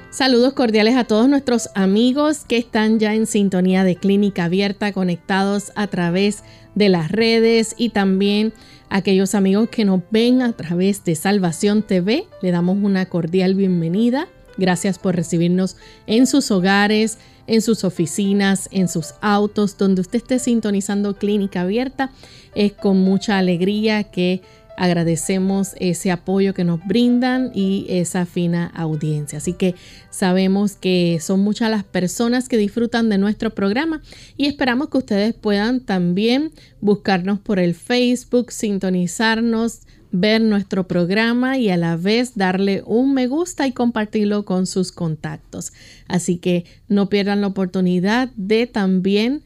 Saludos 0.10 0.54
cordiales 0.54 0.96
a 0.96 1.04
todos 1.04 1.30
nuestros 1.30 1.70
amigos 1.76 2.46
que 2.48 2.58
están 2.58 2.98
ya 2.98 3.14
en 3.14 3.28
sintonía 3.28 3.84
de 3.84 3.98
Clínica 3.98 4.46
Abierta, 4.46 4.92
conectados 4.92 5.72
a 5.76 5.86
través 5.86 6.44
de 6.74 6.90
las 6.90 7.12
redes 7.12 7.76
y 7.78 7.90
también 7.90 8.54
aquellos 8.90 9.36
amigos 9.36 9.70
que 9.70 9.86
nos 9.86 10.02
ven 10.10 10.42
a 10.42 10.54
través 10.54 11.04
de 11.04 11.14
Salvación 11.14 11.84
TV. 11.84 12.26
Le 12.42 12.52
damos 12.52 12.78
una 12.82 13.06
cordial 13.06 13.54
bienvenida. 13.54 14.28
Gracias 14.58 15.00
por 15.00 15.16
recibirnos 15.16 15.78
en 16.08 16.28
sus 16.28 16.52
hogares, 16.52 17.18
en 17.48 17.62
sus 17.62 17.84
oficinas, 17.84 18.70
en 18.72 18.88
sus 18.88 19.14
autos, 19.22 19.78
donde 19.78 20.02
usted 20.02 20.18
esté 20.18 20.40
sintonizando 20.40 21.18
Clínica 21.18 21.62
Abierta. 21.62 22.12
Es 22.56 22.74
con 22.74 22.98
mucha 22.98 23.38
alegría 23.38 24.04
que 24.04 24.42
agradecemos 24.78 25.74
ese 25.80 26.12
apoyo 26.12 26.54
que 26.54 26.64
nos 26.64 26.86
brindan 26.86 27.52
y 27.54 27.86
esa 27.90 28.26
fina 28.26 28.72
audiencia. 28.76 29.38
Así 29.38 29.54
que 29.54 29.76
sabemos 30.10 30.74
que 30.76 31.20
son 31.22 31.40
muchas 31.42 31.70
las 31.70 31.84
personas 31.84 32.50
que 32.50 32.58
disfrutan 32.58 33.10
de 33.10 33.18
nuestro 33.18 33.52
programa 33.52 34.02
y 34.38 34.48
esperamos 34.48 34.90
que 34.90 34.98
ustedes 34.98 35.34
puedan 35.34 35.82
también 35.82 36.52
buscarnos 36.82 37.40
por 37.40 37.60
el 37.60 37.74
Facebook, 37.74 38.52
sintonizarnos, 38.52 39.82
ver 40.20 40.42
nuestro 40.42 40.88
programa 40.88 41.58
y 41.58 41.70
a 41.70 41.78
la 41.78 41.98
vez 41.98 42.36
darle 42.36 42.84
un 42.86 43.14
me 43.14 43.28
gusta 43.28 43.68
y 43.68 43.72
compartirlo 43.72 44.46
con 44.46 44.66
sus 44.66 44.92
contactos. 44.92 45.74
Así 46.08 46.38
que 46.38 46.66
no 46.88 47.10
pierdan 47.10 47.42
la 47.42 47.48
oportunidad 47.48 48.30
de 48.36 48.68
también 48.68 49.44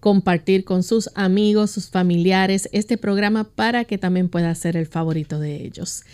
compartir 0.00 0.64
con 0.64 0.82
sus 0.82 1.08
amigos, 1.14 1.70
sus 1.70 1.88
familiares 1.88 2.68
este 2.72 2.98
programa 2.98 3.44
para 3.44 3.84
que 3.84 3.96
también 3.96 4.28
pueda 4.28 4.54
ser 4.54 4.76
el 4.76 4.86
favorito 4.86 5.40
de 5.40 5.64
ellos. 5.64 6.04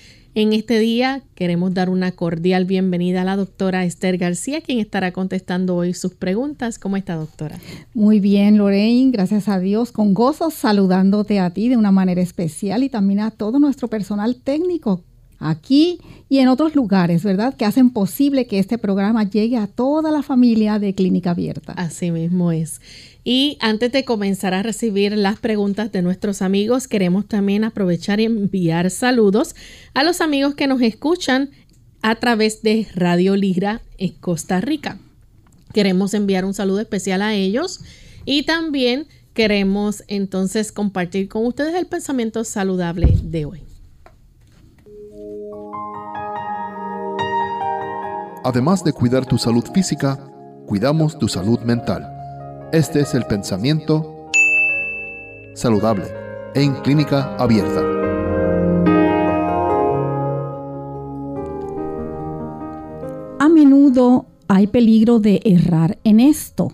En 0.41 0.55
este 0.55 0.79
día 0.79 1.21
queremos 1.35 1.75
dar 1.75 1.91
una 1.91 2.13
cordial 2.13 2.65
bienvenida 2.65 3.21
a 3.21 3.25
la 3.27 3.37
doctora 3.37 3.85
Esther 3.85 4.17
García, 4.17 4.63
quien 4.63 4.79
estará 4.79 5.13
contestando 5.13 5.77
hoy 5.77 5.93
sus 5.93 6.15
preguntas. 6.15 6.79
¿Cómo 6.79 6.97
está, 6.97 7.17
doctora? 7.17 7.59
Muy 7.93 8.21
bien, 8.21 8.57
Lorraine, 8.57 9.11
gracias 9.11 9.49
a 9.51 9.59
Dios, 9.59 9.93
con 9.93 10.15
gozo 10.15 10.51
saludándote 10.51 11.41
a 11.41 11.51
ti 11.51 11.69
de 11.69 11.77
una 11.77 11.93
manera 11.93 12.23
especial 12.23 12.83
y 12.83 12.89
también 12.89 13.21
a 13.21 13.33
todo 13.33 13.59
nuestro 13.59 13.89
personal 13.89 14.35
técnico 14.37 15.05
aquí 15.41 15.99
y 16.31 16.39
en 16.39 16.49
otros 16.49 16.75
lugares, 16.75 17.23
¿verdad? 17.23 17.55
Que 17.55 17.67
hacen 17.67 17.91
posible 17.91 18.47
que 18.47 18.59
este 18.59 18.79
programa 18.79 19.25
llegue 19.25 19.59
a 19.59 19.67
toda 19.67 20.11
la 20.11 20.23
familia 20.23 20.79
de 20.79 20.95
Clínica 20.95 21.33
Abierta. 21.33 21.73
Así 21.73 22.11
mismo 22.11 22.51
es. 22.51 22.81
Y 23.23 23.59
antes 23.61 23.93
de 23.93 24.05
comenzar 24.05 24.55
a 24.55 24.63
recibir 24.63 25.17
las 25.17 25.39
preguntas 25.39 25.93
de 25.93 26.03
nuestros 26.03 26.41
amigos, 26.43 26.89
queremos 26.89 27.27
también 27.29 27.65
aprovechar 27.65 28.21
y 28.21 28.25
enviar 28.25 28.91
saludos 28.91 29.55
a 29.93 30.03
los 30.05 30.21
amigos 30.21 30.55
que 30.55 30.67
nos 30.67 30.81
escuchan 30.81 31.51
a 32.03 32.15
través 32.15 32.63
de 32.63 32.87
Radio 32.95 33.37
Lira 33.37 33.83
en 33.99 34.13
Costa 34.13 34.61
Rica. 34.61 34.99
Queremos 35.75 36.15
enviar 36.15 36.45
un 36.45 36.55
saludo 36.55 36.81
especial 36.81 37.23
a 37.23 37.35
ellos 37.35 37.81
y 38.25 38.45
también 38.45 39.07
queremos 39.35 40.03
entonces 40.09 40.73
compartir 40.73 41.29
con 41.29 41.47
ustedes 41.47 41.75
el 41.75 41.87
pensamiento 41.87 42.43
saludable 42.45 43.15
de 43.23 43.45
hoy. 43.45 43.63
Además 48.43 48.83
de 48.83 48.93
cuidar 48.93 49.27
tu 49.27 49.37
salud 49.37 49.65
física, 49.75 50.19
cuidamos 50.67 51.19
tu 51.19 51.29
salud 51.29 51.61
mental. 51.61 52.20
Este 52.73 53.01
es 53.01 53.15
el 53.15 53.25
pensamiento 53.25 54.31
saludable 55.55 56.05
en 56.55 56.75
clínica 56.83 57.35
abierta. 57.35 57.81
A 63.41 63.49
menudo 63.49 64.27
hay 64.47 64.69
peligro 64.69 65.19
de 65.19 65.41
errar 65.45 65.99
en 66.05 66.21
esto. 66.21 66.73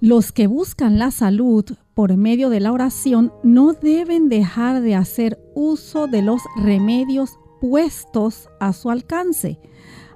Los 0.00 0.32
que 0.32 0.46
buscan 0.46 0.98
la 0.98 1.10
salud 1.10 1.66
por 1.92 2.16
medio 2.16 2.48
de 2.48 2.60
la 2.60 2.72
oración 2.72 3.34
no 3.42 3.74
deben 3.74 4.30
dejar 4.30 4.80
de 4.80 4.94
hacer 4.94 5.38
uso 5.54 6.06
de 6.06 6.22
los 6.22 6.40
remedios 6.56 7.38
puestos 7.60 8.48
a 8.60 8.72
su 8.72 8.88
alcance. 8.88 9.58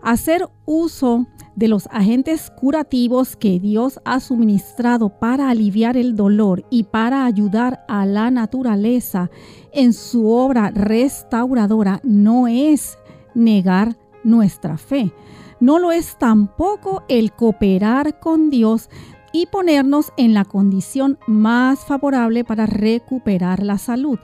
Hacer 0.05 0.47
uso 0.67 1.27
de 1.57 1.67
los 1.67 1.89
agentes 1.91 2.51
curativos 2.51 3.37
que 3.37 3.59
Dios 3.59 4.01
ha 4.05 4.21
suministrado 4.21 5.09
para 5.19 5.49
aliviar 5.49 5.97
el 5.97 6.15
dolor 6.15 6.67
y 6.69 6.83
para 6.83 7.25
ayudar 7.25 7.87
a 7.89 8.05
la 8.05 8.31
naturaleza 8.31 9.31
en 9.73 9.95
su 9.95 10.29
obra 10.29 10.71
restauradora 10.71 12.01
no 12.05 12.49
es 12.49 12.99
negar 13.35 13.97
nuestra 14.25 14.77
fe. 14.77 15.11
No 15.59 15.79
lo 15.79 15.91
es 15.91 16.19
tampoco 16.19 17.03
el 17.09 17.33
cooperar 17.33 18.21
con 18.21 18.51
Dios 18.51 18.91
y 19.33 19.47
ponernos 19.47 20.13
en 20.19 20.35
la 20.35 20.45
condición 20.45 21.19
más 21.27 21.81
favorable 21.87 22.45
para 22.45 22.67
recuperar 22.67 23.63
la 23.63 23.79
salud. 23.79 24.19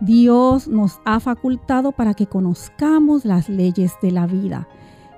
Dios 0.00 0.66
nos 0.66 0.98
ha 1.04 1.20
facultado 1.20 1.92
para 1.92 2.14
que 2.14 2.26
conozcamos 2.26 3.26
las 3.26 3.50
leyes 3.50 3.92
de 4.00 4.12
la 4.12 4.26
vida. 4.26 4.66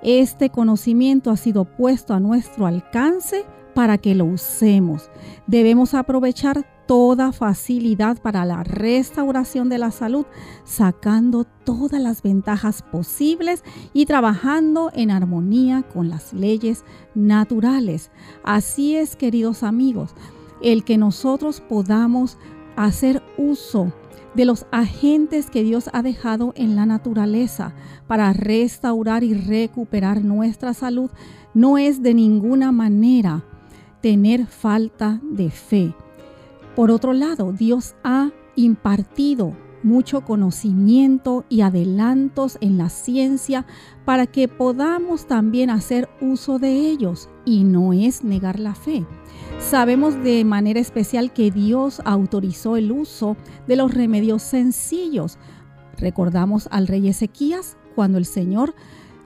Este 0.03 0.51
conocimiento 0.51 1.31
ha 1.31 1.37
sido 1.37 1.65
puesto 1.65 2.13
a 2.13 2.21
nuestro 2.21 2.67
alcance 2.67 3.45
para 3.75 3.99
que 3.99 4.15
lo 4.15 4.25
usemos. 4.25 5.11
Debemos 5.47 5.95
aprovechar 5.95 6.67
toda 6.87 7.33
facilidad 7.33 8.21
para 8.21 8.45
la 8.45 8.65
restauración 8.65 9.69
de 9.69 9.79
la 9.79 9.93
salud, 9.93 10.27
sacando 10.65 11.45
todas 11.45 12.01
las 12.01 12.23
ventajas 12.23 12.83
posibles 12.83 13.65
y 13.93 14.07
trabajando 14.07 14.91
en 14.93 15.11
armonía 15.11 15.83
con 15.83 16.11
las 16.11 16.33
leyes 16.33 16.85
naturales. 17.15 18.11
Así 18.43 18.97
es, 18.97 19.15
queridos 19.17 19.63
amigos, 19.63 20.15
el 20.61 20.85
que 20.85 20.99
nosotros 20.99 21.61
podamos 21.61 22.39
hacer 22.77 23.23
uso 23.37 23.93
de 24.35 24.45
los 24.45 24.67
agentes 24.71 25.51
que 25.51 25.63
Dios 25.63 25.91
ha 25.93 26.03
dejado 26.03 26.53
en 26.57 26.77
la 26.77 26.87
naturaleza 26.87 27.75
para 28.07 28.33
restaurar 28.33 29.25
y 29.25 29.35
recuperar 29.35 30.23
nuestra 30.23 30.75
salud 30.75 31.11
no 31.55 31.79
es 31.79 32.03
de 32.03 32.15
ninguna 32.15 32.73
manera 32.73 33.45
tener 34.01 34.47
falta 34.47 35.21
de 35.23 35.51
fe. 35.51 35.95
Por 36.75 36.91
otro 36.91 37.13
lado, 37.13 37.53
Dios 37.53 37.95
ha 38.03 38.31
impartido 38.57 39.55
mucho 39.83 40.23
conocimiento 40.23 41.45
y 41.49 41.61
adelantos 41.61 42.59
en 42.61 42.79
la 42.79 42.89
ciencia 42.89 43.67
para 44.05 44.27
que 44.27 44.49
podamos 44.49 45.27
también 45.27 45.71
hacer 45.71 46.09
uso 46.21 46.59
de 46.59 46.89
ellos 46.89 47.29
y 47.45 47.65
no 47.65 47.93
es 47.93 48.25
negar 48.25 48.59
la 48.59 48.75
fe. 48.75 49.05
Sabemos 49.59 50.23
de 50.23 50.45
manera 50.45 50.81
especial 50.81 51.33
que 51.33 51.51
Dios 51.51 52.01
autorizó 52.05 52.77
el 52.77 52.93
uso 52.93 53.37
de 53.67 53.77
los 53.77 53.95
remedios 53.95 54.43
sencillos. 54.43 55.39
Recordamos 55.99 56.69
al 56.71 56.87
rey 56.87 57.09
Ezequías 57.09 57.77
cuando 57.95 58.19
el 58.19 58.25
Señor 58.25 58.75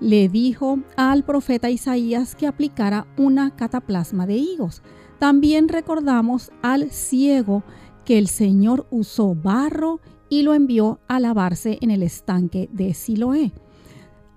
le 0.00 0.29
dijo 0.29 0.79
al 0.97 1.25
profeta 1.25 1.70
Isaías 1.70 2.35
que 2.35 2.47
aplicara 2.47 3.06
una 3.17 3.56
cataplasma 3.56 4.26
de 4.26 4.37
higos. 4.37 4.82
También 5.19 5.69
recordamos 5.69 6.50
al 6.62 6.91
ciego 6.91 7.64
que 8.05 8.19
el 8.19 8.29
Señor 8.29 8.87
usó 8.91 9.35
barro 9.35 10.00
y 10.28 10.43
lo 10.43 10.55
envió 10.55 11.00
a 11.08 11.20
lavarse 11.20 11.78
en 11.81 11.90
el 11.90 12.02
estanque 12.02 12.69
de 12.73 12.94
Siloé. 12.94 13.52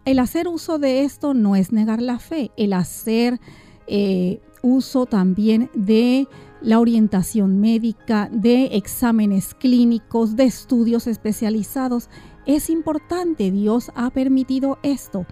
El 0.05 0.19
hacer 0.19 0.47
uso 0.47 0.79
de 0.79 1.03
esto 1.03 1.33
no 1.33 1.55
es 1.55 1.71
negar 1.71 2.01
la 2.01 2.19
fe, 2.19 2.51
el 2.57 2.73
hacer 2.73 3.39
eh, 3.87 4.41
uso 4.61 5.05
también 5.05 5.69
de 5.73 6.27
la 6.61 6.79
orientación 6.79 7.59
médica, 7.59 8.29
de 8.31 8.65
exámenes 8.73 9.53
clínicos, 9.53 10.35
de 10.35 10.45
estudios 10.45 11.07
especializados, 11.07 12.09
es 12.45 12.69
importante. 12.69 13.51
Dios 13.51 13.91
ha 13.95 14.09
permitido 14.09 14.79
esto. 14.83 15.25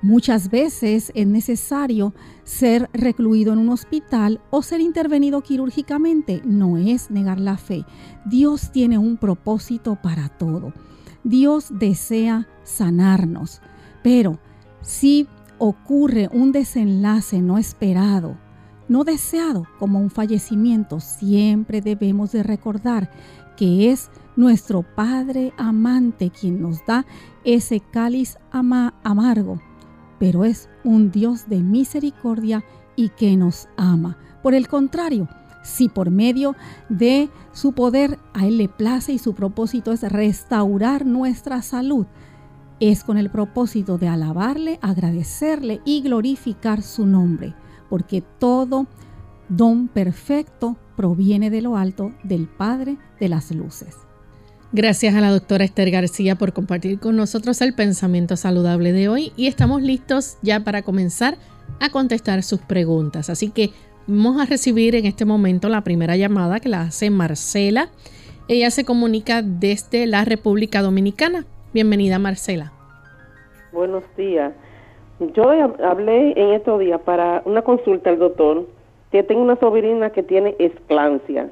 Muchas 0.00 0.48
veces 0.48 1.10
es 1.16 1.26
necesario 1.26 2.14
ser 2.44 2.88
recluido 2.92 3.52
en 3.52 3.58
un 3.58 3.70
hospital 3.70 4.40
o 4.50 4.62
ser 4.62 4.80
intervenido 4.80 5.40
quirúrgicamente. 5.40 6.40
No 6.44 6.76
es 6.78 7.10
negar 7.10 7.40
la 7.40 7.56
fe. 7.56 7.84
Dios 8.24 8.70
tiene 8.70 8.96
un 8.96 9.16
propósito 9.16 9.98
para 10.00 10.28
todo. 10.28 10.72
Dios 11.24 11.66
desea 11.70 12.46
sanarnos. 12.62 13.60
Pero 14.04 14.38
si 14.82 15.26
ocurre 15.58 16.28
un 16.32 16.52
desenlace 16.52 17.42
no 17.42 17.58
esperado, 17.58 18.36
no 18.88 19.02
deseado 19.02 19.66
como 19.80 19.98
un 19.98 20.10
fallecimiento, 20.10 21.00
siempre 21.00 21.80
debemos 21.80 22.30
de 22.30 22.44
recordar 22.44 23.10
que 23.56 23.90
es 23.90 24.10
nuestro 24.36 24.84
Padre 24.94 25.52
amante 25.56 26.30
quien 26.30 26.62
nos 26.62 26.86
da 26.86 27.04
ese 27.42 27.80
cáliz 27.80 28.38
amargo 28.52 29.60
pero 30.18 30.44
es 30.44 30.68
un 30.84 31.10
Dios 31.10 31.48
de 31.48 31.60
misericordia 31.60 32.64
y 32.96 33.10
que 33.10 33.36
nos 33.36 33.68
ama. 33.76 34.18
Por 34.42 34.54
el 34.54 34.68
contrario, 34.68 35.28
si 35.62 35.88
por 35.88 36.10
medio 36.10 36.56
de 36.88 37.28
su 37.52 37.72
poder 37.72 38.18
a 38.32 38.46
Él 38.46 38.58
le 38.58 38.68
place 38.68 39.12
y 39.12 39.18
su 39.18 39.34
propósito 39.34 39.92
es 39.92 40.02
restaurar 40.02 41.06
nuestra 41.06 41.62
salud, 41.62 42.06
es 42.80 43.04
con 43.04 43.18
el 43.18 43.30
propósito 43.30 43.98
de 43.98 44.08
alabarle, 44.08 44.78
agradecerle 44.82 45.80
y 45.84 46.00
glorificar 46.00 46.82
su 46.82 47.06
nombre, 47.06 47.54
porque 47.90 48.22
todo 48.22 48.86
don 49.48 49.88
perfecto 49.88 50.76
proviene 50.96 51.50
de 51.50 51.62
lo 51.62 51.76
alto 51.76 52.12
del 52.22 52.48
Padre 52.48 52.98
de 53.20 53.28
las 53.28 53.50
Luces. 53.50 54.07
Gracias 54.70 55.14
a 55.14 55.22
la 55.22 55.30
doctora 55.30 55.64
Esther 55.64 55.90
García 55.90 56.34
por 56.34 56.52
compartir 56.52 57.00
con 57.00 57.16
nosotros 57.16 57.62
el 57.62 57.74
pensamiento 57.74 58.36
saludable 58.36 58.92
de 58.92 59.08
hoy 59.08 59.32
y 59.34 59.46
estamos 59.46 59.80
listos 59.80 60.36
ya 60.42 60.60
para 60.60 60.82
comenzar 60.82 61.36
a 61.80 61.88
contestar 61.90 62.42
sus 62.42 62.60
preguntas. 62.60 63.30
Así 63.30 63.50
que 63.50 63.70
vamos 64.06 64.38
a 64.38 64.44
recibir 64.44 64.94
en 64.94 65.06
este 65.06 65.24
momento 65.24 65.70
la 65.70 65.80
primera 65.80 66.16
llamada 66.16 66.60
que 66.60 66.68
la 66.68 66.82
hace 66.82 67.08
Marcela. 67.08 67.88
Ella 68.46 68.70
se 68.70 68.84
comunica 68.84 69.40
desde 69.40 70.06
la 70.06 70.26
República 70.26 70.82
Dominicana. 70.82 71.46
Bienvenida 71.72 72.18
Marcela. 72.18 72.72
Buenos 73.72 74.04
días. 74.18 74.52
Yo 75.34 75.50
hablé 75.82 76.32
en 76.38 76.52
estos 76.52 76.78
días 76.78 77.00
para 77.00 77.40
una 77.46 77.62
consulta 77.62 78.10
al 78.10 78.18
doctor 78.18 78.68
que 79.12 79.22
tengo 79.22 79.40
una 79.40 79.56
sobrina 79.56 80.10
que 80.10 80.22
tiene 80.22 80.56
esclancia. 80.58 81.48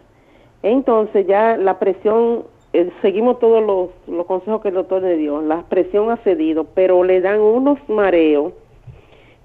Entonces 0.63 1.27
ya 1.27 1.57
la 1.57 1.79
presión 1.79 2.45
eh, 2.77 2.91
seguimos 3.01 3.39
todos 3.39 3.65
los, 3.65 4.27
consejos 4.27 4.61
que 4.61 4.69
el 4.69 4.75
doctor 4.75 5.01
le 5.01 5.17
dio, 5.17 5.41
la 5.41 5.63
presión 5.63 6.11
ha 6.11 6.19
cedido, 6.19 6.65
pero 6.75 7.05
le 7.05 7.23
dan 7.23 7.41
unos 7.41 7.79
mareos 7.89 8.53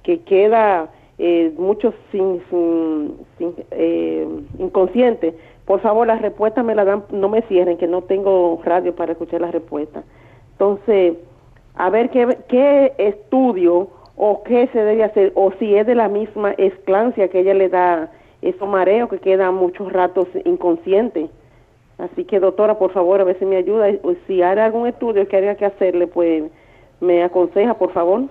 que 0.03 0.19
queda 0.19 0.89
eh, 1.17 1.53
mucho 1.57 1.93
sin, 2.11 2.41
sin, 2.49 3.15
eh, 3.71 4.27
inconsciente. 4.59 5.33
Por 5.63 5.79
favor, 5.79 6.07
las 6.07 6.21
respuestas 6.21 6.65
me 6.65 6.75
la 6.75 6.83
dan, 6.83 7.05
no 7.11 7.29
me 7.29 7.41
cierren, 7.43 7.77
que 7.77 7.87
no 7.87 8.01
tengo 8.01 8.59
radio 8.65 8.93
para 8.93 9.13
escuchar 9.13 9.39
las 9.39 9.53
respuestas. 9.53 10.03
Entonces, 10.51 11.13
a 11.75 11.89
ver 11.89 12.09
qué, 12.09 12.37
qué 12.49 12.91
estudio 12.97 13.87
o 14.17 14.43
qué 14.43 14.67
se 14.73 14.83
debe 14.83 15.05
hacer, 15.05 15.31
o 15.35 15.53
si 15.57 15.73
es 15.73 15.87
de 15.87 15.95
la 15.95 16.09
misma 16.09 16.51
esclancia 16.57 17.29
que 17.29 17.39
ella 17.39 17.53
le 17.53 17.69
da 17.69 18.11
esos 18.41 18.67
mareos 18.67 19.09
que 19.09 19.19
queda 19.19 19.51
muchos 19.51 19.89
ratos 19.93 20.27
inconsciente. 20.43 21.29
Así 22.01 22.25
que 22.25 22.39
doctora, 22.39 22.79
por 22.79 22.91
favor, 22.91 23.21
a 23.21 23.23
ver 23.23 23.37
si 23.37 23.45
me 23.45 23.57
ayuda. 23.57 23.85
Si 24.25 24.41
hay 24.41 24.57
algún 24.57 24.87
estudio 24.87 25.27
que 25.27 25.37
haya 25.37 25.55
que 25.55 25.65
hacerle, 25.65 26.07
pues 26.07 26.43
me 26.99 27.23
aconseja, 27.23 27.75
por 27.75 27.93
favor. 27.93 28.27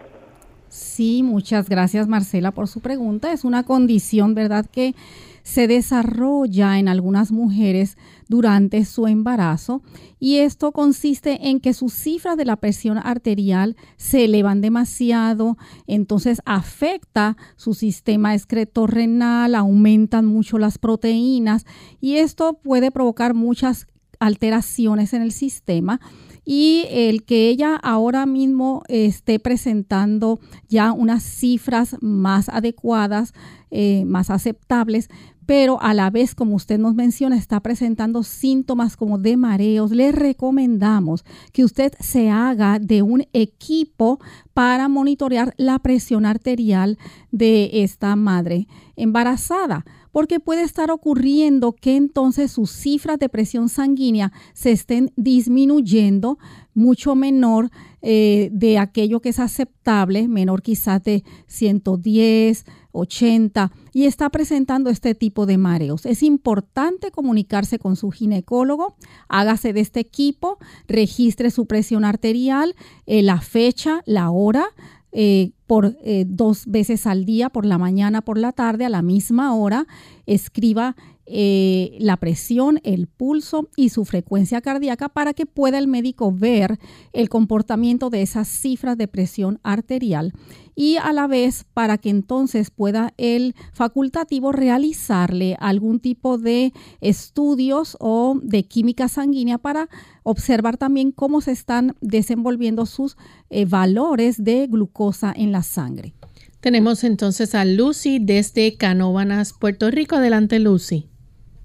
Sí, 0.68 1.22
muchas 1.22 1.68
gracias 1.68 2.08
Marcela 2.08 2.50
por 2.50 2.66
su 2.66 2.80
pregunta. 2.80 3.32
Es 3.32 3.44
una 3.44 3.62
condición, 3.62 4.34
¿verdad?, 4.34 4.66
que 4.66 4.94
se 5.42 5.68
desarrolla 5.68 6.78
en 6.78 6.88
algunas 6.88 7.30
mujeres 7.30 7.96
durante 8.30 8.84
su 8.84 9.08
embarazo 9.08 9.82
y 10.20 10.36
esto 10.36 10.70
consiste 10.70 11.48
en 11.48 11.58
que 11.58 11.74
sus 11.74 11.92
cifras 11.92 12.36
de 12.36 12.44
la 12.44 12.54
presión 12.54 12.96
arterial 12.96 13.76
se 13.96 14.26
elevan 14.26 14.60
demasiado, 14.60 15.58
entonces 15.88 16.40
afecta 16.44 17.36
su 17.56 17.74
sistema 17.74 18.36
excretorrenal, 18.36 19.56
aumentan 19.56 20.26
mucho 20.26 20.58
las 20.58 20.78
proteínas 20.78 21.66
y 22.00 22.18
esto 22.18 22.54
puede 22.54 22.92
provocar 22.92 23.34
muchas 23.34 23.88
alteraciones 24.20 25.12
en 25.12 25.22
el 25.22 25.32
sistema 25.32 26.00
y 26.44 26.84
el 26.88 27.24
que 27.24 27.48
ella 27.48 27.74
ahora 27.82 28.26
mismo 28.26 28.84
esté 28.86 29.40
presentando 29.40 30.38
ya 30.68 30.92
unas 30.92 31.24
cifras 31.24 31.96
más 32.00 32.48
adecuadas, 32.48 33.34
eh, 33.72 34.04
más 34.04 34.30
aceptables, 34.30 35.08
pero 35.50 35.82
a 35.82 35.94
la 35.94 36.10
vez, 36.10 36.36
como 36.36 36.54
usted 36.54 36.78
nos 36.78 36.94
menciona, 36.94 37.36
está 37.36 37.58
presentando 37.58 38.22
síntomas 38.22 38.96
como 38.96 39.18
de 39.18 39.36
mareos, 39.36 39.90
le 39.90 40.12
recomendamos 40.12 41.24
que 41.52 41.64
usted 41.64 41.92
se 41.98 42.30
haga 42.30 42.78
de 42.78 43.02
un 43.02 43.26
equipo 43.32 44.20
para 44.54 44.86
monitorear 44.86 45.52
la 45.56 45.80
presión 45.80 46.24
arterial 46.24 46.98
de 47.32 47.82
esta 47.82 48.14
madre 48.14 48.68
embarazada 48.94 49.84
porque 50.12 50.40
puede 50.40 50.62
estar 50.62 50.90
ocurriendo 50.90 51.72
que 51.72 51.96
entonces 51.96 52.52
sus 52.52 52.70
cifras 52.70 53.18
de 53.18 53.28
presión 53.28 53.68
sanguínea 53.68 54.32
se 54.54 54.72
estén 54.72 55.12
disminuyendo 55.16 56.38
mucho 56.74 57.14
menor 57.14 57.70
eh, 58.02 58.50
de 58.52 58.78
aquello 58.78 59.20
que 59.20 59.28
es 59.30 59.38
aceptable, 59.38 60.28
menor 60.28 60.62
quizás 60.62 61.02
de 61.02 61.24
110, 61.46 62.64
80 62.92 63.72
y 63.92 64.04
está 64.04 64.30
presentando 64.30 64.90
este 64.90 65.14
tipo 65.14 65.46
de 65.46 65.58
mareos. 65.58 66.06
Es 66.06 66.22
importante 66.22 67.10
comunicarse 67.10 67.78
con 67.78 67.96
su 67.96 68.10
ginecólogo, 68.10 68.96
hágase 69.28 69.72
de 69.72 69.80
este 69.80 70.00
equipo, 70.00 70.58
registre 70.88 71.50
su 71.50 71.66
presión 71.66 72.04
arterial, 72.04 72.74
eh, 73.06 73.22
la 73.22 73.40
fecha, 73.40 74.02
la 74.06 74.30
hora, 74.30 74.66
eh, 75.12 75.52
por 75.66 75.96
eh, 76.04 76.24
dos 76.26 76.66
veces 76.66 77.06
al 77.06 77.24
día, 77.24 77.48
por 77.48 77.66
la 77.66 77.78
mañana, 77.78 78.22
por 78.22 78.38
la 78.38 78.52
tarde, 78.52 78.84
a 78.84 78.88
la 78.88 79.02
misma 79.02 79.54
hora, 79.54 79.86
escriba 80.26 80.94
eh, 81.32 81.96
la 82.00 82.16
presión, 82.16 82.80
el 82.82 83.06
pulso 83.06 83.68
y 83.76 83.90
su 83.90 84.04
frecuencia 84.04 84.60
cardíaca 84.60 85.08
para 85.08 85.32
que 85.32 85.46
pueda 85.46 85.78
el 85.78 85.86
médico 85.86 86.32
ver 86.32 86.80
el 87.12 87.28
comportamiento 87.28 88.10
de 88.10 88.22
esas 88.22 88.48
cifras 88.48 88.98
de 88.98 89.06
presión 89.06 89.60
arterial 89.62 90.32
y 90.74 90.96
a 90.96 91.12
la 91.12 91.28
vez 91.28 91.66
para 91.72 91.98
que 91.98 92.10
entonces 92.10 92.72
pueda 92.72 93.14
el 93.16 93.54
facultativo 93.72 94.50
realizarle 94.50 95.56
algún 95.60 96.00
tipo 96.00 96.36
de 96.36 96.72
estudios 97.00 97.96
o 98.00 98.36
de 98.42 98.64
química 98.64 99.06
sanguínea 99.06 99.58
para 99.58 99.88
observar 100.24 100.78
también 100.78 101.12
cómo 101.12 101.42
se 101.42 101.52
están 101.52 101.94
desenvolviendo 102.00 102.86
sus 102.86 103.16
eh, 103.50 103.66
valores 103.66 104.42
de 104.42 104.66
glucosa 104.66 105.32
en 105.36 105.52
la 105.52 105.62
sangre. 105.62 106.12
Tenemos 106.58 107.04
entonces 107.04 107.54
a 107.54 107.64
Lucy 107.64 108.18
desde 108.18 108.76
Canóvanas, 108.76 109.52
Puerto 109.52 109.92
Rico. 109.92 110.16
Adelante, 110.16 110.58
Lucy 110.58 111.09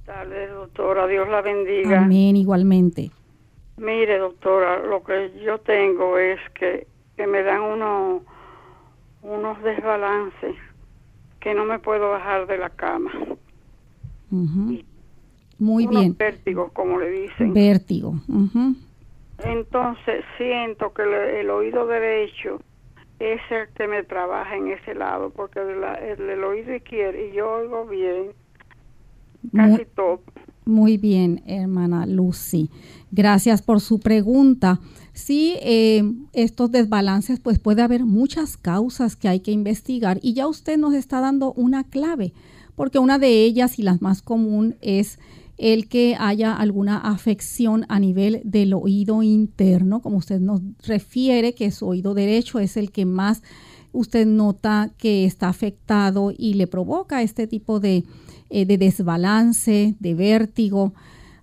tardes, 0.06 0.52
doctora. 0.52 1.08
Dios 1.08 1.28
la 1.30 1.42
bendiga. 1.42 2.02
Amén, 2.02 2.36
igualmente. 2.36 3.12
Mire, 3.78 4.18
doctora, 4.20 4.80
lo 4.86 5.04
que 5.04 5.32
yo 5.44 5.60
tengo 5.60 6.18
es 6.18 6.40
que, 6.54 6.88
me 7.18 7.44
dan 7.44 7.62
unos, 7.62 8.22
unos 9.22 9.62
desbalances 9.64 10.56
que 11.40 11.54
no 11.54 11.66
me 11.66 11.80
puedo 11.80 12.12
bajar 12.12 12.48
de 12.48 12.58
la 12.58 12.70
cama. 12.70 13.12
Muy 15.60 15.88
bien. 15.88 16.16
Vértigo, 16.18 16.70
como 16.74 17.00
le 17.00 17.10
dicen. 17.10 17.54
Vértigo. 17.54 18.16
Entonces 19.44 20.24
siento 20.38 20.94
que 20.94 21.04
el, 21.42 21.50
oído 21.50 21.86
derecho 21.88 22.60
es 23.20 23.42
el 23.50 23.68
que 23.76 23.88
me 23.88 24.04
trabaja 24.04 24.56
en 24.56 24.70
ese 24.70 24.96
lado, 24.96 25.30
porque 25.30 25.60
el, 25.60 26.44
oído 26.44 26.74
izquierdo, 26.74 27.20
y 27.20 27.34
yo 27.34 27.52
oigo 27.52 27.86
bien, 27.86 28.32
casi 29.54 29.84
todo. 29.96 30.22
Muy 30.66 30.98
bien, 30.98 31.44
hermana 31.46 32.08
Lucy. 32.08 32.72
Gracias 33.12 33.62
por 33.62 33.82
su 33.82 34.00
pregunta. 34.00 34.80
Sí, 35.14 35.56
eh, 35.62 36.04
estos 36.34 36.72
desbalances, 36.72 37.40
pues 37.40 37.60
puede 37.60 37.84
haber 37.84 38.04
muchas 38.04 38.58
causas 38.58 39.16
que 39.16 39.28
hay 39.28 39.42
que 39.42 39.52
investigar 39.52 40.20
y 40.24 40.34
ya 40.34 40.48
usted 40.48 40.78
nos 40.78 40.96
está 40.96 41.22
dando 41.22 41.54
una 41.54 41.84
clave, 41.84 42.34
porque 42.76 43.00
una 43.00 43.20
de 43.20 43.44
ellas 43.44 43.78
y 43.78 43.84
la 43.84 43.98
más 44.02 44.24
común 44.24 44.76
es 44.82 45.20
el 45.58 45.88
que 45.88 46.18
haya 46.20 46.54
alguna 46.54 46.98
afección 46.98 47.86
a 47.88 48.00
nivel 48.00 48.42
del 48.44 48.74
oído 48.74 49.24
interno, 49.24 50.02
como 50.02 50.18
usted 50.18 50.40
nos 50.40 50.62
refiere, 50.86 51.54
que 51.54 51.72
su 51.72 51.88
oído 51.88 52.14
derecho 52.14 52.60
es 52.60 52.76
el 52.76 52.92
que 52.92 53.06
más 53.06 53.42
usted 53.94 54.26
nota 54.26 54.92
que 54.98 55.26
está 55.26 55.48
afectado 55.48 56.34
y 56.38 56.56
le 56.56 56.68
provoca 56.68 57.22
este 57.22 57.48
tipo 57.48 57.80
de 57.80 58.04
eh, 58.50 58.66
de 58.66 58.78
desbalance, 58.78 59.96
de 60.00 60.14
vértigo. 60.14 60.94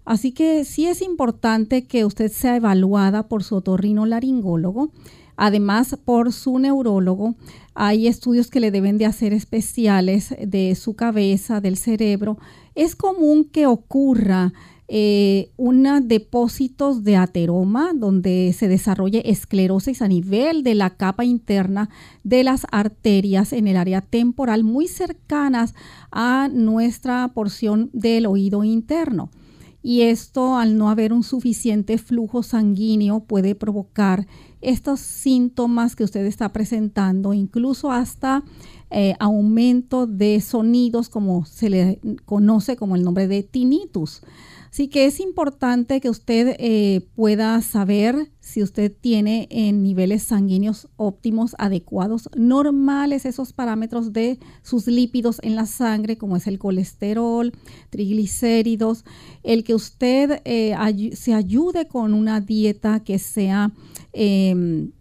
Así 0.04 0.32
que 0.32 0.64
sí 0.64 0.86
es 0.86 1.02
importante 1.02 1.84
que 1.84 2.04
usted 2.04 2.30
sea 2.30 2.56
evaluada 2.56 3.28
por 3.28 3.44
su 3.44 3.56
otorrino 3.56 4.04
laringólogo, 4.06 4.90
además 5.36 5.96
por 6.04 6.32
su 6.32 6.58
neurólogo. 6.58 7.36
Hay 7.74 8.08
estudios 8.08 8.48
que 8.48 8.60
le 8.60 8.70
deben 8.70 8.98
de 8.98 9.06
hacer 9.06 9.32
especiales 9.32 10.34
de 10.44 10.74
su 10.74 10.94
cabeza, 10.94 11.60
del 11.60 11.76
cerebro. 11.76 12.38
Es 12.74 12.96
común 12.96 13.44
que 13.44 13.66
ocurra 13.66 14.52
eh, 14.94 15.50
unos 15.56 16.06
depósitos 16.06 17.02
de 17.02 17.16
ateroma 17.16 17.92
donde 17.94 18.54
se 18.54 18.68
desarrolle 18.68 19.22
esclerosis 19.24 20.02
a 20.02 20.08
nivel 20.08 20.62
de 20.62 20.74
la 20.74 20.90
capa 20.90 21.24
interna 21.24 21.88
de 22.24 22.44
las 22.44 22.66
arterias 22.70 23.54
en 23.54 23.68
el 23.68 23.78
área 23.78 24.02
temporal 24.02 24.64
muy 24.64 24.88
cercanas 24.88 25.74
a 26.10 26.50
nuestra 26.52 27.26
porción 27.28 27.88
del 27.94 28.26
oído 28.26 28.64
interno. 28.64 29.30
Y 29.82 30.02
esto 30.02 30.56
al 30.56 30.76
no 30.76 30.90
haber 30.90 31.14
un 31.14 31.22
suficiente 31.22 31.96
flujo 31.96 32.42
sanguíneo 32.42 33.20
puede 33.20 33.54
provocar 33.54 34.26
estos 34.60 35.00
síntomas 35.00 35.96
que 35.96 36.04
usted 36.04 36.26
está 36.26 36.52
presentando, 36.52 37.32
incluso 37.32 37.90
hasta 37.90 38.44
eh, 38.90 39.14
aumento 39.18 40.06
de 40.06 40.38
sonidos 40.42 41.08
como 41.08 41.46
se 41.46 41.70
le 41.70 41.98
conoce 42.26 42.76
como 42.76 42.94
el 42.94 43.04
nombre 43.04 43.26
de 43.26 43.42
tinnitus. 43.42 44.20
Así 44.72 44.88
que 44.88 45.04
es 45.04 45.20
importante 45.20 46.00
que 46.00 46.08
usted 46.08 46.56
eh, 46.58 47.06
pueda 47.14 47.60
saber 47.60 48.30
si 48.40 48.62
usted 48.62 48.90
tiene 48.90 49.46
en 49.50 49.82
niveles 49.82 50.22
sanguíneos 50.22 50.88
óptimos, 50.96 51.54
adecuados, 51.58 52.30
normales 52.34 53.26
esos 53.26 53.52
parámetros 53.52 54.14
de 54.14 54.38
sus 54.62 54.86
lípidos 54.86 55.40
en 55.42 55.56
la 55.56 55.66
sangre, 55.66 56.16
como 56.16 56.38
es 56.38 56.46
el 56.46 56.58
colesterol, 56.58 57.52
triglicéridos, 57.90 59.04
el 59.42 59.62
que 59.62 59.74
usted 59.74 60.40
eh, 60.46 60.74
se 61.16 61.34
ayude 61.34 61.86
con 61.86 62.14
una 62.14 62.40
dieta 62.40 63.00
que 63.00 63.18
sea, 63.18 63.72
em, 64.14 64.92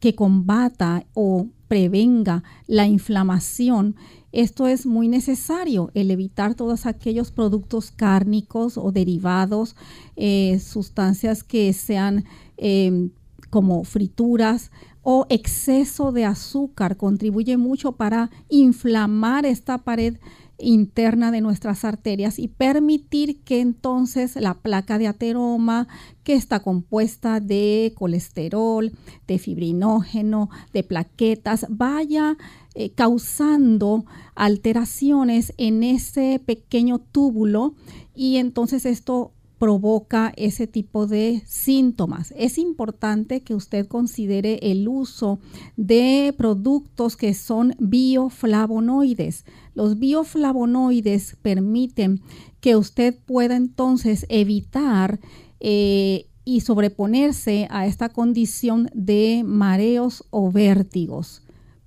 que 0.00 0.16
combata 0.16 1.06
o 1.14 1.46
prevenga 1.68 2.42
la 2.66 2.88
inflamación 2.88 3.94
esto 4.32 4.66
es 4.66 4.86
muy 4.86 5.08
necesario, 5.08 5.90
el 5.94 6.10
evitar 6.10 6.54
todos 6.54 6.86
aquellos 6.86 7.30
productos 7.30 7.90
cárnicos 7.90 8.78
o 8.78 8.90
derivados, 8.90 9.76
eh, 10.16 10.58
sustancias 10.58 11.44
que 11.44 11.72
sean 11.74 12.24
em, 12.56 13.10
como 13.50 13.84
frituras 13.84 14.70
o 15.02 15.26
exceso 15.28 16.12
de 16.12 16.24
azúcar. 16.24 16.96
Contribuye 16.96 17.58
mucho 17.58 17.92
para 17.92 18.30
inflamar 18.48 19.44
esta 19.44 19.78
pared 19.78 20.16
interna 20.58 21.30
de 21.30 21.40
nuestras 21.40 21.84
arterias 21.84 22.38
y 22.38 22.48
permitir 22.48 23.42
que 23.42 23.60
entonces 23.60 24.36
la 24.36 24.54
placa 24.54 24.96
de 24.98 25.08
ateroma, 25.08 25.88
que 26.22 26.34
está 26.34 26.60
compuesta 26.60 27.40
de 27.40 27.92
colesterol, 27.96 28.92
de 29.26 29.38
fibrinógeno, 29.38 30.50
de 30.72 30.84
plaquetas, 30.84 31.66
vaya 31.68 32.36
eh, 32.74 32.90
causando 32.90 34.06
alteraciones 34.34 35.52
en 35.58 35.82
ese 35.82 36.40
pequeño 36.44 36.98
túbulo 36.98 37.74
y 38.14 38.36
entonces 38.36 38.86
esto 38.86 39.32
provoca 39.58 40.32
ese 40.36 40.66
tipo 40.66 41.06
de 41.06 41.42
síntomas. 41.46 42.34
Es 42.36 42.58
importante 42.58 43.42
que 43.42 43.54
usted 43.54 43.86
considere 43.86 44.58
el 44.62 44.88
uso 44.88 45.38
de 45.76 46.34
productos 46.36 47.16
que 47.16 47.32
son 47.34 47.76
bioflavonoides. 47.78 49.44
Los 49.74 49.98
bioflavonoides 50.00 51.36
permiten 51.42 52.22
que 52.60 52.74
usted 52.74 53.16
pueda 53.24 53.54
entonces 53.54 54.26
evitar 54.30 55.20
eh, 55.60 56.26
y 56.44 56.62
sobreponerse 56.62 57.68
a 57.70 57.86
esta 57.86 58.08
condición 58.08 58.90
de 58.94 59.42
mareos 59.44 60.24
o 60.30 60.50
vértigos 60.50 61.42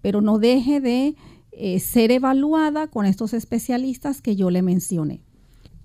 pero 0.05 0.21
no 0.21 0.37
deje 0.37 0.81
de 0.81 1.15
eh, 1.51 1.79
ser 1.79 2.11
evaluada 2.11 2.85
con 2.85 3.07
estos 3.07 3.33
especialistas 3.33 4.21
que 4.21 4.35
yo 4.35 4.51
le 4.51 4.61
mencioné. 4.61 5.21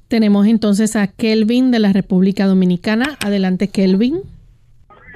Tenemos 0.08 0.46
entonces 0.46 0.94
a 0.94 1.06
Kelvin 1.06 1.70
de 1.70 1.78
la 1.78 1.94
República 1.94 2.46
Dominicana. 2.46 3.16
Adelante, 3.24 3.68
Kelvin. 3.68 4.18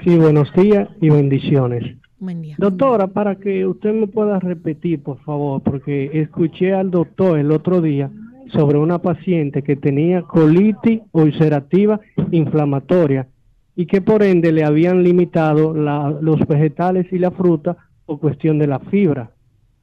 Sí, 0.03 0.15
buenos 0.17 0.51
días 0.53 0.89
y 1.01 1.11
bendiciones. 1.11 1.83
Buen 2.17 2.41
día. 2.41 2.55
Doctora, 2.57 3.05
para 3.05 3.35
que 3.35 3.67
usted 3.67 3.93
me 3.93 4.07
pueda 4.07 4.39
repetir, 4.39 5.03
por 5.03 5.19
favor, 5.19 5.61
porque 5.61 6.09
escuché 6.11 6.73
al 6.73 6.89
doctor 6.89 7.37
el 7.37 7.51
otro 7.51 7.81
día 7.81 8.09
sobre 8.53 8.79
una 8.79 8.97
paciente 8.97 9.61
que 9.61 9.75
tenía 9.75 10.23
colitis 10.23 11.01
ulcerativa 11.11 12.01
inflamatoria 12.31 13.27
y 13.75 13.85
que 13.85 14.01
por 14.01 14.23
ende 14.23 14.51
le 14.51 14.63
habían 14.63 15.03
limitado 15.03 15.75
los 15.75 16.39
vegetales 16.47 17.05
y 17.11 17.19
la 17.19 17.29
fruta 17.29 17.77
o 18.05 18.17
cuestión 18.17 18.59
de 18.59 18.67
la 18.67 18.79
fibra. 18.79 19.31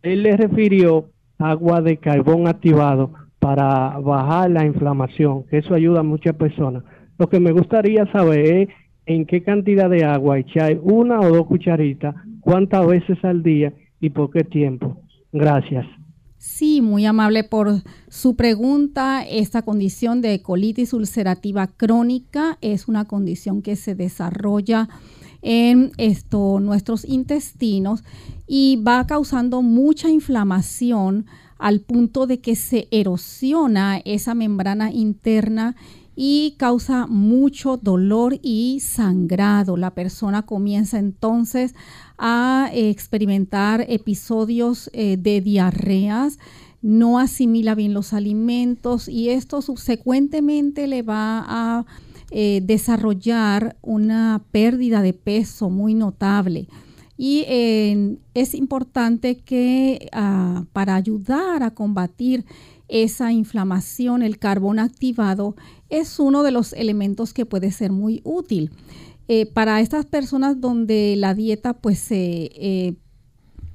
Él 0.02 0.22
le 0.22 0.36
refirió 0.36 1.06
agua 1.38 1.80
de 1.80 1.96
carbón 1.96 2.48
activado 2.48 3.12
para 3.38 3.98
bajar 3.98 4.50
la 4.50 4.64
inflamación, 4.64 5.44
que 5.48 5.58
eso 5.58 5.74
ayuda 5.74 6.00
a 6.00 6.04
muchas 6.04 6.34
personas. 6.36 6.84
Lo 7.18 7.28
que 7.28 7.40
me 7.40 7.52
gustaría 7.52 8.10
saber 8.12 8.46
es 8.46 8.68
en 9.06 9.26
qué 9.26 9.42
cantidad 9.42 9.90
de 9.90 10.04
agua 10.04 10.38
echar 10.38 10.78
una 10.82 11.20
o 11.20 11.28
dos 11.28 11.46
cucharitas, 11.46 12.14
cuántas 12.40 12.86
veces 12.86 13.18
al 13.24 13.42
día 13.42 13.72
y 14.00 14.10
por 14.10 14.30
qué 14.30 14.44
tiempo. 14.44 15.02
Gracias. 15.32 15.86
Sí, 16.36 16.82
muy 16.82 17.06
amable 17.06 17.44
por 17.44 17.82
su 18.08 18.34
pregunta. 18.34 19.24
Esta 19.24 19.62
condición 19.62 20.20
de 20.22 20.42
colitis 20.42 20.92
ulcerativa 20.92 21.68
crónica 21.68 22.58
es 22.60 22.88
una 22.88 23.04
condición 23.04 23.62
que 23.62 23.76
se 23.76 23.94
desarrolla 23.94 24.88
en 25.42 25.92
esto, 25.98 26.60
nuestros 26.60 27.04
intestinos 27.04 28.04
y 28.46 28.76
va 28.76 29.06
causando 29.06 29.60
mucha 29.60 30.08
inflamación 30.08 31.26
al 31.58 31.80
punto 31.80 32.26
de 32.26 32.40
que 32.40 32.56
se 32.56 32.88
erosiona 32.90 33.98
esa 34.04 34.34
membrana 34.34 34.90
interna 34.90 35.76
y 36.14 36.54
causa 36.58 37.06
mucho 37.06 37.76
dolor 37.76 38.38
y 38.42 38.80
sangrado. 38.80 39.76
La 39.76 39.94
persona 39.94 40.42
comienza 40.42 40.98
entonces 40.98 41.74
a 42.18 42.70
experimentar 42.72 43.84
episodios 43.88 44.90
eh, 44.92 45.16
de 45.16 45.40
diarreas, 45.40 46.38
no 46.82 47.18
asimila 47.18 47.74
bien 47.74 47.94
los 47.94 48.12
alimentos 48.12 49.08
y 49.08 49.30
esto 49.30 49.62
subsecuentemente 49.62 50.86
le 50.86 51.02
va 51.02 51.44
a 51.46 51.86
eh, 52.34 52.62
desarrollar 52.64 53.76
una 53.82 54.42
pérdida 54.52 55.02
de 55.02 55.12
peso 55.12 55.68
muy 55.68 55.92
notable. 55.92 56.66
Y 57.18 57.44
es 58.32 58.54
importante 58.54 59.40
que 59.40 60.08
ah, 60.12 60.64
para 60.72 60.94
ayudar 60.94 61.62
a 61.62 61.72
combatir 61.72 62.46
esa 62.88 63.32
inflamación, 63.32 64.22
el 64.22 64.38
carbón 64.38 64.78
activado 64.78 65.54
es 65.90 66.18
uno 66.18 66.42
de 66.42 66.52
los 66.52 66.72
elementos 66.72 67.34
que 67.34 67.44
puede 67.44 67.70
ser 67.70 67.92
muy 67.92 68.22
útil. 68.24 68.70
Eh, 69.28 69.44
para 69.44 69.82
estas 69.82 70.06
personas 70.06 70.58
donde 70.58 71.14
la 71.18 71.34
dieta 71.34 71.74
pues 71.74 72.04
eh, 72.10 72.94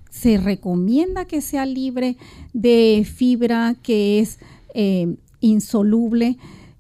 se 0.09 0.37
recomienda 0.39 1.25
que 1.25 1.41
sea 1.41 1.67
libre 1.67 2.17
de 2.53 3.05
fibra 3.07 3.75
que 3.83 4.19
es 4.19 4.39
insoluble, 5.39 6.37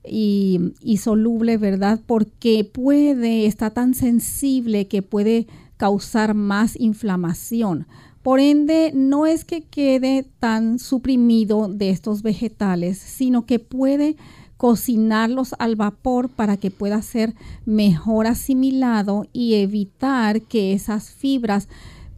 y, 0.09 0.97
soluble, 0.97 1.57
¿verdad? 1.57 1.99
Porque 2.05 2.63
puede, 2.63 3.45
está 3.45 3.69
tan 3.69 3.93
sensible 3.93 4.87
que 4.87 5.01
puede 5.01 5.47
causar 5.77 6.33
más 6.33 6.79
inflamación. 6.79 7.87
Por 8.23 8.39
ende, 8.39 8.91
no 8.93 9.25
es 9.25 9.45
que 9.45 9.61
quede 9.61 10.25
tan 10.39 10.79
suprimido 10.79 11.67
de 11.69 11.91
estos 11.91 12.23
vegetales, 12.23 12.97
sino 12.97 13.45
que 13.45 13.59
puede 13.59 14.17
cocinarlos 14.57 15.53
al 15.59 15.75
vapor 15.75 16.29
para 16.29 16.57
que 16.57 16.71
pueda 16.71 17.01
ser 17.01 17.35
mejor 17.65 18.27
asimilado 18.27 19.27
y 19.31 19.55
evitar 19.55 20.41
que 20.41 20.73
esas 20.73 21.11
fibras 21.11 21.69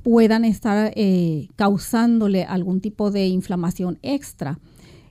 puedan 0.04 0.46
estar 0.46 0.94
eh, 0.96 1.50
causándole 1.56 2.44
algún 2.44 2.82
tipo 2.82 3.12
de 3.12 3.28
inflamación 3.28 4.00
extra. 4.02 4.58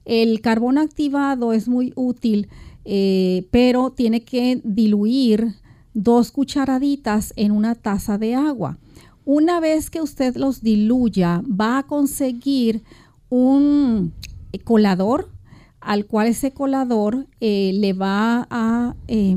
El 0.09 0.41
carbón 0.41 0.79
activado 0.79 1.53
es 1.53 1.69
muy 1.69 1.93
útil, 1.95 2.49
eh, 2.87 3.47
pero 3.51 3.91
tiene 3.91 4.23
que 4.23 4.59
diluir 4.65 5.57
dos 5.93 6.33
cucharaditas 6.33 7.35
en 7.37 7.53
una 7.53 7.75
taza 7.75 8.17
de 8.17 8.35
agua. 8.35 8.79
Una 9.27 9.61
vez 9.61 9.91
que 9.91 10.01
usted 10.01 10.35
los 10.37 10.63
diluya, 10.63 11.43
va 11.45 11.77
a 11.77 11.83
conseguir 11.83 12.83
un 13.29 14.15
colador 14.65 15.29
al 15.79 16.07
cual 16.07 16.29
ese 16.29 16.53
colador 16.53 17.27
eh, 17.43 17.73
le 17.75 17.93
va 17.93 18.47
a 18.49 18.97
eh, 19.09 19.37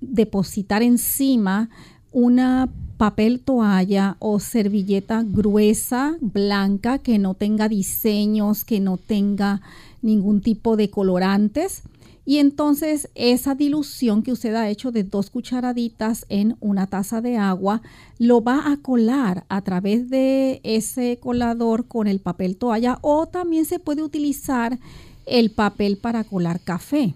depositar 0.00 0.84
encima 0.84 1.68
una 2.12 2.68
papel 2.96 3.40
toalla 3.40 4.16
o 4.20 4.38
servilleta 4.38 5.24
gruesa, 5.24 6.16
blanca, 6.20 6.98
que 6.98 7.18
no 7.18 7.34
tenga 7.34 7.68
diseños, 7.68 8.64
que 8.64 8.78
no 8.78 8.96
tenga 8.96 9.62
ningún 10.02 10.40
tipo 10.40 10.76
de 10.76 10.90
colorantes 10.90 11.82
y 12.28 12.38
entonces 12.38 13.08
esa 13.14 13.54
dilución 13.54 14.24
que 14.24 14.32
usted 14.32 14.52
ha 14.56 14.68
hecho 14.68 14.90
de 14.90 15.04
dos 15.04 15.30
cucharaditas 15.30 16.26
en 16.28 16.56
una 16.58 16.88
taza 16.88 17.20
de 17.20 17.36
agua, 17.36 17.82
lo 18.18 18.42
va 18.42 18.72
a 18.72 18.76
colar 18.78 19.44
a 19.48 19.62
través 19.62 20.10
de 20.10 20.60
ese 20.64 21.20
colador 21.22 21.86
con 21.86 22.08
el 22.08 22.18
papel 22.18 22.56
toalla 22.56 22.98
o 23.00 23.26
también 23.26 23.64
se 23.64 23.78
puede 23.78 24.02
utilizar 24.02 24.80
el 25.24 25.50
papel 25.52 25.98
para 25.98 26.24
colar 26.24 26.58
café, 26.58 27.14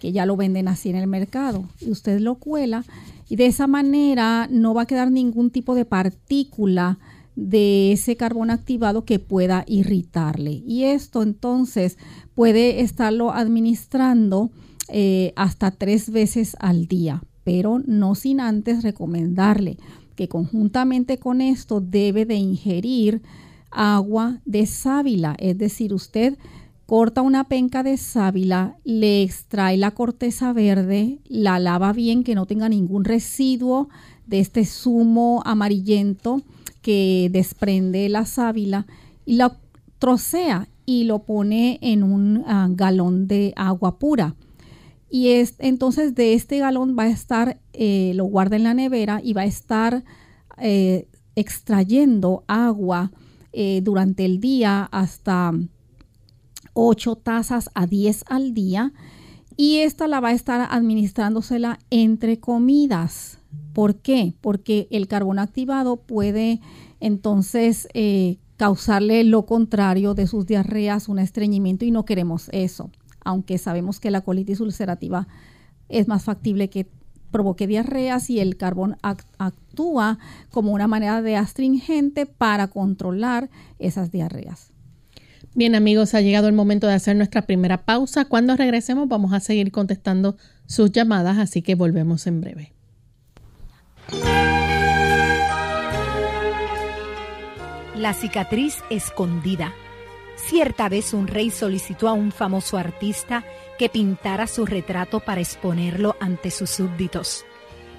que 0.00 0.10
ya 0.10 0.26
lo 0.26 0.36
venden 0.36 0.66
así 0.66 0.90
en 0.90 0.96
el 0.96 1.06
mercado. 1.06 1.64
Y 1.80 1.92
usted 1.92 2.18
lo 2.18 2.34
cuela 2.34 2.84
y 3.28 3.36
de 3.36 3.46
esa 3.46 3.68
manera 3.68 4.48
no 4.50 4.74
va 4.74 4.82
a 4.82 4.86
quedar 4.86 5.12
ningún 5.12 5.52
tipo 5.52 5.76
de 5.76 5.84
partícula 5.84 6.98
de 7.36 7.92
ese 7.92 8.16
carbón 8.16 8.50
activado 8.50 9.04
que 9.04 9.18
pueda 9.18 9.64
irritarle. 9.66 10.62
Y 10.66 10.84
esto 10.84 11.22
entonces 11.22 11.98
puede 12.34 12.80
estarlo 12.80 13.32
administrando 13.32 14.50
eh, 14.88 15.32
hasta 15.36 15.70
tres 15.70 16.10
veces 16.10 16.56
al 16.60 16.86
día, 16.86 17.22
pero 17.44 17.80
no 17.86 18.14
sin 18.14 18.40
antes 18.40 18.82
recomendarle 18.82 19.78
que 20.16 20.28
conjuntamente 20.28 21.18
con 21.18 21.40
esto 21.40 21.80
debe 21.80 22.26
de 22.26 22.34
ingerir 22.34 23.22
agua 23.70 24.40
de 24.44 24.66
sábila, 24.66 25.36
es 25.38 25.56
decir, 25.56 25.94
usted 25.94 26.36
corta 26.86 27.22
una 27.22 27.44
penca 27.44 27.82
de 27.84 27.96
sábila, 27.96 28.76
le 28.84 29.22
extrae 29.22 29.76
la 29.76 29.92
corteza 29.92 30.52
verde, 30.52 31.20
la 31.28 31.60
lava 31.60 31.92
bien 31.92 32.24
que 32.24 32.34
no 32.34 32.46
tenga 32.46 32.68
ningún 32.68 33.04
residuo 33.04 33.88
de 34.26 34.40
este 34.40 34.64
zumo 34.64 35.40
amarillento 35.46 36.42
que 36.82 37.28
desprende 37.30 38.08
la 38.08 38.26
sábila 38.26 38.86
y 39.26 39.36
la 39.36 39.58
trocea 39.98 40.68
y 40.86 41.04
lo 41.04 41.20
pone 41.20 41.78
en 41.82 42.02
un 42.02 42.42
ah, 42.46 42.68
galón 42.70 43.28
de 43.28 43.52
agua 43.56 43.98
pura. 43.98 44.34
Y 45.10 45.28
es, 45.28 45.54
entonces 45.58 46.14
de 46.14 46.34
este 46.34 46.58
galón 46.58 46.96
va 46.98 47.04
a 47.04 47.08
estar, 47.08 47.60
eh, 47.72 48.12
lo 48.14 48.24
guarda 48.24 48.56
en 48.56 48.62
la 48.62 48.74
nevera 48.74 49.20
y 49.22 49.32
va 49.32 49.42
a 49.42 49.46
estar 49.46 50.04
eh, 50.58 51.08
extrayendo 51.34 52.44
agua 52.46 53.10
eh, 53.52 53.80
durante 53.82 54.24
el 54.24 54.40
día 54.40 54.88
hasta 54.92 55.52
8 56.74 57.16
tazas 57.16 57.70
a 57.74 57.86
10 57.86 58.24
al 58.28 58.54
día. 58.54 58.92
Y 59.56 59.78
esta 59.78 60.06
la 60.06 60.20
va 60.20 60.28
a 60.28 60.32
estar 60.32 60.68
administrándosela 60.70 61.80
entre 61.90 62.38
comidas. 62.38 63.39
¿Por 63.80 63.96
qué? 63.96 64.34
Porque 64.42 64.88
el 64.90 65.08
carbón 65.08 65.38
activado 65.38 65.96
puede 65.96 66.60
entonces 67.00 67.88
eh, 67.94 68.36
causarle 68.58 69.24
lo 69.24 69.46
contrario 69.46 70.12
de 70.12 70.26
sus 70.26 70.44
diarreas, 70.44 71.08
un 71.08 71.18
estreñimiento 71.18 71.86
y 71.86 71.90
no 71.90 72.04
queremos 72.04 72.50
eso, 72.52 72.90
aunque 73.24 73.56
sabemos 73.56 73.98
que 73.98 74.10
la 74.10 74.20
colitis 74.20 74.60
ulcerativa 74.60 75.28
es 75.88 76.08
más 76.08 76.24
factible 76.24 76.68
que 76.68 76.90
provoque 77.30 77.66
diarreas 77.66 78.28
y 78.28 78.40
el 78.40 78.58
carbón 78.58 78.98
actúa 79.02 80.18
como 80.50 80.72
una 80.72 80.86
manera 80.86 81.22
de 81.22 81.36
astringente 81.36 82.26
para 82.26 82.68
controlar 82.68 83.48
esas 83.78 84.10
diarreas. 84.10 84.74
Bien 85.54 85.74
amigos, 85.74 86.12
ha 86.12 86.20
llegado 86.20 86.48
el 86.48 86.54
momento 86.54 86.86
de 86.86 86.92
hacer 86.92 87.16
nuestra 87.16 87.46
primera 87.46 87.86
pausa. 87.86 88.26
Cuando 88.26 88.58
regresemos 88.58 89.08
vamos 89.08 89.32
a 89.32 89.40
seguir 89.40 89.72
contestando 89.72 90.36
sus 90.66 90.92
llamadas, 90.92 91.38
así 91.38 91.62
que 91.62 91.76
volvemos 91.76 92.26
en 92.26 92.42
breve. 92.42 92.74
La 97.96 98.14
cicatriz 98.14 98.78
escondida. 98.88 99.74
Cierta 100.36 100.88
vez 100.88 101.12
un 101.12 101.26
rey 101.26 101.50
solicitó 101.50 102.08
a 102.08 102.12
un 102.12 102.32
famoso 102.32 102.78
artista 102.78 103.44
que 103.78 103.88
pintara 103.88 104.46
su 104.46 104.64
retrato 104.64 105.20
para 105.20 105.40
exponerlo 105.40 106.16
ante 106.18 106.50
sus 106.50 106.70
súbditos. 106.70 107.44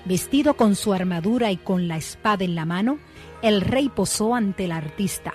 Vestido 0.06 0.56
con 0.56 0.76
su 0.76 0.94
armadura 0.94 1.52
y 1.52 1.58
con 1.58 1.88
la 1.88 1.98
espada 1.98 2.44
en 2.44 2.56
la 2.56 2.66
mano, 2.66 2.98
el 3.44 3.62
rey 3.62 3.90
posó 3.90 4.34
ante 4.34 4.66
el 4.66 4.72
artista. 4.72 5.34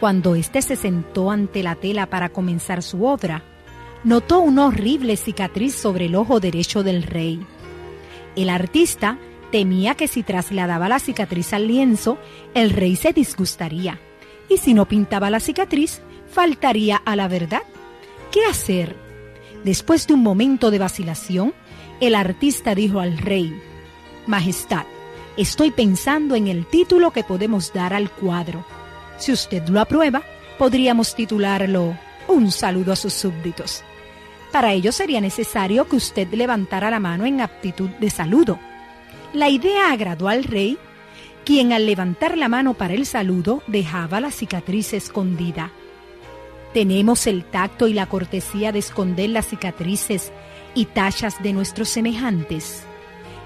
Cuando 0.00 0.34
éste 0.34 0.62
se 0.62 0.74
sentó 0.74 1.30
ante 1.30 1.62
la 1.62 1.76
tela 1.76 2.06
para 2.10 2.30
comenzar 2.30 2.82
su 2.82 3.04
obra, 3.06 3.44
notó 4.02 4.40
una 4.40 4.66
horrible 4.66 5.16
cicatriz 5.16 5.76
sobre 5.76 6.06
el 6.06 6.16
ojo 6.16 6.40
derecho 6.40 6.82
del 6.82 7.04
rey. 7.04 7.46
El 8.34 8.50
artista 8.50 9.18
temía 9.52 9.94
que 9.94 10.08
si 10.08 10.24
trasladaba 10.24 10.88
la 10.88 10.98
cicatriz 10.98 11.52
al 11.52 11.68
lienzo, 11.68 12.18
el 12.54 12.70
rey 12.70 12.96
se 12.96 13.12
disgustaría, 13.12 14.00
y 14.48 14.56
si 14.56 14.74
no 14.74 14.88
pintaba 14.88 15.30
la 15.30 15.38
cicatriz, 15.38 16.00
faltaría 16.28 16.96
a 16.96 17.14
la 17.14 17.28
verdad. 17.28 17.62
¿Qué 18.32 18.44
hacer? 18.46 18.96
Después 19.62 20.08
de 20.08 20.14
un 20.14 20.22
momento 20.22 20.72
de 20.72 20.80
vacilación, 20.80 21.54
el 22.00 22.16
artista 22.16 22.74
dijo 22.74 22.98
al 22.98 23.18
rey, 23.18 23.54
Majestad, 24.26 24.86
estoy 25.36 25.70
pensando 25.70 26.34
en 26.34 26.48
el 26.48 26.66
título 26.66 27.12
que 27.12 27.22
podemos 27.22 27.72
dar 27.72 27.92
al 27.92 28.10
cuadro. 28.10 28.64
Si 29.18 29.32
usted 29.32 29.68
lo 29.68 29.80
aprueba, 29.80 30.22
podríamos 30.58 31.14
titularlo 31.14 31.96
Un 32.26 32.50
saludo 32.50 32.92
a 32.92 32.96
sus 32.96 33.12
súbditos. 33.12 33.84
Para 34.50 34.72
ello 34.72 34.92
sería 34.92 35.20
necesario 35.20 35.86
que 35.86 35.96
usted 35.96 36.28
levantara 36.32 36.90
la 36.90 37.00
mano 37.00 37.26
en 37.26 37.40
aptitud 37.40 37.90
de 38.00 38.10
saludo 38.10 38.58
la 39.32 39.48
idea 39.48 39.92
agradó 39.92 40.28
al 40.28 40.44
rey, 40.44 40.78
quien 41.44 41.72
al 41.72 41.86
levantar 41.86 42.36
la 42.36 42.48
mano 42.48 42.74
para 42.74 42.94
el 42.94 43.06
saludo 43.06 43.62
dejaba 43.66 44.20
la 44.20 44.30
cicatriz 44.30 44.92
escondida. 44.92 45.72
Tenemos 46.72 47.26
el 47.26 47.44
tacto 47.44 47.88
y 47.88 47.92
la 47.92 48.06
cortesía 48.06 48.72
de 48.72 48.78
esconder 48.78 49.30
las 49.30 49.48
cicatrices 49.48 50.32
y 50.74 50.86
tachas 50.86 51.42
de 51.42 51.52
nuestros 51.52 51.88
semejantes. 51.88 52.84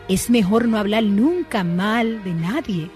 Es 0.08 0.30
mejor 0.30 0.68
no 0.68 0.78
hablar 0.78 1.02
nunca 1.02 1.64
mal 1.64 2.22
de 2.22 2.34
nadie. 2.34 2.90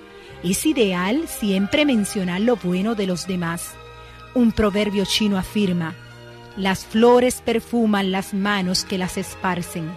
Es 0.45 0.65
ideal 0.67 1.27
siempre 1.27 1.85
mencionar 1.85 2.41
lo 2.41 2.57
bueno 2.57 2.95
de 2.95 3.07
los 3.07 3.27
demás. 3.27 3.75
Un 4.35 4.53
proverbio 4.53 5.05
chino 5.05 5.37
afirma, 5.37 5.97
las 6.57 6.85
flores 6.85 7.43
perfuman 7.45 8.13
las 8.13 8.35
manos 8.35 8.85
que 8.85 8.99
las 8.99 9.17
esparcen. 9.17 9.91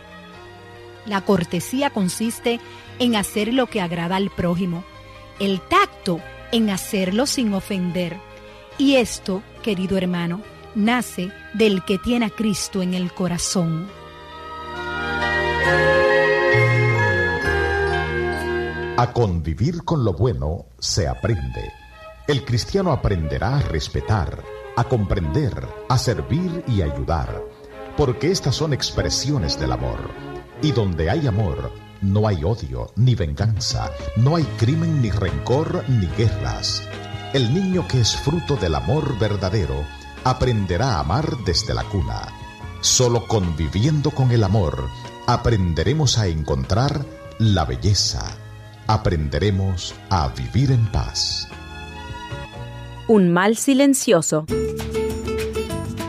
La 1.05 1.21
cortesía 1.21 1.89
consiste 1.89 2.59
en 2.99 3.15
hacer 3.15 3.53
lo 3.53 3.67
que 3.67 3.81
agrada 3.81 4.15
al 4.15 4.29
prójimo, 4.29 4.83
el 5.39 5.59
tacto 5.61 6.19
en 6.51 6.69
hacerlo 6.69 7.25
sin 7.25 7.53
ofender. 7.53 8.17
Y 8.77 8.95
esto, 8.95 9.43
querido 9.61 9.97
hermano, 9.97 10.41
nace 10.75 11.31
del 11.53 11.83
que 11.83 11.97
tiene 11.97 12.27
a 12.27 12.29
Cristo 12.29 12.81
en 12.81 12.93
el 12.93 13.13
corazón. 13.13 13.87
A 18.95 19.11
convivir 19.11 19.83
con 19.83 20.03
lo 20.03 20.13
bueno 20.13 20.67
se 20.79 21.07
aprende. 21.07 21.71
El 22.27 22.45
cristiano 22.45 22.91
aprenderá 22.91 23.57
a 23.57 23.61
respetar, 23.61 24.43
a 24.77 24.83
comprender, 24.85 25.67
a 25.89 25.97
servir 25.97 26.63
y 26.67 26.81
ayudar, 26.81 27.43
porque 27.97 28.31
estas 28.31 28.55
son 28.55 28.71
expresiones 28.71 29.59
del 29.59 29.73
amor. 29.73 30.32
Y 30.63 30.71
donde 30.71 31.11
hay 31.11 31.27
amor, 31.27 31.71
no 32.01 32.27
hay 32.27 32.43
odio 32.43 32.91
ni 32.95 33.13
venganza, 33.13 33.91
no 34.15 34.37
hay 34.37 34.43
crimen 34.57 35.01
ni 35.01 35.11
rencor 35.11 35.83
ni 35.87 36.07
guerras. 36.17 36.81
El 37.33 37.53
niño 37.53 37.87
que 37.87 37.99
es 37.99 38.15
fruto 38.15 38.55
del 38.55 38.73
amor 38.75 39.19
verdadero 39.19 39.85
aprenderá 40.23 40.95
a 40.95 40.99
amar 41.01 41.37
desde 41.45 41.73
la 41.73 41.83
cuna. 41.83 42.29
Solo 42.81 43.27
conviviendo 43.27 44.09
con 44.09 44.31
el 44.31 44.43
amor 44.43 44.89
aprenderemos 45.27 46.17
a 46.17 46.27
encontrar 46.27 47.05
la 47.39 47.65
belleza. 47.65 48.37
Aprenderemos 48.87 49.93
a 50.09 50.29
vivir 50.29 50.71
en 50.71 50.89
paz. 50.91 51.47
un 53.07 53.31
mal 53.33 53.57
silencioso. 53.57 54.45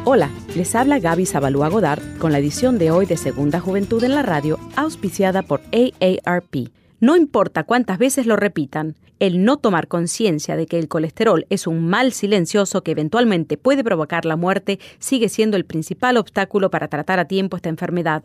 Hola, 0.07 0.29
les 0.55 0.75
habla 0.75 0.99
Gaby 0.99 1.25
Zabalúa 1.25 1.71
Godard 1.71 2.03
con 2.19 2.31
la 2.31 2.39
edición 2.39 2.77
de 2.77 2.91
hoy 2.91 3.07
de 3.07 3.17
Segunda 3.17 3.59
Juventud 3.59 4.05
en 4.05 4.15
la 4.15 4.23
Radio, 4.23 4.61
auspiciada 4.77 5.41
por 5.41 5.63
AARP. 5.73 6.69
No 7.01 7.17
importa 7.17 7.65
cuántas 7.65 7.97
veces 7.97 8.27
lo 8.27 8.37
repitan, 8.37 8.97
el 9.19 9.47
no 9.47 9.57
tomar 9.57 9.89
conciencia 9.89 10.57
de 10.57 10.67
que 10.67 10.79
el 10.79 10.89
colesterol 10.89 11.47
es 11.49 11.67
un 11.67 11.89
mal 11.89 12.13
silencioso 12.13 12.83
que 12.83 12.91
eventualmente 12.91 13.57
puede 13.57 13.83
provocar 13.83 14.27
la 14.27 14.37
muerte 14.37 14.79
sigue 14.99 15.31
siendo 15.31 15.57
el 15.57 15.65
principal 15.65 16.19
obstáculo 16.19 16.71
para 16.71 16.89
tratar 16.89 17.19
a 17.19 17.25
tiempo 17.25 17.57
esta 17.57 17.71
enfermedad. 17.71 18.25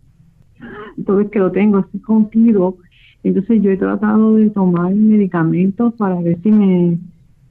Entonces 0.97 1.31
que 1.31 1.39
lo 1.39 1.53
tengo 1.53 1.79
así 1.79 1.99
contigo. 2.01 2.79
Entonces 3.23 3.63
yo 3.63 3.71
he 3.71 3.77
tratado 3.77 4.35
de 4.35 4.51
tomar 4.51 4.95
medicamentos 4.95 5.95
para 5.95 6.21
ver 6.21 6.39
si 6.43 6.51
me 6.51 6.99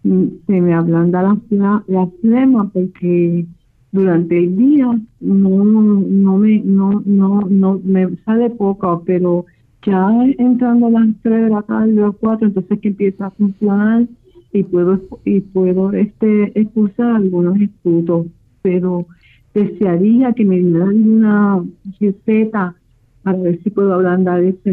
se 0.06 0.62
me 0.62 0.74
ablanda 0.74 1.24
la, 1.50 1.84
la 1.88 2.08
flema 2.22 2.70
porque 2.70 3.46
durante 3.92 4.38
el 4.38 4.56
día 4.56 4.88
no 5.20 5.64
no 5.64 6.38
me 6.38 6.62
no 6.64 7.02
no 7.06 7.42
no 7.42 7.82
me 7.84 8.16
sale 8.18 8.52
poco 8.52 9.04
pero 9.06 9.46
ya 9.84 10.10
entrando 10.38 10.88
a 10.88 10.92
las 10.92 11.08
3 11.24 11.44
de 11.46 11.50
la 11.50 11.62
tarde 11.64 12.04
o 12.04 12.14
4 12.14 12.48
entonces 12.48 12.80
que 12.82 12.90
empieza 12.90 13.28
a 13.28 13.32
funcionar 13.32 14.06
y 14.54 14.64
puedo 14.64 15.02
y 15.24 15.42
puedo 15.42 15.92
este 15.94 16.60
expulsar 16.60 17.16
algunos 17.16 17.60
escudos 17.60 18.28
pero 18.62 19.08
desearía 19.56 20.34
que 20.34 20.46
me 20.46 20.60
dieran 20.60 21.10
una 21.10 21.64
receta 22.00 22.76
para 23.24 23.40
ver 23.40 23.60
si 23.64 23.72
puedo 23.72 23.94
ablandar 23.94 24.44
ese, 24.44 24.72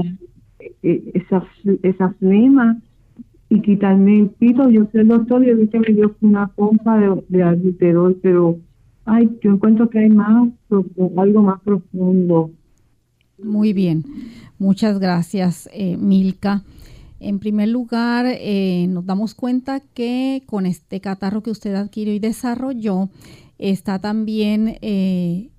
e, 0.83 1.11
esa 1.14 1.42
esa 1.83 2.11
flema 2.18 2.77
y 3.52 3.60
quitarme 3.60 4.18
el 4.20 4.30
pito. 4.30 4.68
Yo 4.70 4.86
soy 4.90 5.02
el 5.02 5.08
doctor 5.08 5.44
y 5.44 5.50
el 5.50 5.68
que 5.68 5.78
me 5.78 5.92
dio 5.92 6.16
una 6.22 6.48
pompa 6.48 6.98
de, 6.98 7.22
de 7.28 8.16
pero 8.22 8.58
ay, 9.04 9.38
yo 9.42 9.52
encuentro 9.52 9.90
que 9.90 9.98
hay 9.98 10.08
más, 10.08 10.48
algo 11.16 11.42
más 11.42 11.60
profundo. 11.60 12.50
Muy 13.42 13.72
bien, 13.72 14.04
muchas 14.58 14.98
gracias, 14.98 15.68
eh, 15.72 15.96
Milka. 15.98 16.62
En 17.20 17.38
primer 17.38 17.68
lugar, 17.68 18.26
eh, 18.26 18.86
nos 18.88 19.04
damos 19.04 19.34
cuenta 19.34 19.80
que 19.80 20.42
con 20.46 20.64
este 20.64 21.00
catarro 21.00 21.42
que 21.42 21.50
usted 21.50 21.74
adquirió 21.74 22.14
y 22.14 22.18
desarrolló, 22.20 23.10
está 23.58 23.98
también 23.98 24.78
eh, 24.80 25.50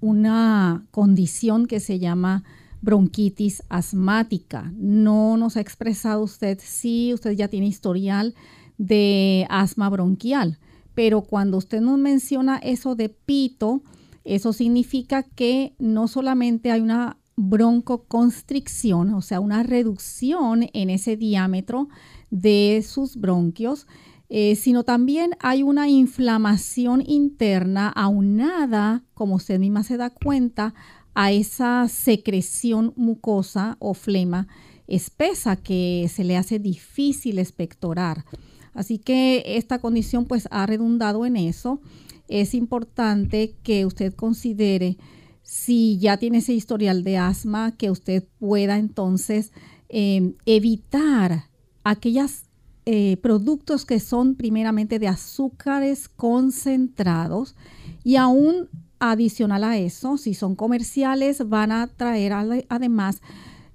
una 0.00 0.84
condición 0.90 1.66
que 1.66 1.80
se 1.80 1.98
llama 1.98 2.42
bronquitis 2.80 3.62
asmática. 3.68 4.72
No 4.76 5.36
nos 5.36 5.56
ha 5.56 5.60
expresado 5.60 6.22
usted 6.22 6.58
si 6.62 7.12
usted 7.14 7.32
ya 7.32 7.48
tiene 7.48 7.66
historial 7.66 8.34
de 8.76 9.46
asma 9.50 9.88
bronquial, 9.90 10.58
pero 10.94 11.22
cuando 11.22 11.58
usted 11.58 11.80
nos 11.80 11.98
menciona 11.98 12.58
eso 12.58 12.94
de 12.94 13.08
pito, 13.08 13.82
eso 14.24 14.52
significa 14.52 15.22
que 15.22 15.74
no 15.78 16.08
solamente 16.08 16.70
hay 16.70 16.80
una 16.80 17.16
broncoconstricción, 17.36 19.14
o 19.14 19.22
sea, 19.22 19.40
una 19.40 19.62
reducción 19.62 20.68
en 20.72 20.90
ese 20.90 21.16
diámetro 21.16 21.88
de 22.30 22.84
sus 22.86 23.16
bronquios, 23.16 23.86
eh, 24.28 24.56
sino 24.56 24.82
también 24.82 25.30
hay 25.40 25.62
una 25.62 25.88
inflamación 25.88 27.02
interna 27.06 27.88
aunada, 27.88 29.04
como 29.14 29.36
usted 29.36 29.58
misma 29.58 29.84
se 29.84 29.96
da 29.96 30.10
cuenta, 30.10 30.74
a 31.20 31.32
esa 31.32 31.88
secreción 31.88 32.92
mucosa 32.94 33.76
o 33.80 33.92
flema 33.92 34.46
espesa 34.86 35.56
que 35.56 36.08
se 36.08 36.22
le 36.22 36.36
hace 36.36 36.60
difícil 36.60 37.40
expectorar. 37.40 38.24
Así 38.72 38.98
que 38.98 39.42
esta 39.44 39.80
condición 39.80 40.26
pues 40.26 40.46
ha 40.52 40.64
redundado 40.64 41.26
en 41.26 41.36
eso. 41.36 41.80
Es 42.28 42.54
importante 42.54 43.56
que 43.64 43.84
usted 43.84 44.14
considere 44.14 44.96
si 45.42 45.98
ya 45.98 46.18
tiene 46.18 46.38
ese 46.38 46.52
historial 46.52 47.02
de 47.02 47.16
asma, 47.16 47.76
que 47.76 47.90
usted 47.90 48.24
pueda 48.38 48.78
entonces 48.78 49.50
em, 49.88 50.34
evitar 50.46 51.46
aquellos 51.82 52.44
eh, 52.86 53.16
productos 53.16 53.84
que 53.84 53.98
son 53.98 54.36
primeramente 54.36 55.00
de 55.00 55.08
azúcares 55.08 56.08
concentrados 56.08 57.56
y 58.04 58.14
aún 58.14 58.68
Adicional 59.00 59.64
a 59.64 59.78
eso, 59.78 60.16
si 60.16 60.34
son 60.34 60.56
comerciales, 60.56 61.48
van 61.48 61.70
a 61.70 61.86
traer 61.86 62.32
además 62.68 63.22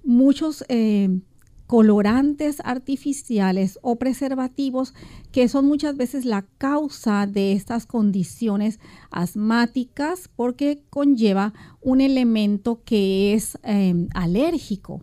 muchos 0.03 0.65
eh, 0.67 1.21
colorantes 1.67 2.61
artificiales 2.65 3.79
o 3.81 3.95
preservativos 3.95 4.93
que 5.31 5.47
son 5.47 5.65
muchas 5.65 5.95
veces 5.95 6.25
la 6.25 6.45
causa 6.57 7.25
de 7.25 7.53
estas 7.53 7.85
condiciones 7.85 8.79
asmáticas 9.11 10.29
porque 10.35 10.83
conlleva 10.89 11.53
un 11.81 12.01
elemento 12.01 12.81
que 12.83 13.33
es 13.33 13.57
em, 13.63 14.07
alérgico. 14.13 15.01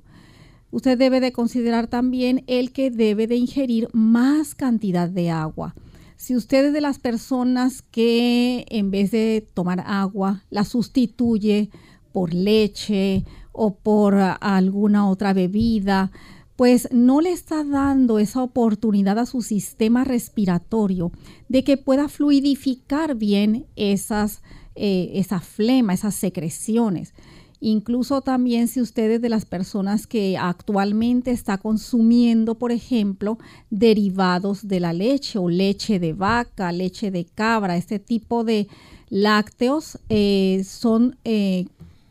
Usted 0.70 0.96
debe 0.96 1.18
de 1.20 1.32
considerar 1.32 1.88
también 1.88 2.44
el 2.46 2.72
que 2.72 2.90
debe 2.90 3.26
de 3.26 3.36
ingerir 3.36 3.88
más 3.92 4.54
cantidad 4.54 5.08
de 5.08 5.30
agua. 5.30 5.74
Si 6.20 6.36
usted 6.36 6.66
es 6.66 6.72
de 6.74 6.82
las 6.82 6.98
personas 6.98 7.80
que 7.80 8.66
en 8.68 8.90
vez 8.90 9.10
de 9.10 9.48
tomar 9.54 9.82
agua 9.86 10.44
la 10.50 10.66
sustituye 10.66 11.70
por 12.12 12.34
leche 12.34 13.24
o 13.52 13.76
por 13.76 14.16
alguna 14.16 15.08
otra 15.08 15.32
bebida, 15.32 16.12
pues 16.56 16.88
no 16.92 17.22
le 17.22 17.32
está 17.32 17.64
dando 17.64 18.18
esa 18.18 18.42
oportunidad 18.42 19.18
a 19.18 19.24
su 19.24 19.40
sistema 19.40 20.04
respiratorio 20.04 21.10
de 21.48 21.64
que 21.64 21.78
pueda 21.78 22.06
fluidificar 22.10 23.14
bien 23.14 23.64
esas, 23.74 24.42
eh, 24.74 25.12
esa 25.14 25.40
flema, 25.40 25.94
esas 25.94 26.16
secreciones. 26.16 27.14
Incluso 27.60 28.22
también 28.22 28.68
si 28.68 28.80
ustedes 28.80 29.20
de 29.20 29.28
las 29.28 29.44
personas 29.44 30.06
que 30.06 30.38
actualmente 30.38 31.30
está 31.30 31.58
consumiendo, 31.58 32.54
por 32.54 32.72
ejemplo, 32.72 33.38
derivados 33.68 34.66
de 34.66 34.80
la 34.80 34.94
leche 34.94 35.38
o 35.38 35.50
leche 35.50 35.98
de 35.98 36.14
vaca, 36.14 36.72
leche 36.72 37.10
de 37.10 37.26
cabra, 37.26 37.76
este 37.76 37.98
tipo 37.98 38.44
de 38.44 38.66
lácteos 39.10 39.98
eh, 40.08 40.62
son 40.64 41.16
eh, 41.24 41.66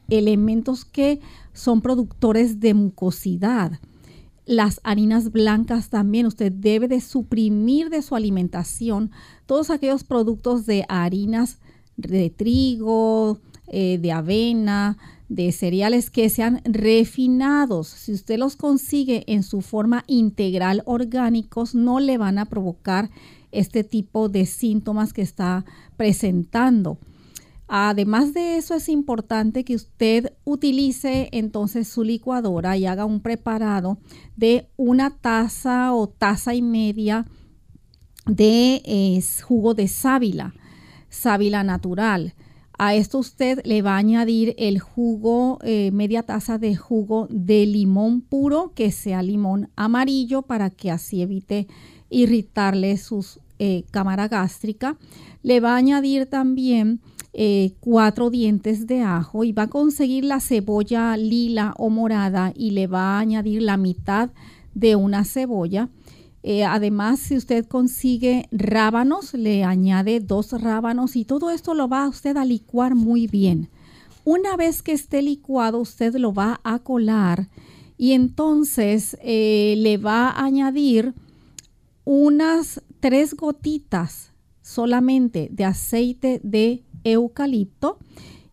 elementos 0.10 0.86
que 0.86 1.20
son 1.54 1.82
productores 1.82 2.60
de 2.60 2.76
mucosidad. 2.76 3.80
Las 4.46 4.80
harinas 4.84 5.32
blancas 5.32 5.90
también, 5.90 6.28
usted 6.28 6.52
debe 6.52 6.88
de 6.88 7.02
suprimir 7.02 7.90
de 7.90 8.04
su 8.04 8.16
alimentación 8.16 9.12
todos 9.48 9.72
aquellos 9.72 10.04
productos 10.04 10.68
de 10.68 10.86
harinas 10.90 11.58
de 11.98 12.30
trigo, 12.30 13.40
eh, 13.68 13.98
de 14.00 14.12
avena, 14.12 14.98
de 15.30 15.52
cereales 15.52 16.10
que 16.10 16.30
sean 16.30 16.62
refinados. 16.66 17.88
Si 17.88 18.12
usted 18.12 18.38
los 18.38 18.56
consigue 18.56 19.24
en 19.28 19.44
su 19.44 19.62
forma 19.62 20.04
integral 20.08 20.82
orgánicos, 20.86 21.76
no 21.76 22.00
le 22.00 22.18
van 22.18 22.40
a 22.40 22.46
provocar 22.46 23.10
este 23.52 23.84
tipo 23.84 24.28
de 24.28 24.46
síntomas 24.46 25.14
que 25.14 25.22
está 25.22 25.66
presentando. 25.98 26.98
Además 27.68 28.34
de 28.34 28.58
eso, 28.58 28.74
es 28.74 28.90
importante 28.90 29.64
que 29.64 29.76
usted 29.76 30.34
utilice 30.44 31.30
entonces 31.32 31.88
su 31.88 32.04
licuadora 32.04 32.76
y 32.78 32.88
haga 32.88 33.06
un 33.06 33.22
preparado 33.22 34.00
de 34.36 34.68
una 34.76 35.12
taza 35.12 35.94
o 35.94 36.10
taza 36.10 36.56
y 36.56 36.64
media 36.64 37.28
de 38.26 39.24
jugo 39.44 39.76
de 39.76 39.88
sábila, 39.88 40.56
sábila 41.10 41.64
natural. 41.64 42.34
A 42.82 42.96
esto 42.96 43.18
usted 43.18 43.60
le 43.66 43.82
va 43.82 43.96
a 43.96 43.98
añadir 43.98 44.56
el 44.58 44.80
jugo, 44.80 45.60
eh, 45.64 45.92
media 45.92 46.24
taza 46.24 46.58
de 46.58 46.78
jugo 46.78 47.28
de 47.30 47.66
limón 47.66 48.22
puro, 48.22 48.72
que 48.74 48.90
sea 48.92 49.22
limón 49.22 49.70
amarillo, 49.76 50.44
para 50.44 50.70
que 50.70 50.90
así 50.90 51.22
evite 51.22 51.68
irritarle 52.10 52.96
su 52.96 53.26
eh, 53.60 53.84
cámara 53.92 54.30
gástrica. 54.30 54.96
Le 55.44 55.60
va 55.60 55.74
a 55.74 55.76
añadir 55.76 56.28
también 56.28 57.02
eh, 57.34 57.74
cuatro 57.82 58.30
dientes 58.30 58.88
de 58.88 59.02
ajo 59.02 59.44
y 59.44 59.52
va 59.52 59.64
a 59.64 59.70
conseguir 59.70 60.24
la 60.24 60.40
cebolla 60.40 61.18
lila 61.18 61.74
o 61.78 61.90
morada 61.90 62.54
y 62.56 62.72
le 62.72 62.88
va 62.88 63.18
a 63.18 63.20
añadir 63.20 63.62
la 63.62 63.76
mitad 63.76 64.30
de 64.74 64.96
una 64.96 65.26
cebolla 65.26 65.90
eh, 66.42 66.64
además, 66.64 67.20
si 67.20 67.36
usted 67.36 67.66
consigue 67.66 68.48
rábanos, 68.52 69.34
le 69.34 69.64
añade 69.64 70.20
dos 70.20 70.52
rábanos 70.54 71.16
y 71.16 71.26
todo 71.26 71.50
esto 71.50 71.74
lo 71.74 71.90
va 71.90 72.08
usted 72.08 72.38
a 72.38 72.46
licuar 72.46 72.96
muy 72.96 73.28
bien. 73.28 73.70
Una 74.24 74.56
vez 74.56 74.82
que 74.82 74.94
esté 74.94 75.22
licuado, 75.22 75.80
usted 75.80 76.16
lo 76.16 76.34
va 76.34 76.62
a 76.64 76.80
colar 76.80 77.50
y 77.98 78.14
entonces 78.14 79.18
eh, 79.22 79.76
le 79.78 79.98
va 79.98 80.30
a 80.30 80.46
añadir 80.46 81.14
unas 82.06 82.82
tres 83.00 83.36
gotitas 83.36 84.32
solamente 84.62 85.50
de 85.52 85.66
aceite 85.66 86.40
de 86.44 86.84
eucalipto 87.04 87.98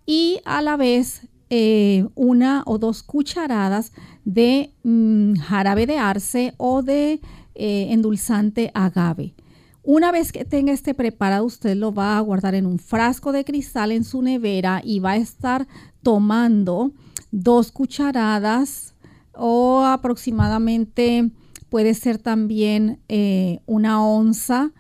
y 0.07 0.41
a 0.45 0.63
la 0.63 0.77
vez 0.77 1.29
eh, 1.51 2.09
una 2.17 2.65
o 2.67 2.79
dos 2.79 3.03
cucharadas 3.05 3.93
de 4.25 4.73
mm, 4.83 5.35
jarabe 5.35 5.87
de 5.87 5.99
arce 5.99 6.55
o 6.57 6.83
de 6.83 7.21
eh, 7.57 7.89
endulzante 7.91 8.71
agave. 8.75 9.35
Una 9.83 10.11
vez 10.11 10.33
que 10.33 10.45
tenga 10.45 10.73
este 10.73 10.95
preparado, 10.95 11.45
usted 11.45 11.77
lo 11.77 11.95
va 11.95 12.19
a 12.19 12.21
guardar 12.21 12.55
en 12.55 12.67
un 12.67 12.79
frasco 12.79 13.33
de 13.33 13.45
cristal 13.45 13.93
en 13.93 14.03
su 14.03 14.21
nevera 14.21 14.83
y 14.85 14.99
va 14.99 15.13
a 15.13 15.17
estar 15.17 15.69
tomando 16.03 16.93
dos 17.31 17.71
cucharadas 17.71 18.95
o 19.33 19.85
aproximadamente 19.85 21.31
puede 21.69 21.95
ser 21.95 22.19
también 22.19 23.01
eh, 23.09 23.61
una 23.67 24.05
onza, 24.05 24.73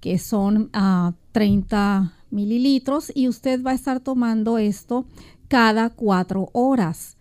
que 0.00 0.18
son 0.18 0.70
a 0.72 1.08
ah, 1.08 1.14
30 1.32 2.12
mililitros, 2.30 3.12
y 3.14 3.28
usted 3.28 3.62
va 3.62 3.72
a 3.72 3.74
estar 3.74 4.00
tomando 4.00 4.58
esto 4.58 5.06
cada 5.48 5.90
cuatro 5.90 6.50
horas 6.52 7.16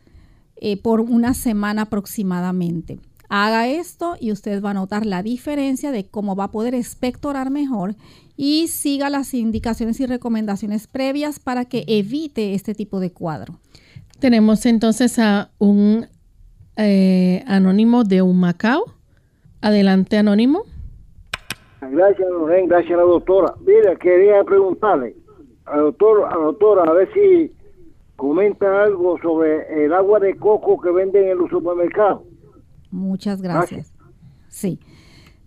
eh, 0.57 0.77
por 0.77 1.01
una 1.01 1.33
semana 1.33 1.83
aproximadamente. 1.83 2.99
Haga 3.29 3.67
esto 3.67 4.15
y 4.19 4.31
usted 4.31 4.61
va 4.63 4.71
a 4.71 4.73
notar 4.73 5.05
la 5.05 5.21
diferencia 5.21 5.91
de 5.91 6.09
cómo 6.09 6.35
va 6.35 6.45
a 6.45 6.51
poder 6.51 6.73
expectorar 6.73 7.51
mejor 7.51 7.95
y 8.35 8.67
siga 8.67 9.09
las 9.09 9.33
indicaciones 9.33 9.99
y 9.99 10.07
recomendaciones 10.07 10.87
previas 10.87 11.39
para 11.39 11.65
que 11.65 11.83
evite 11.87 12.55
este 12.55 12.73
tipo 12.73 12.99
de 12.99 13.11
cuadro. 13.11 13.59
Tenemos 14.19 14.65
entonces 14.65 15.19
a 15.19 15.51
un 15.59 16.07
eh, 16.75 17.43
anónimo 17.47 18.03
de 18.03 18.21
un 18.21 18.39
Macao. 18.39 18.85
Adelante, 19.61 20.17
anónimo. 20.17 20.63
Gracias, 21.81 22.29
Lorén, 22.29 22.67
gracias 22.67 22.93
a 22.93 22.97
la 22.97 23.03
doctora. 23.03 23.53
Mira, 23.65 23.95
quería 23.95 24.43
preguntarle 24.43 25.15
al 25.65 25.81
doctor, 25.81 26.25
a 26.25 26.35
la 26.35 26.43
doctora 26.45 26.83
a 26.83 26.93
ver 26.93 27.09
si 27.13 27.51
comenta 28.15 28.83
algo 28.83 29.17
sobre 29.21 29.85
el 29.85 29.93
agua 29.93 30.19
de 30.19 30.35
coco 30.35 30.79
que 30.81 30.91
venden 30.91 31.29
en 31.29 31.37
los 31.37 31.49
supermercados. 31.49 32.23
Muchas 32.91 33.41
gracias. 33.41 33.91
Sí. 34.49 34.79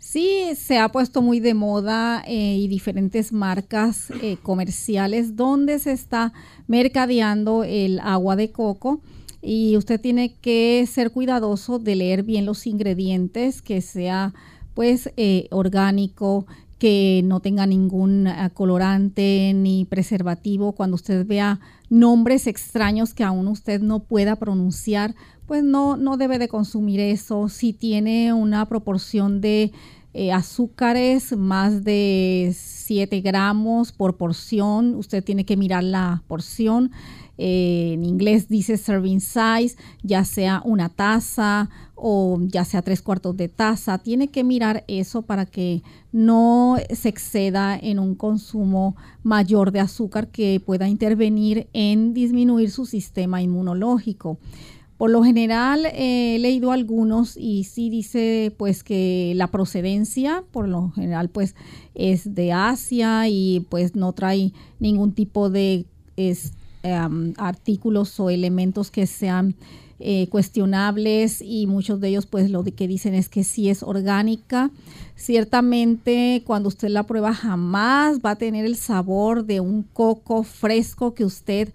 Sí, 0.02 0.57
se 0.57 0.78
ha 0.78 0.90
puesto 0.90 1.22
muy 1.22 1.38
de 1.38 1.55
moda 1.55 2.24
eh, 2.26 2.57
y 2.57 2.66
diferentes 2.66 3.33
marcas 3.33 4.11
eh, 4.20 4.37
comerciales 4.42 5.37
donde 5.37 5.78
se 5.78 5.92
está 5.92 6.33
mercadeando 6.66 7.62
el 7.62 8.00
agua 8.00 8.35
de 8.35 8.50
coco 8.50 9.00
y 9.40 9.76
usted 9.76 10.00
tiene 10.00 10.35
que 10.35 10.85
ser 10.90 11.12
cuidadoso 11.12 11.78
de 11.78 11.94
leer 11.94 12.24
bien 12.24 12.46
los 12.46 12.66
ingredientes, 12.66 13.62
que 13.62 13.81
sea 13.81 14.35
pues 14.74 15.09
eh, 15.16 15.46
orgánico, 15.52 16.46
que 16.81 17.22
no 17.24 17.38
tenga 17.38 17.64
ningún 17.66 18.28
colorante 18.55 19.52
ni 19.55 19.85
preservativo. 19.85 20.72
Cuando 20.72 20.96
usted 20.96 21.24
vea 21.24 21.61
nombres 21.90 22.48
extraños 22.48 23.14
que 23.14 23.22
aún 23.22 23.46
usted 23.46 23.81
no 23.81 24.00
pueda 24.00 24.35
pronunciar, 24.35 25.14
pues 25.53 25.62
no, 25.62 25.99
no 25.99 26.17
debe 26.17 26.38
de 26.38 26.49
consumir 26.49 26.99
eso. 26.99 27.51
Si 27.51 27.75
tiene 27.75 28.33
una 28.33 28.65
proporción 28.71 29.43
de 29.43 29.71
eh, 30.15 30.33
azúcares 30.33 31.37
más 31.37 31.85
de 31.85 32.55
7 32.57 33.21
gramos 33.21 33.93
por 33.93 34.17
porción, 34.17 34.95
usted 34.95 35.23
tiene 35.23 35.45
que 35.45 35.59
mirar 35.59 35.85
la 35.85 36.23
porción. 36.27 36.91
Eh, 37.37 37.91
en 37.93 38.05
inglés 38.07 38.49
dice 38.49 38.79
serving 38.79 39.21
size, 39.21 39.77
ya 40.03 40.25
sea 40.25 40.62
una 40.65 40.88
taza 40.88 41.69
o 41.97 42.38
ya 42.41 42.65
sea 42.65 42.81
tres 42.81 43.03
cuartos 43.03 43.37
de 43.37 43.51
taza. 43.51 43.99
Tiene 43.99 44.29
que 44.29 44.45
mirar 44.45 44.85
eso 44.88 45.21
para 45.21 45.45
que 45.45 45.83
no 46.12 46.79
se 46.88 47.11
exceda 47.11 47.79
en 47.79 47.99
un 47.99 48.15
consumo 48.15 48.97
mayor 49.23 49.71
de 49.71 49.81
azúcar 49.81 50.29
que 50.29 50.62
pueda 50.65 50.88
intervenir 50.88 51.69
en 51.75 52.15
disminuir 52.15 52.71
su 52.71 52.87
sistema 52.87 53.43
inmunológico. 53.43 54.38
Por 55.03 55.11
lo 55.11 55.25
general 55.25 55.85
eh, 55.87 56.37
he 56.37 56.38
leído 56.38 56.71
algunos 56.71 57.37
y 57.37 57.65
sí 57.65 57.91
dice 57.91 58.55
pues 58.57 58.85
que 58.85 59.33
la 59.35 59.49
procedencia 59.49 60.45
por 60.53 60.69
lo 60.69 60.93
general 60.93 61.29
pues 61.29 61.57
es 61.97 62.37
de 62.37 62.53
Asia 62.53 63.29
y 63.29 63.67
pues 63.69 63.97
no 63.97 64.12
trae 64.12 64.53
ningún 64.79 65.11
tipo 65.12 65.51
de 65.51 65.87
em, 66.17 67.35
artículos 67.37 68.21
o 68.21 68.31
elementos 68.31 68.93
que 68.93 69.09
sean 69.09 69.57
eh, 69.99 70.29
cuestionables 70.29 71.43
y 71.43 71.67
muchos 71.67 72.01
de 72.01 72.11
ellos 72.11 72.27
pues 72.27 72.49
lo 72.49 72.62
que 72.62 72.87
dicen 72.87 73.15
es 73.15 73.29
que 73.29 73.43
sí 73.43 73.71
es 73.71 73.83
orgánica. 73.83 74.71
Ciertamente 75.17 76.45
cuando 76.47 76.69
usted 76.69 76.91
la 76.91 77.03
prueba 77.03 77.35
jamás 77.35 78.21
va 78.21 78.31
a 78.31 78.37
tener 78.37 78.65
el 78.65 78.77
sabor 78.77 79.47
de 79.47 79.59
un 79.59 79.83
coco 79.83 80.45
fresco 80.45 81.12
que 81.12 81.25
usted 81.25 81.73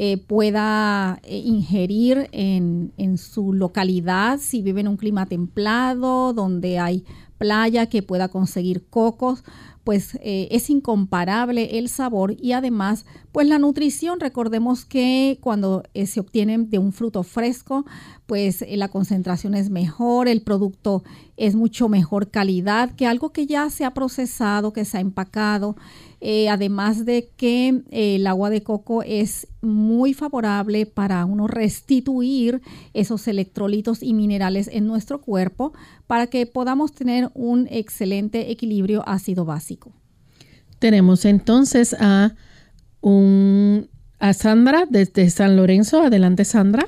eh, 0.00 0.16
pueda 0.16 1.18
eh, 1.24 1.38
ingerir 1.38 2.28
en, 2.30 3.18
su 3.18 3.52
localidad, 3.52 4.38
si 4.38 4.62
vive 4.62 4.80
en 4.80 4.86
un 4.86 4.96
clima 4.96 5.26
templado, 5.26 6.32
donde 6.32 6.78
hay 6.78 7.04
playa, 7.36 7.86
que 7.86 8.04
pueda 8.04 8.28
conseguir 8.28 8.86
cocos, 8.86 9.42
pues 9.82 10.14
eh, 10.22 10.46
es 10.52 10.70
incomparable 10.70 11.80
el 11.80 11.88
sabor 11.88 12.36
y 12.40 12.52
además 12.52 13.06
pues 13.32 13.48
la 13.48 13.58
nutrición. 13.58 14.20
Recordemos 14.20 14.84
que 14.84 15.38
cuando 15.40 15.82
se 16.06 16.20
obtiene 16.20 16.58
de 16.58 16.78
un 16.78 16.92
fruto 16.92 17.24
fresco, 17.24 17.84
pues 18.26 18.64
la 18.68 18.88
concentración 18.88 19.56
es 19.56 19.68
mejor, 19.68 20.28
el 20.28 20.42
producto 20.42 21.02
es 21.36 21.56
mucho 21.56 21.88
mejor 21.88 22.30
calidad 22.30 22.94
que 22.94 23.08
algo 23.08 23.32
que 23.32 23.46
ya 23.46 23.68
se 23.68 23.84
ha 23.84 23.94
procesado, 23.94 24.72
que 24.72 24.84
se 24.84 24.98
ha 24.98 25.00
empacado. 25.00 25.74
Eh, 26.20 26.48
además 26.48 27.04
de 27.04 27.30
que 27.36 27.68
eh, 27.90 28.16
el 28.16 28.26
agua 28.26 28.50
de 28.50 28.62
coco 28.62 29.02
es 29.02 29.46
muy 29.60 30.14
favorable 30.14 30.84
para 30.86 31.24
uno 31.24 31.46
restituir 31.46 32.60
esos 32.92 33.28
electrolitos 33.28 34.02
y 34.02 34.14
minerales 34.14 34.68
en 34.72 34.86
nuestro 34.86 35.20
cuerpo 35.20 35.72
para 36.06 36.26
que 36.26 36.44
podamos 36.46 36.92
tener 36.92 37.30
un 37.34 37.68
excelente 37.70 38.50
equilibrio 38.50 39.08
ácido 39.08 39.44
básico. 39.44 39.92
Tenemos 40.78 41.24
entonces 41.24 41.94
a 41.98 42.34
un 43.00 43.88
a 44.18 44.32
Sandra 44.32 44.84
desde 44.88 45.30
San 45.30 45.56
Lorenzo. 45.56 46.02
Adelante, 46.02 46.44
Sandra. 46.44 46.86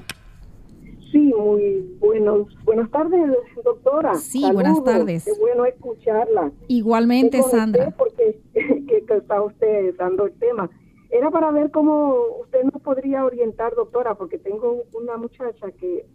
Sí, 1.11 1.35
muy 1.37 1.97
buenos, 1.99 2.47
buenas 2.65 2.89
tardes, 2.91 3.21
doctora. 3.65 4.15
Sí, 4.15 4.45
buenas 4.53 4.83
tardes. 4.85 5.25
Qué 5.25 5.33
bueno 5.41 5.65
escucharla. 5.65 6.53
Igualmente, 6.69 7.43
Sandra. 7.43 7.91
Porque 7.97 8.39
que, 8.55 9.05
está 9.17 9.43
usted 9.43 9.97
dando 9.97 10.27
el 10.27 10.33
tema. 10.35 10.71
Era 11.11 11.31
para 11.31 11.51
ver 11.51 11.73
cómo 11.73 12.15
usted 12.43 12.63
nos 12.63 12.81
podría 12.83 13.25
orientar, 13.25 13.75
doctora, 13.75 14.15
porque 14.15 14.39
tengo 14.39 14.85
una 14.93 15.17
muchacha 15.17 15.73
que 15.73 16.07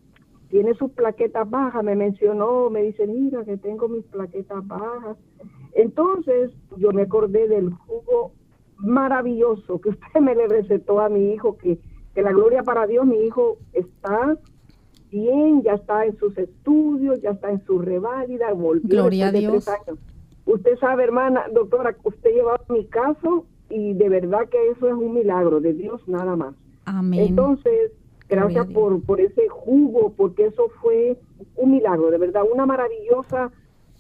tiene 0.49 0.73
sus 0.75 0.91
plaquetas 0.91 1.49
bajas, 1.49 1.83
me 1.83 1.95
mencionó, 1.95 2.69
me 2.69 2.83
dice, 2.83 3.05
mira 3.05 3.43
que 3.43 3.57
tengo 3.57 3.89
mis 3.89 4.05
plaquetas 4.05 4.65
bajas. 4.65 5.17
Entonces 5.73 6.51
yo 6.77 6.93
me 6.93 7.01
acordé 7.01 7.49
del 7.49 7.73
jugo 7.73 8.31
maravilloso 8.77 9.81
que 9.81 9.89
usted 9.89 10.21
me 10.21 10.35
le 10.35 10.47
recetó 10.47 11.01
a 11.01 11.09
mi 11.09 11.33
hijo, 11.33 11.57
que, 11.57 11.79
que 12.13 12.21
la 12.21 12.31
gloria 12.31 12.63
para 12.63 12.87
Dios, 12.87 13.05
mi 13.05 13.17
hijo 13.25 13.57
está 13.73 14.37
bien, 15.15 15.63
ya 15.63 15.73
está 15.75 16.05
en 16.05 16.17
sus 16.17 16.37
estudios, 16.37 17.21
ya 17.21 17.31
está 17.31 17.49
en 17.49 17.63
su 17.65 17.79
reválida, 17.79 18.51
volvió 18.53 18.89
Gloria 18.89 19.27
a 19.27 19.31
Dios. 19.31 19.65
Usted 20.45 20.77
sabe, 20.79 21.03
hermana, 21.03 21.45
doctora, 21.53 21.95
usted 22.03 22.31
lleva 22.31 22.59
mi 22.69 22.85
caso 22.85 23.45
y 23.69 23.93
de 23.93 24.09
verdad 24.09 24.47
que 24.49 24.71
eso 24.71 24.87
es 24.87 24.93
un 24.93 25.13
milagro 25.13 25.59
de 25.59 25.73
Dios 25.73 26.01
nada 26.07 26.35
más. 26.35 26.53
Amén. 26.85 27.21
Entonces, 27.21 27.91
gracias 28.29 28.67
por, 28.67 29.01
por 29.01 29.21
ese 29.21 29.47
jugo, 29.47 30.13
porque 30.15 30.47
eso 30.47 30.69
fue 30.81 31.17
un 31.55 31.71
milagro, 31.71 32.11
de 32.11 32.17
verdad, 32.17 32.43
una 32.51 32.65
maravillosa 32.65 33.51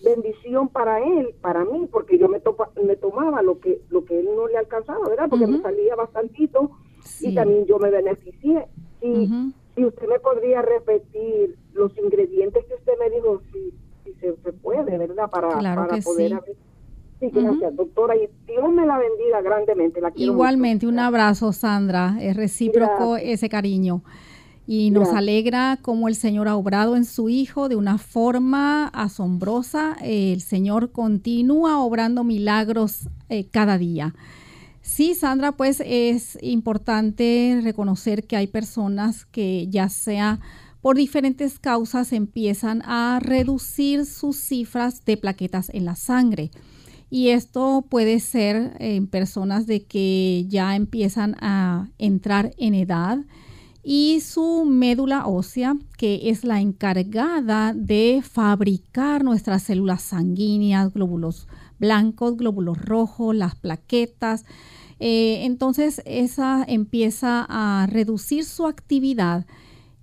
bendición 0.03 0.67
para 0.67 0.99
él, 0.99 1.33
para 1.41 1.63
mí, 1.63 1.87
porque 1.91 2.19
yo 2.19 2.27
me, 2.27 2.41
me 2.85 2.95
tomaba 2.97 3.41
lo 3.41 3.59
que 3.59 3.81
lo 3.89 4.03
que 4.05 4.19
él 4.19 4.27
no 4.35 4.47
le 4.47 4.57
alcanzaba, 4.57 5.07
¿verdad? 5.07 5.29
Porque 5.29 5.47
me 5.47 5.61
salía 5.61 5.95
bastantito 5.95 6.71
y 7.21 7.33
también 7.33 7.65
yo 7.65 7.79
me 7.79 7.89
beneficié. 7.89 8.67
Y, 9.01 9.53
y 9.75 9.85
usted 9.85 10.07
me 10.07 10.19
podría 10.19 10.61
repetir 10.61 11.57
los 11.73 11.97
ingredientes 11.97 12.65
que 12.65 12.73
usted 12.75 12.93
me 12.99 13.09
dijo, 13.15 13.41
si, 13.51 13.73
si 14.03 14.13
se, 14.19 14.31
puede, 14.53 14.97
¿verdad? 14.97 15.29
Para, 15.29 15.49
para 15.49 15.97
poder... 15.97 16.41
Sí, 17.19 17.29
gracias, 17.33 17.75
doctora. 17.75 18.15
Y 18.15 18.29
Dios 18.45 18.69
me 18.71 18.85
la 18.85 18.97
bendiga 18.97 19.41
grandemente. 19.41 20.01
La 20.01 20.11
Igualmente, 20.15 20.85
un 20.85 20.99
abrazo, 20.99 21.53
Sandra. 21.53 22.17
Es 22.19 22.35
recíproco 22.35 23.15
ese 23.15 23.47
cariño. 23.47 24.01
Y 24.67 24.89
nos 24.89 25.09
alegra 25.09 25.77
cómo 25.81 26.07
el 26.07 26.15
Señor 26.15 26.47
ha 26.47 26.55
obrado 26.55 26.95
en 26.95 27.05
su 27.05 27.29
Hijo 27.29 27.69
de 27.69 27.75
una 27.75 27.97
forma 27.97 28.87
asombrosa. 28.87 29.95
El 30.01 30.41
Señor 30.41 30.91
continúa 30.91 31.79
obrando 31.79 32.23
milagros 32.23 33.07
eh, 33.29 33.47
cada 33.49 33.77
día. 33.77 34.13
Sí, 34.85 35.15
Sandra, 35.15 35.51
pues 35.51 35.81
es 35.83 36.37
importante 36.43 37.59
reconocer 37.63 38.27
que 38.27 38.37
hay 38.37 38.45
personas 38.45 39.25
que 39.25 39.67
ya 39.67 39.89
sea 39.89 40.39
por 40.79 40.95
diferentes 40.95 41.57
causas 41.57 42.13
empiezan 42.13 42.83
a 42.85 43.19
reducir 43.19 44.05
sus 44.05 44.37
cifras 44.37 45.03
de 45.03 45.17
plaquetas 45.17 45.69
en 45.73 45.85
la 45.85 45.95
sangre. 45.95 46.51
Y 47.09 47.29
esto 47.29 47.83
puede 47.89 48.19
ser 48.19 48.77
en 48.79 49.07
personas 49.07 49.65
de 49.65 49.85
que 49.85 50.45
ya 50.49 50.75
empiezan 50.75 51.35
a 51.41 51.89
entrar 51.97 52.53
en 52.59 52.75
edad, 52.75 53.17
y 53.87 54.19
su 54.21 54.65
médula 54.65 55.27
ósea, 55.27 55.75
que 55.97 56.29
es 56.29 56.43
la 56.43 56.61
encargada 56.61 57.73
de 57.73 58.23
fabricar 58.23 59.23
nuestras 59.23 59.63
células 59.63 60.03
sanguíneas, 60.03 60.93
glóbulos 60.93 61.47
blancos, 61.79 62.37
glóbulos 62.37 62.77
rojos, 62.77 63.35
las 63.35 63.55
plaquetas. 63.55 64.45
Eh, 64.99 65.45
entonces 65.45 66.01
esa 66.05 66.63
empieza 66.67 67.45
a 67.49 67.87
reducir 67.87 68.45
su 68.45 68.65
actividad 68.65 69.45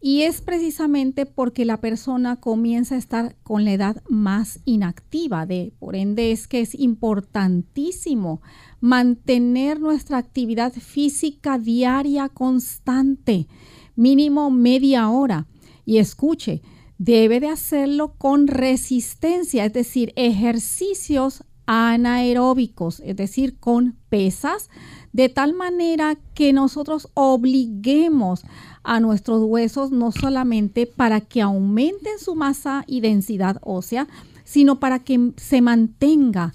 y 0.04 0.22
es 0.22 0.40
precisamente 0.40 1.26
porque 1.26 1.64
la 1.64 1.80
persona 1.80 2.34
comienza 2.40 2.96
a 2.96 2.98
estar 2.98 3.36
con 3.44 3.64
la 3.64 3.72
edad 3.72 4.02
más 4.08 4.58
inactiva. 4.64 5.46
De, 5.46 5.72
por 5.78 5.94
ende 5.94 6.32
es 6.32 6.48
que 6.48 6.60
es 6.60 6.74
importantísimo 6.74 8.42
mantener 8.80 9.78
nuestra 9.78 10.18
actividad 10.18 10.72
física 10.72 11.56
diaria 11.56 12.28
constante 12.28 13.46
mínimo 13.94 14.50
media 14.50 15.08
hora. 15.08 15.46
Y 15.84 15.98
escuche, 15.98 16.62
debe 16.98 17.38
de 17.38 17.48
hacerlo 17.48 18.14
con 18.18 18.48
resistencia, 18.48 19.64
es 19.64 19.72
decir, 19.72 20.12
ejercicios 20.16 21.44
anaeróbicos, 21.66 23.00
es 23.00 23.16
decir, 23.16 23.58
con 23.58 23.96
pesas, 24.08 24.70
de 25.12 25.28
tal 25.28 25.54
manera 25.54 26.16
que 26.34 26.52
nosotros 26.52 27.08
obliguemos 27.14 28.44
a 28.82 29.00
nuestros 29.00 29.42
huesos 29.44 29.90
no 29.90 30.10
solamente 30.12 30.86
para 30.86 31.20
que 31.20 31.42
aumenten 31.42 32.18
su 32.18 32.34
masa 32.34 32.84
y 32.86 33.00
densidad 33.00 33.58
ósea, 33.62 34.08
sino 34.44 34.80
para 34.80 34.98
que 34.98 35.32
se 35.36 35.60
mantenga 35.60 36.52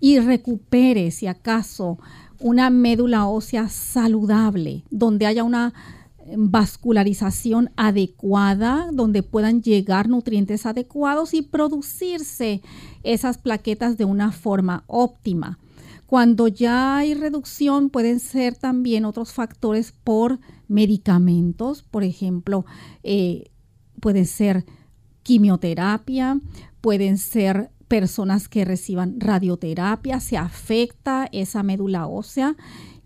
y 0.00 0.18
recupere, 0.18 1.10
si 1.10 1.26
acaso, 1.26 1.98
una 2.38 2.68
médula 2.70 3.26
ósea 3.26 3.68
saludable, 3.68 4.84
donde 4.90 5.26
haya 5.26 5.44
una 5.44 5.72
vascularización 6.36 7.70
adecuada, 7.76 8.88
donde 8.92 9.22
puedan 9.22 9.62
llegar 9.62 10.08
nutrientes 10.08 10.66
adecuados 10.66 11.34
y 11.34 11.42
producirse 11.42 12.62
esas 13.02 13.38
plaquetas 13.38 13.96
de 13.96 14.04
una 14.04 14.32
forma 14.32 14.84
óptima. 14.86 15.58
Cuando 16.06 16.48
ya 16.48 16.96
hay 16.96 17.14
reducción, 17.14 17.90
pueden 17.90 18.20
ser 18.20 18.56
también 18.56 19.04
otros 19.04 19.32
factores 19.32 19.92
por 19.92 20.38
medicamentos, 20.68 21.82
por 21.82 22.04
ejemplo, 22.04 22.64
eh, 23.02 23.50
puede 24.00 24.24
ser 24.24 24.64
quimioterapia, 25.22 26.38
pueden 26.80 27.18
ser 27.18 27.70
personas 27.88 28.48
que 28.48 28.64
reciban 28.64 29.20
radioterapia, 29.20 30.20
se 30.20 30.36
afecta 30.36 31.28
esa 31.32 31.62
médula 31.62 32.06
ósea 32.06 32.56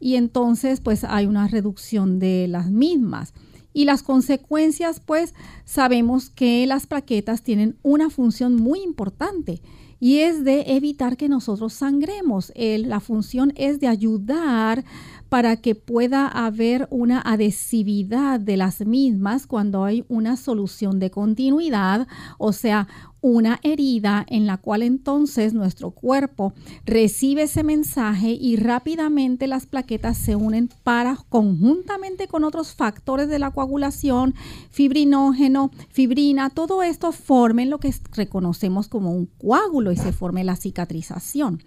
y 0.01 0.17
entonces 0.17 0.81
pues 0.81 1.05
hay 1.05 1.27
una 1.27 1.49
reducción 1.49 2.19
de 2.19 2.47
las 2.49 2.71
mismas. 2.71 3.35
Y 3.73 3.85
las 3.85 4.03
consecuencias 4.03 5.01
pues 5.01 5.35
sabemos 5.65 6.31
que 6.31 6.67
las 6.67 6.87
plaquetas 6.87 7.43
tienen 7.43 7.77
una 7.83 8.11
función 8.11 8.57
muy 8.57 8.81
importante 8.81 9.61
y 10.01 10.19
es 10.19 10.45
de 10.45 10.77
evitar 10.77 11.17
que 11.17 11.29
nosotros 11.29 11.73
sangremos. 11.73 12.53
la 12.57 13.01
función 13.01 13.53
es 13.57 13.81
de 13.81 13.89
ayudar 13.89 14.85
para 15.29 15.57
que 15.57 15.75
pueda 15.75 16.27
haber 16.27 16.89
una 16.91 17.21
adhesividad 17.21 18.41
de 18.41 18.57
las 18.57 18.81
mismas 18.87 19.47
cuando 19.47 19.85
hay 19.85 20.05
una 20.09 20.37
solución 20.37 20.99
de 20.99 21.11
continuidad, 21.11 22.07
o 22.39 22.53
sea, 22.53 22.89
una 23.21 23.59
herida 23.63 24.25
en 24.29 24.47
la 24.47 24.59
cual 24.59 24.83
entonces 24.83 25.55
nuestro 25.55 25.91
cuerpo 25.91 26.53
recibe 26.85 27.43
ese 27.43 27.65
mensaje 27.65 28.31
y 28.31 28.57
rápidamente 28.57 29.47
las 29.47 29.67
plaquetas 29.67 30.17
se 30.17 30.37
unen 30.37 30.69
para 30.85 31.19
conjuntamente 31.29 32.29
con 32.29 32.45
otros 32.45 32.75
factores 32.75 33.29
de 33.29 33.39
la 33.39 33.51
coagulación, 33.51 34.35
fibrinógeno, 34.71 35.71
fibrina, 35.91 36.51
todo 36.51 36.83
esto 36.83 37.13
formen 37.13 37.71
lo 37.71 37.79
que 37.79 37.95
reconocemos 38.15 38.89
como 38.89 39.13
un 39.13 39.27
coágulo 39.27 39.93
y 39.93 39.97
se 39.97 40.13
forme 40.13 40.45
la 40.45 40.57
cicatrización. 40.57 41.63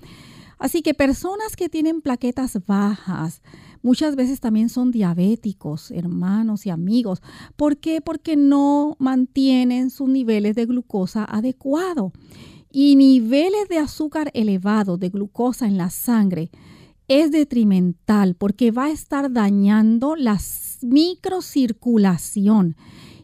Así 0.61 0.83
que 0.83 0.93
personas 0.93 1.55
que 1.55 1.69
tienen 1.69 2.01
plaquetas 2.01 2.59
bajas, 2.67 3.41
muchas 3.81 4.15
veces 4.15 4.39
también 4.39 4.69
son 4.69 4.91
diabéticos, 4.91 5.91
hermanos 5.91 6.65
y 6.65 6.69
amigos. 6.69 7.21
¿Por 7.55 7.77
qué? 7.77 8.01
Porque 8.01 8.35
no 8.35 8.95
mantienen 8.99 9.89
sus 9.89 10.09
niveles 10.09 10.55
de 10.55 10.65
glucosa 10.65 11.25
adecuado. 11.25 12.11
Y 12.71 12.95
niveles 12.95 13.67
de 13.69 13.79
azúcar 13.79 14.31
elevado 14.33 14.97
de 14.97 15.09
glucosa 15.09 15.67
en 15.67 15.77
la 15.77 15.89
sangre 15.89 16.49
es 17.07 17.31
detrimental 17.31 18.35
porque 18.35 18.71
va 18.71 18.85
a 18.85 18.91
estar 18.91 19.33
dañando 19.33 20.15
la 20.15 20.39
microcirculación 20.81 22.77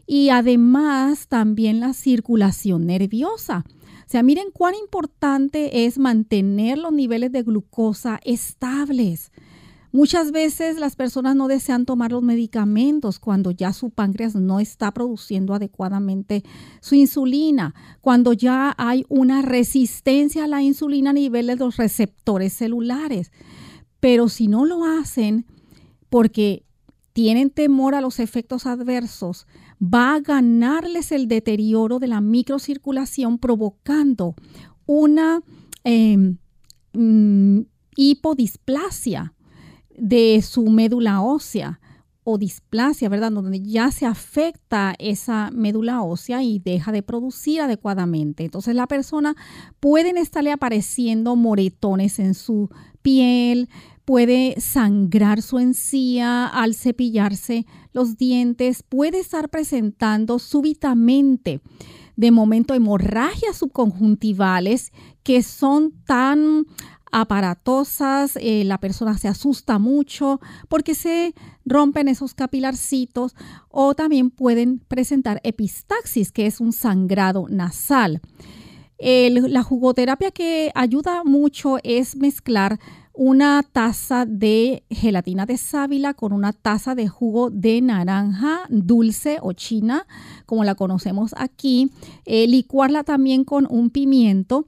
y 0.06 0.28
además 0.28 1.28
también 1.28 1.80
la 1.80 1.94
circulación 1.94 2.86
nerviosa. 2.86 3.64
O 3.68 4.10
sea, 4.10 4.22
miren 4.22 4.50
cuán 4.52 4.74
importante 4.74 5.84
es 5.84 5.98
mantener 5.98 6.78
los 6.78 6.92
niveles 6.92 7.30
de 7.30 7.42
glucosa 7.42 8.20
estables. 8.24 9.32
Muchas 9.90 10.32
veces 10.32 10.78
las 10.78 10.96
personas 10.96 11.34
no 11.34 11.48
desean 11.48 11.86
tomar 11.86 12.12
los 12.12 12.22
medicamentos 12.22 13.18
cuando 13.18 13.52
ya 13.52 13.72
su 13.72 13.90
páncreas 13.90 14.34
no 14.34 14.60
está 14.60 14.92
produciendo 14.92 15.54
adecuadamente 15.54 16.42
su 16.80 16.94
insulina, 16.94 17.74
cuando 18.02 18.34
ya 18.34 18.74
hay 18.76 19.06
una 19.08 19.40
resistencia 19.40 20.44
a 20.44 20.48
la 20.48 20.62
insulina 20.62 21.10
a 21.10 21.14
nivel 21.14 21.46
de 21.46 21.56
los 21.56 21.78
receptores 21.78 22.52
celulares. 22.52 23.32
Pero 23.98 24.28
si 24.28 24.46
no 24.46 24.66
lo 24.66 24.84
hacen 24.84 25.46
porque 26.10 26.64
tienen 27.14 27.50
temor 27.50 27.94
a 27.94 28.02
los 28.02 28.20
efectos 28.20 28.66
adversos, 28.66 29.46
va 29.82 30.14
a 30.14 30.20
ganarles 30.20 31.12
el 31.12 31.28
deterioro 31.28 31.98
de 31.98 32.08
la 32.08 32.20
microcirculación 32.20 33.38
provocando 33.38 34.34
una 34.86 35.42
em, 35.82 36.36
mm, 36.92 37.60
hipodisplasia 37.96 39.34
de 39.98 40.40
su 40.42 40.68
médula 40.68 41.20
ósea, 41.20 41.80
o 42.30 42.36
displasia, 42.36 43.08
¿verdad? 43.08 43.32
Donde 43.32 43.62
ya 43.62 43.90
se 43.90 44.04
afecta 44.04 44.94
esa 44.98 45.50
médula 45.50 46.02
ósea 46.02 46.42
y 46.42 46.58
deja 46.58 46.92
de 46.92 47.02
producir 47.02 47.62
adecuadamente. 47.62 48.44
Entonces 48.44 48.74
la 48.74 48.86
persona 48.86 49.34
pueden 49.80 50.18
estarle 50.18 50.52
apareciendo 50.52 51.36
moretones 51.36 52.18
en 52.18 52.34
su 52.34 52.68
piel, 53.00 53.70
puede 54.04 54.60
sangrar 54.60 55.40
su 55.40 55.58
encía 55.58 56.46
al 56.46 56.74
cepillarse 56.74 57.64
los 57.94 58.18
dientes, 58.18 58.82
puede 58.82 59.20
estar 59.20 59.48
presentando 59.48 60.38
súbitamente 60.38 61.62
de 62.16 62.30
momento 62.30 62.74
hemorragias 62.74 63.56
subconjuntivales 63.56 64.92
que 65.22 65.42
son 65.42 65.92
tan 66.04 66.66
aparatosas, 67.12 68.36
eh, 68.40 68.64
la 68.64 68.78
persona 68.78 69.16
se 69.18 69.28
asusta 69.28 69.78
mucho 69.78 70.40
porque 70.68 70.94
se 70.94 71.34
rompen 71.64 72.08
esos 72.08 72.34
capilarcitos 72.34 73.34
o 73.68 73.94
también 73.94 74.30
pueden 74.30 74.78
presentar 74.78 75.40
epistaxis, 75.44 76.32
que 76.32 76.46
es 76.46 76.60
un 76.60 76.72
sangrado 76.72 77.46
nasal. 77.48 78.20
la 79.00 79.62
jugoterapia 79.62 80.32
que 80.32 80.72
ayuda 80.74 81.22
mucho 81.22 81.78
es 81.84 82.16
mezclar 82.16 82.80
una 83.18 83.64
taza 83.64 84.26
de 84.26 84.84
gelatina 84.90 85.44
de 85.44 85.56
sábila 85.56 86.14
con 86.14 86.32
una 86.32 86.52
taza 86.52 86.94
de 86.94 87.08
jugo 87.08 87.50
de 87.50 87.80
naranja 87.80 88.60
dulce 88.68 89.38
o 89.42 89.52
china, 89.54 90.06
como 90.46 90.62
la 90.62 90.76
conocemos 90.76 91.34
aquí, 91.36 91.90
eh, 92.24 92.46
licuarla 92.46 93.02
también 93.02 93.42
con 93.42 93.66
un 93.68 93.90
pimiento 93.90 94.66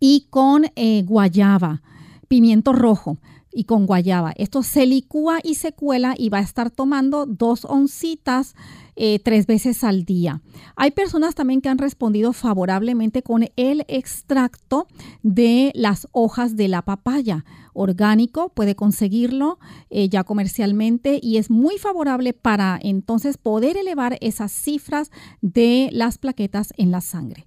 y 0.00 0.26
con 0.30 0.66
eh, 0.76 1.02
guayaba, 1.04 1.82
pimiento 2.28 2.72
rojo 2.72 3.18
y 3.54 3.64
con 3.64 3.86
guayaba. 3.86 4.32
Esto 4.36 4.62
se 4.62 4.84
licúa 4.84 5.38
y 5.42 5.54
se 5.54 5.72
cuela 5.72 6.14
y 6.18 6.28
va 6.28 6.38
a 6.38 6.42
estar 6.42 6.70
tomando 6.70 7.24
dos 7.24 7.64
oncitas 7.64 8.54
eh, 8.96 9.20
tres 9.20 9.46
veces 9.46 9.84
al 9.84 10.04
día. 10.04 10.42
Hay 10.76 10.90
personas 10.90 11.34
también 11.34 11.60
que 11.60 11.68
han 11.68 11.78
respondido 11.78 12.32
favorablemente 12.32 13.22
con 13.22 13.46
el 13.56 13.84
extracto 13.88 14.86
de 15.22 15.72
las 15.74 16.08
hojas 16.12 16.56
de 16.56 16.68
la 16.68 16.82
papaya 16.82 17.44
orgánico, 17.72 18.50
puede 18.50 18.76
conseguirlo 18.76 19.58
eh, 19.90 20.08
ya 20.08 20.24
comercialmente 20.24 21.18
y 21.20 21.38
es 21.38 21.50
muy 21.50 21.78
favorable 21.78 22.32
para 22.32 22.78
entonces 22.80 23.36
poder 23.36 23.76
elevar 23.76 24.16
esas 24.20 24.52
cifras 24.52 25.10
de 25.40 25.90
las 25.92 26.18
plaquetas 26.18 26.72
en 26.76 26.90
la 26.90 27.00
sangre. 27.00 27.46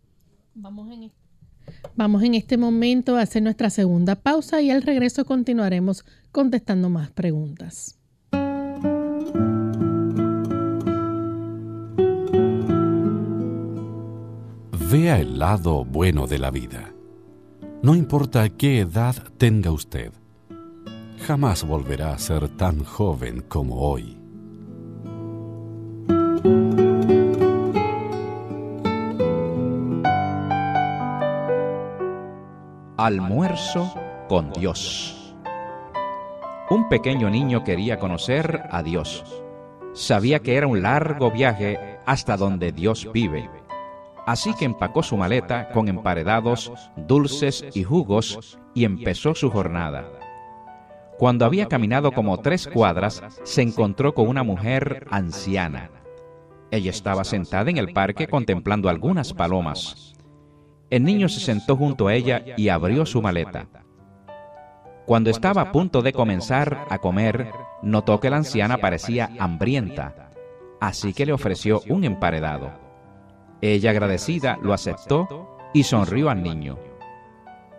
Vamos 0.53 0.91
en 0.91 1.03
Vamos 1.95 2.23
en 2.23 2.35
este 2.35 2.57
momento 2.57 3.15
a 3.15 3.21
hacer 3.21 3.43
nuestra 3.43 3.69
segunda 3.69 4.15
pausa 4.15 4.61
y 4.61 4.71
al 4.71 4.81
regreso 4.81 5.25
continuaremos 5.25 6.05
contestando 6.31 6.89
más 6.89 7.11
preguntas. 7.11 7.97
Vea 14.89 15.19
el 15.19 15.37
lado 15.37 15.83
bueno 15.83 16.27
de 16.27 16.39
la 16.39 16.49
vida. 16.49 16.93
No 17.81 17.95
importa 17.95 18.47
qué 18.49 18.79
edad 18.79 19.15
tenga 19.37 19.71
usted, 19.71 20.11
jamás 21.25 21.65
volverá 21.65 22.13
a 22.13 22.17
ser 22.17 22.47
tan 22.49 22.83
joven 22.83 23.43
como 23.47 23.81
hoy. 23.81 24.16
Almuerzo 32.99 33.93
con 34.27 34.51
Dios. 34.53 35.35
Un 36.71 36.89
pequeño 36.89 37.29
niño 37.29 37.63
quería 37.63 37.99
conocer 37.99 38.63
a 38.71 38.81
Dios. 38.81 39.23
Sabía 39.93 40.39
que 40.39 40.55
era 40.55 40.65
un 40.65 40.81
largo 40.81 41.29
viaje 41.29 41.99
hasta 42.07 42.37
donde 42.37 42.71
Dios 42.71 43.07
vive. 43.13 43.51
Así 44.25 44.51
que 44.55 44.65
empacó 44.65 45.03
su 45.03 45.15
maleta 45.15 45.69
con 45.69 45.89
emparedados, 45.89 46.71
dulces 46.95 47.63
y 47.75 47.83
jugos 47.83 48.57
y 48.73 48.83
empezó 48.83 49.35
su 49.35 49.51
jornada. 49.51 50.09
Cuando 51.19 51.45
había 51.45 51.67
caminado 51.67 52.11
como 52.11 52.39
tres 52.39 52.67
cuadras, 52.67 53.21
se 53.43 53.61
encontró 53.61 54.15
con 54.15 54.27
una 54.27 54.41
mujer 54.41 55.05
anciana. 55.11 55.91
Ella 56.71 56.89
estaba 56.89 57.23
sentada 57.23 57.69
en 57.69 57.77
el 57.77 57.93
parque 57.93 58.27
contemplando 58.27 58.89
algunas 58.89 59.33
palomas. 59.33 60.16
El 60.89 61.03
niño 61.03 61.27
se 61.27 61.41
sentó 61.41 61.75
junto 61.75 62.07
a 62.07 62.13
ella 62.13 62.43
y 62.55 62.69
abrió 62.69 63.05
su 63.05 63.21
maleta. 63.21 63.67
Cuando 65.05 65.29
estaba 65.29 65.61
a 65.61 65.71
punto 65.71 66.01
de 66.01 66.13
comenzar 66.13 66.85
a 66.89 66.99
comer, 66.99 67.51
notó 67.81 68.19
que 68.19 68.29
la 68.29 68.37
anciana 68.37 68.77
parecía 68.77 69.29
hambrienta, 69.37 70.31
así 70.79 71.13
que 71.13 71.25
le 71.25 71.33
ofreció 71.33 71.81
un 71.89 72.05
emparedado. 72.05 72.71
Ella 73.61 73.91
agradecida 73.91 74.57
lo 74.61 74.73
aceptó 74.73 75.57
y 75.73 75.83
sonrió 75.83 76.29
al 76.29 76.41
niño. 76.41 76.77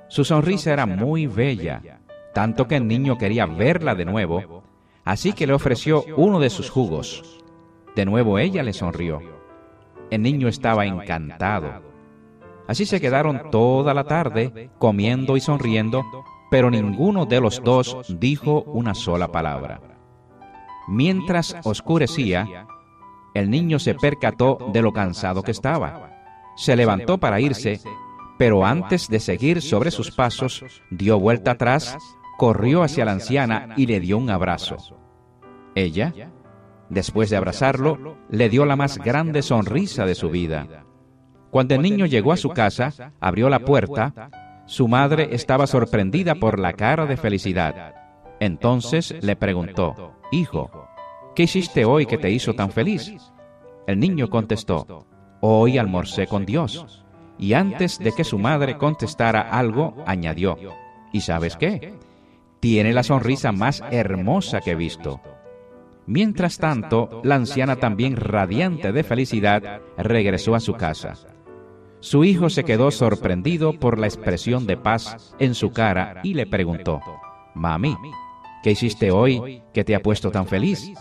Su 0.09 0.25
sonrisa 0.25 0.73
era 0.73 0.85
muy 0.85 1.27
bella, 1.27 2.01
tanto 2.35 2.69
que 2.69 2.77
el 2.77 2.87
niño 2.87 3.17
quería 3.17 3.47
verla 3.47 3.95
de 3.95 4.05
nuevo, 4.05 4.65
así 5.05 5.33
que 5.33 5.47
le 5.47 5.55
ofreció 5.55 6.05
uno 6.17 6.41
de 6.41 6.51
sus 6.51 6.69
jugos. 6.69 7.43
De 7.97 8.05
nuevo 8.05 8.39
ella 8.39 8.63
le 8.63 8.75
sonrió. 8.75 9.21
El 10.11 10.23
niño 10.23 10.49
estaba 10.49 10.87
encantado 10.87 11.88
Así 12.69 12.85
se 12.85 13.01
quedaron 13.01 13.51
toda 13.51 13.95
la 13.95 14.05
tarde 14.05 14.71
comiendo 14.79 15.39
y 15.39 15.41
sonriendo, 15.41 16.05
pero 16.51 16.71
ninguno 16.71 17.25
de 17.25 17.41
los 17.41 17.63
dos 17.65 17.97
dijo 18.21 18.63
una 18.67 18.95
sola 18.95 19.33
palabra. 19.33 19.81
Mientras 20.87 21.57
oscurecía, 21.65 22.67
el 23.33 23.49
niño 23.49 23.79
se 23.79 23.95
percató 23.95 24.59
de 24.73 24.83
lo 24.83 24.93
cansado 24.93 25.43
que 25.43 25.51
estaba. 25.51 26.11
Se 26.57 26.77
levantó 26.77 27.17
para 27.17 27.41
irse, 27.41 27.81
pero 28.37 28.67
antes 28.67 29.09
de 29.09 29.21
seguir 29.21 29.63
sobre 29.63 29.91
sus 29.91 30.11
pasos, 30.11 30.63
dio 30.91 31.19
vuelta 31.19 31.53
atrás, 31.53 31.97
corrió 32.37 32.83
hacia 32.83 33.07
la 33.07 33.13
anciana 33.13 33.71
y 33.77 33.87
le 33.87 33.99
dio 33.99 34.19
un 34.19 34.29
abrazo. 34.29 34.77
Ella, 35.75 36.13
después 36.91 37.31
de 37.31 37.37
abrazarlo, 37.37 38.19
le 38.29 38.51
dio 38.51 38.67
la 38.67 38.77
más 38.77 38.99
grande 38.99 39.41
sonrisa 39.41 40.05
de 40.05 40.15
su 40.15 40.29
vida. 40.29 40.85
Cuando 41.51 41.75
el 41.75 41.83
niño 41.83 42.07
llegó 42.07 42.33
a 42.33 42.37
su 42.37 42.51
casa, 42.51 43.13
abrió 43.21 43.49
la 43.49 43.61
puerta, 43.61 44.31
su 44.67 44.87
madre 44.87 45.31
estaba 45.33 45.67
sorprendida 45.67 46.35
por 46.35 46.59
la 46.59 46.75
cara 46.75 47.07
de 47.07 47.17
felicidad. 47.17 47.95
Entonces 48.41 49.15
le 49.23 49.35
preguntó, 49.35 50.13
Hijo, 50.31 50.71
¿qué 51.35 51.45
hiciste 51.45 51.85
hoy 51.85 52.07
que 52.07 52.19
te 52.19 52.31
hizo 52.31 52.55
tan 52.55 52.71
feliz? 52.71 53.13
El 53.87 53.99
niño 53.99 54.29
contestó, 54.29 55.07
Hoy 55.41 55.79
almorcé 55.79 56.27
con 56.27 56.45
Dios. 56.45 57.05
Y 57.39 57.55
antes 57.55 57.99
de 57.99 58.13
que 58.13 58.25
su 58.25 58.39
madre 58.39 58.77
contestara 58.77 59.41
algo, 59.41 59.97
añadió, 60.07 60.59
¿y 61.13 61.21
sabes 61.21 61.57
qué? 61.57 61.95
Tiene 62.61 62.93
la 62.93 63.05
sonrisa 63.05 63.53
más 63.53 63.83
hermosa 63.91 64.61
que 64.61 64.73
he 64.73 64.75
visto. 64.75 65.21
Mientras 66.07 66.59
tanto, 66.59 67.21
la 67.23 67.37
anciana 67.37 67.77
también 67.77 68.17
radiante 68.17 68.93
de 68.93 69.05
felicidad 69.05 69.81
regresó 69.97 70.55
a 70.55 70.61
su 70.61 70.75
casa. 70.75 71.15
Su 72.01 72.25
hijo 72.25 72.49
se 72.49 72.65
quedó 72.65 72.91
sorprendido 72.91 73.73
por 73.73 73.99
la 73.99 74.07
expresión 74.07 74.67
de 74.67 74.77
paz 74.77 75.35
en 75.39 75.55
su 75.55 75.73
cara 75.73 76.21
y 76.23 76.35
le 76.35 76.47
preguntó, 76.47 77.01
Mami, 77.55 77.97
¿qué 78.63 78.71
hiciste 78.71 79.11
hoy 79.11 79.63
que 79.75 79.85
te 79.85 79.97
ha 79.97 80.01
puesto 80.01 80.31
tan 80.31 80.47
feliz? 80.47 80.93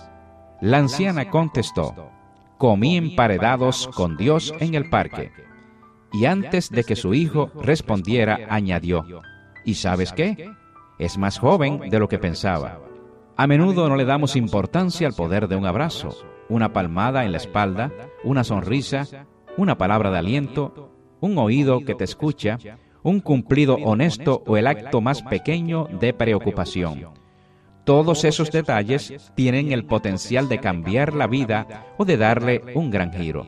La 0.59 0.79
anciana 0.79 1.29
contestó, 1.29 2.09
comí 2.57 2.97
emparedados 2.97 3.87
con 3.89 4.17
Dios 4.17 4.53
en 4.59 4.73
el 4.73 4.89
parque. 4.89 5.31
Y 6.13 6.25
antes 6.25 6.71
de 6.71 6.83
que 6.83 6.95
su 6.95 7.13
hijo 7.13 7.51
respondiera, 7.61 8.39
añadió, 8.49 9.05
¿y 9.65 9.75
sabes 9.75 10.13
qué? 10.13 10.49
Es 10.97 11.19
más 11.19 11.37
joven 11.37 11.91
de 11.91 11.99
lo 11.99 12.07
que 12.07 12.17
pensaba. 12.17 12.79
A 13.35 13.45
menudo 13.45 13.87
no 13.87 13.95
le 13.97 14.05
damos 14.05 14.35
importancia 14.35 15.05
al 15.05 15.13
poder 15.13 15.47
de 15.47 15.55
un 15.55 15.67
abrazo, 15.67 16.17
una 16.49 16.73
palmada 16.73 17.23
en 17.23 17.31
la 17.31 17.37
espalda, 17.37 17.91
una 18.23 18.43
sonrisa, 18.43 19.05
una 19.57 19.77
palabra 19.77 20.09
de 20.09 20.17
aliento, 20.17 20.86
un 21.21 21.37
oído 21.37 21.81
que 21.81 21.95
te 21.95 22.03
escucha, 22.03 22.57
un 23.03 23.19
cumplido 23.19 23.75
honesto 23.75 24.43
o 24.45 24.57
el 24.57 24.67
acto 24.67 25.01
más 25.01 25.21
pequeño 25.23 25.87
de 25.99 26.13
preocupación. 26.13 27.09
Todos 27.83 28.25
esos 28.25 28.51
detalles 28.51 29.31
tienen 29.35 29.71
el 29.71 29.85
potencial 29.85 30.49
de 30.49 30.59
cambiar 30.59 31.13
la 31.13 31.27
vida 31.27 31.85
o 31.97 32.03
de 32.03 32.17
darle 32.17 32.61
un 32.75 32.91
gran 32.91 33.13
giro. 33.13 33.47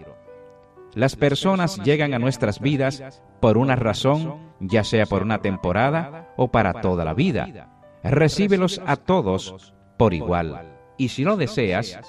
Las 0.96 1.16
personas 1.16 1.78
llegan 1.84 2.14
a 2.14 2.20
nuestras 2.20 2.60
vidas 2.60 3.22
por 3.42 3.58
una 3.58 3.76
razón, 3.76 4.40
ya 4.60 4.84
sea 4.84 5.06
por 5.06 5.24
una 5.24 5.40
temporada 5.40 6.34
o 6.38 6.48
para 6.48 6.82
toda 6.82 7.04
la 7.04 7.14
vida. 7.14 7.70
Recíbelos 8.02 8.82
a 8.86 8.96
todos 8.96 9.74
por 9.98 10.14
igual. 10.14 10.78
Y 10.98 11.10
si 11.10 11.24
lo 11.24 11.38
deseas, 11.38 12.00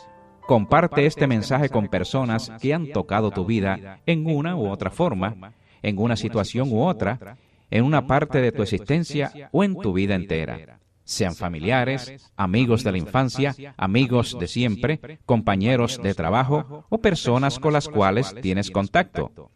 Comparte 0.50 1.06
este 1.06 1.28
mensaje 1.28 1.68
con 1.68 1.86
personas 1.86 2.50
que 2.60 2.74
han 2.74 2.90
tocado 2.90 3.30
tu 3.30 3.44
vida 3.44 4.00
en 4.04 4.26
una 4.26 4.56
u 4.56 4.66
otra 4.66 4.90
forma, 4.90 5.52
en 5.80 5.96
una 5.96 6.16
situación 6.16 6.72
u 6.72 6.82
otra, 6.82 7.36
en 7.70 7.84
una 7.84 8.08
parte 8.08 8.40
de 8.40 8.50
tu 8.50 8.60
existencia 8.64 9.48
o 9.52 9.62
en 9.62 9.76
tu 9.76 9.92
vida 9.92 10.16
entera. 10.16 10.80
sean 11.04 11.36
familiares, 11.36 12.32
amigos 12.36 12.82
de 12.82 12.90
la 12.90 12.98
infancia, 12.98 13.54
amigos 13.76 14.36
de 14.40 14.48
siempre, 14.48 15.20
compañeros 15.24 16.02
de 16.02 16.14
trabajo 16.14 16.84
o 16.88 16.98
personas 16.98 17.60
con 17.60 17.72
las 17.72 17.88
cuales 17.88 18.34
tienes 18.42 18.72
contacto. 18.72 19.52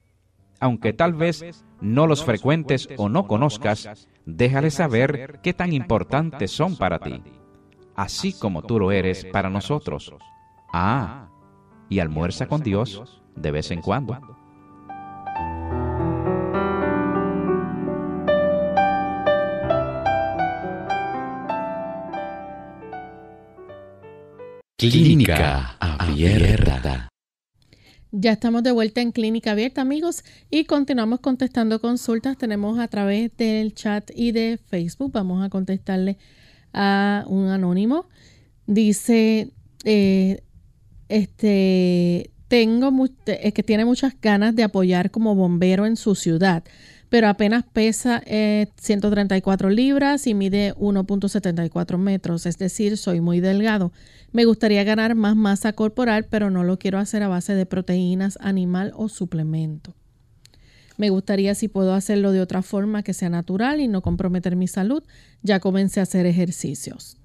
Aunque 0.60 0.92
tal 0.92 1.14
vez 1.14 1.64
no 1.80 2.06
los 2.06 2.24
frecuentes 2.24 2.88
o 2.98 3.08
no 3.08 3.26
conozcas, 3.26 4.06
déjale 4.26 4.70
saber 4.70 5.40
qué 5.42 5.54
tan 5.54 5.72
importantes 5.72 6.52
son 6.52 6.76
para 6.76 7.00
ti, 7.00 7.20
así 7.96 8.32
como 8.32 8.62
tú 8.62 8.78
lo 8.78 8.92
eres 8.92 9.24
para 9.24 9.50
nosotros. 9.50 10.14
Ah, 10.76 11.30
y 11.88 12.00
almuerza 12.00 12.48
con 12.48 12.60
Dios 12.60 13.22
de 13.36 13.52
vez 13.52 13.70
en 13.70 13.80
cuando. 13.80 14.18
Clínica 24.76 25.76
Abierta. 25.78 27.08
Ya 28.10 28.32
estamos 28.32 28.64
de 28.64 28.72
vuelta 28.72 29.00
en 29.00 29.12
Clínica 29.12 29.52
Abierta, 29.52 29.80
amigos, 29.80 30.24
y 30.50 30.64
continuamos 30.64 31.20
contestando 31.20 31.80
consultas. 31.80 32.36
Tenemos 32.36 32.80
a 32.80 32.88
través 32.88 33.30
del 33.36 33.76
chat 33.76 34.10
y 34.12 34.32
de 34.32 34.58
Facebook. 34.58 35.12
Vamos 35.12 35.44
a 35.44 35.50
contestarle 35.50 36.18
a 36.72 37.22
un 37.28 37.46
anónimo. 37.46 38.08
Dice, 38.66 39.52
eh, 39.84 40.43
este, 41.08 42.30
tengo, 42.48 42.92
es 43.26 43.54
que 43.54 43.62
tiene 43.62 43.84
muchas 43.84 44.14
ganas 44.20 44.54
de 44.54 44.62
apoyar 44.62 45.10
como 45.10 45.34
bombero 45.34 45.86
en 45.86 45.96
su 45.96 46.14
ciudad 46.14 46.64
pero 47.14 47.28
apenas 47.28 47.62
pesa 47.72 48.24
134 48.26 49.68
eh, 49.68 49.72
libras 49.72 50.26
y 50.26 50.34
mide 50.34 50.74
1.74 50.74 51.96
metros, 51.96 52.44
es 52.44 52.58
decir, 52.58 52.96
soy 52.96 53.20
muy 53.20 53.38
delgado. 53.38 53.92
Me 54.32 54.46
gustaría 54.46 54.82
ganar 54.82 55.14
más 55.14 55.36
masa 55.36 55.74
corporal, 55.74 56.26
pero 56.28 56.50
no 56.50 56.64
lo 56.64 56.76
quiero 56.76 56.98
hacer 56.98 57.22
a 57.22 57.28
base 57.28 57.54
de 57.54 57.66
proteínas, 57.66 58.36
animal 58.40 58.92
o 58.96 59.08
suplemento. 59.08 59.94
Me 60.96 61.10
gustaría 61.10 61.54
si 61.54 61.68
puedo 61.68 61.94
hacerlo 61.94 62.32
de 62.32 62.40
otra 62.40 62.62
forma 62.62 63.04
que 63.04 63.14
sea 63.14 63.28
natural 63.28 63.80
y 63.80 63.86
no 63.86 64.02
comprometer 64.02 64.56
mi 64.56 64.66
salud. 64.66 65.04
Ya 65.40 65.60
comencé 65.60 66.00
a 66.00 66.02
hacer 66.02 66.26
ejercicios. 66.26 67.16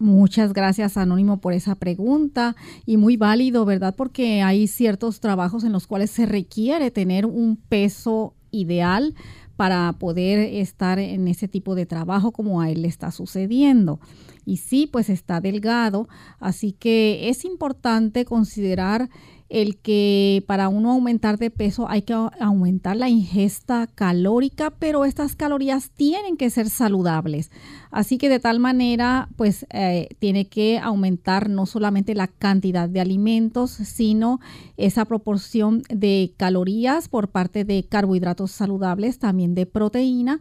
Muchas 0.00 0.52
gracias 0.52 0.96
Anónimo 0.96 1.40
por 1.40 1.52
esa 1.52 1.76
pregunta 1.76 2.56
y 2.84 2.96
muy 2.96 3.16
válido, 3.16 3.64
¿verdad? 3.64 3.94
Porque 3.96 4.42
hay 4.42 4.66
ciertos 4.66 5.20
trabajos 5.20 5.62
en 5.62 5.72
los 5.72 5.86
cuales 5.86 6.10
se 6.10 6.26
requiere 6.26 6.90
tener 6.90 7.26
un 7.26 7.56
peso 7.56 8.34
ideal 8.50 9.14
para 9.56 9.92
poder 9.92 10.40
estar 10.40 10.98
en 10.98 11.28
ese 11.28 11.46
tipo 11.46 11.76
de 11.76 11.86
trabajo 11.86 12.32
como 12.32 12.60
a 12.60 12.70
él 12.70 12.82
le 12.82 12.88
está 12.88 13.12
sucediendo. 13.12 14.00
Y 14.44 14.58
sí, 14.58 14.88
pues 14.90 15.08
está 15.08 15.40
delgado, 15.40 16.08
así 16.40 16.72
que 16.72 17.28
es 17.28 17.44
importante 17.44 18.24
considerar 18.24 19.08
el 19.48 19.76
que 19.76 20.42
para 20.46 20.68
uno 20.68 20.92
aumentar 20.92 21.38
de 21.38 21.50
peso 21.50 21.88
hay 21.88 22.02
que 22.02 22.14
aumentar 22.14 22.96
la 22.96 23.08
ingesta 23.08 23.86
calórica, 23.94 24.70
pero 24.70 25.04
estas 25.04 25.36
calorías 25.36 25.90
tienen 25.90 26.36
que 26.36 26.50
ser 26.50 26.70
saludables. 26.70 27.50
Así 27.90 28.18
que 28.18 28.28
de 28.28 28.40
tal 28.40 28.58
manera, 28.58 29.28
pues 29.36 29.66
eh, 29.70 30.08
tiene 30.18 30.46
que 30.46 30.78
aumentar 30.78 31.48
no 31.48 31.66
solamente 31.66 32.14
la 32.14 32.26
cantidad 32.26 32.88
de 32.88 33.00
alimentos, 33.00 33.70
sino 33.70 34.40
esa 34.76 35.04
proporción 35.04 35.82
de 35.88 36.32
calorías 36.36 37.08
por 37.08 37.28
parte 37.28 37.64
de 37.64 37.84
carbohidratos 37.88 38.50
saludables, 38.50 39.18
también 39.18 39.54
de 39.54 39.66
proteína 39.66 40.40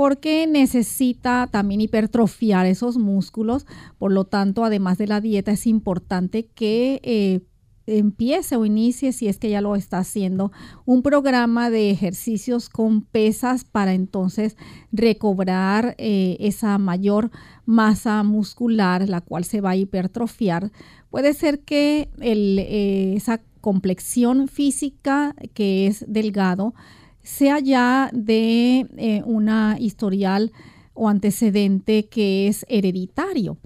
porque 0.00 0.46
necesita 0.46 1.46
también 1.50 1.82
hipertrofiar 1.82 2.64
esos 2.64 2.96
músculos. 2.96 3.66
Por 3.98 4.12
lo 4.12 4.24
tanto, 4.24 4.64
además 4.64 4.96
de 4.96 5.06
la 5.06 5.20
dieta, 5.20 5.52
es 5.52 5.66
importante 5.66 6.46
que 6.46 7.02
eh, 7.02 7.40
empiece 7.86 8.56
o 8.56 8.64
inicie, 8.64 9.12
si 9.12 9.28
es 9.28 9.38
que 9.38 9.50
ya 9.50 9.60
lo 9.60 9.76
está 9.76 9.98
haciendo, 9.98 10.52
un 10.84 11.02
programa 11.02 11.70
de 11.70 11.90
ejercicios 11.90 12.68
con 12.68 13.02
pesas 13.02 13.64
para 13.64 13.94
entonces 13.94 14.56
recobrar 14.92 15.94
eh, 15.98 16.36
esa 16.40 16.78
mayor 16.78 17.30
masa 17.66 18.22
muscular, 18.22 19.08
la 19.08 19.20
cual 19.20 19.44
se 19.44 19.60
va 19.60 19.70
a 19.70 19.76
hipertrofiar. 19.76 20.70
Puede 21.10 21.34
ser 21.34 21.60
que 21.60 22.08
eh, 22.20 23.14
esa 23.16 23.40
complexión 23.60 24.48
física 24.48 25.34
que 25.54 25.86
es 25.86 26.04
delgado 26.08 26.74
sea 27.22 27.58
ya 27.58 28.10
de 28.12 28.86
eh, 28.96 29.22
una 29.26 29.76
historial 29.78 30.52
o 30.94 31.08
antecedente 31.08 32.06
que 32.06 32.48
es 32.48 32.64
hereditario. 32.68 33.58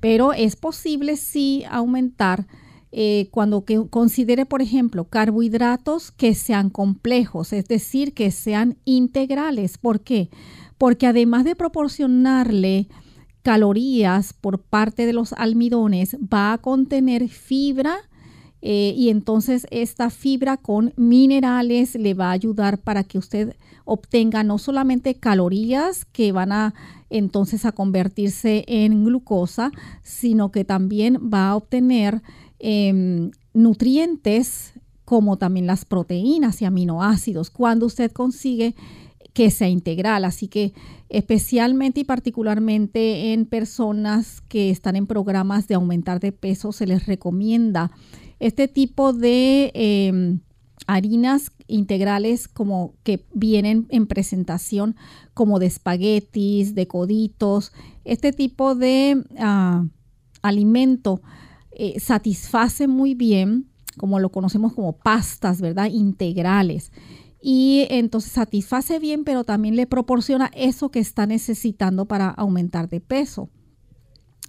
Pero 0.00 0.32
es 0.32 0.56
posible 0.56 1.16
sí 1.16 1.64
aumentar 1.68 2.46
eh, 2.90 3.28
cuando 3.30 3.64
que 3.64 3.86
considere, 3.88 4.46
por 4.46 4.62
ejemplo, 4.62 5.04
carbohidratos 5.04 6.10
que 6.10 6.34
sean 6.34 6.70
complejos, 6.70 7.52
es 7.52 7.66
decir, 7.66 8.14
que 8.14 8.30
sean 8.30 8.78
integrales. 8.84 9.78
¿Por 9.78 10.00
qué? 10.00 10.30
Porque 10.78 11.06
además 11.06 11.44
de 11.44 11.56
proporcionarle 11.56 12.88
calorías 13.42 14.32
por 14.32 14.60
parte 14.60 15.06
de 15.06 15.12
los 15.12 15.32
almidones, 15.34 16.16
va 16.16 16.52
a 16.52 16.58
contener 16.58 17.28
fibra 17.28 17.96
eh, 18.60 18.92
y 18.96 19.10
entonces 19.10 19.66
esta 19.70 20.10
fibra 20.10 20.56
con 20.56 20.92
minerales 20.96 21.94
le 21.94 22.14
va 22.14 22.28
a 22.28 22.32
ayudar 22.32 22.78
para 22.78 23.04
que 23.04 23.18
usted 23.18 23.56
obtenga 23.84 24.42
no 24.42 24.58
solamente 24.58 25.14
calorías 25.14 26.04
que 26.04 26.32
van 26.32 26.52
a 26.52 26.74
entonces 27.08 27.64
a 27.64 27.72
convertirse 27.72 28.64
en 28.66 29.04
glucosa, 29.04 29.70
sino 30.02 30.50
que 30.50 30.64
también 30.64 31.30
va 31.32 31.48
a 31.48 31.56
obtener 31.56 32.20
Em, 32.60 33.30
nutrientes 33.54 34.72
como 35.04 35.38
también 35.38 35.66
las 35.66 35.84
proteínas 35.84 36.60
y 36.60 36.64
aminoácidos 36.64 37.50
cuando 37.50 37.86
usted 37.86 38.12
consigue 38.12 38.74
que 39.32 39.50
sea 39.50 39.68
integral. 39.68 40.24
Así 40.24 40.48
que 40.48 40.72
especialmente 41.08 42.00
y 42.00 42.04
particularmente 42.04 43.32
en 43.32 43.46
personas 43.46 44.40
que 44.48 44.70
están 44.70 44.96
en 44.96 45.06
programas 45.06 45.68
de 45.68 45.76
aumentar 45.76 46.20
de 46.20 46.32
peso, 46.32 46.72
se 46.72 46.86
les 46.86 47.06
recomienda 47.06 47.90
este 48.40 48.68
tipo 48.68 49.12
de 49.12 49.70
em, 49.74 50.40
harinas 50.86 51.52
integrales 51.68 52.48
como 52.48 52.94
que 53.02 53.24
vienen 53.32 53.86
en 53.90 54.06
presentación 54.06 54.96
como 55.32 55.58
de 55.58 55.66
espaguetis, 55.66 56.74
de 56.74 56.86
coditos, 56.86 57.72
este 58.04 58.32
tipo 58.32 58.74
de 58.74 59.24
ah, 59.38 59.84
alimento 60.42 61.22
eh, 61.78 62.00
satisface 62.00 62.88
muy 62.88 63.14
bien, 63.14 63.70
como 63.96 64.18
lo 64.18 64.30
conocemos 64.30 64.74
como 64.74 64.98
pastas, 64.98 65.60
¿verdad? 65.60 65.86
Integrales. 65.90 66.92
Y 67.40 67.86
entonces 67.90 68.32
satisface 68.32 68.98
bien, 68.98 69.24
pero 69.24 69.44
también 69.44 69.76
le 69.76 69.86
proporciona 69.86 70.50
eso 70.54 70.90
que 70.90 70.98
está 70.98 71.26
necesitando 71.26 72.06
para 72.06 72.28
aumentar 72.30 72.88
de 72.88 73.00
peso. 73.00 73.48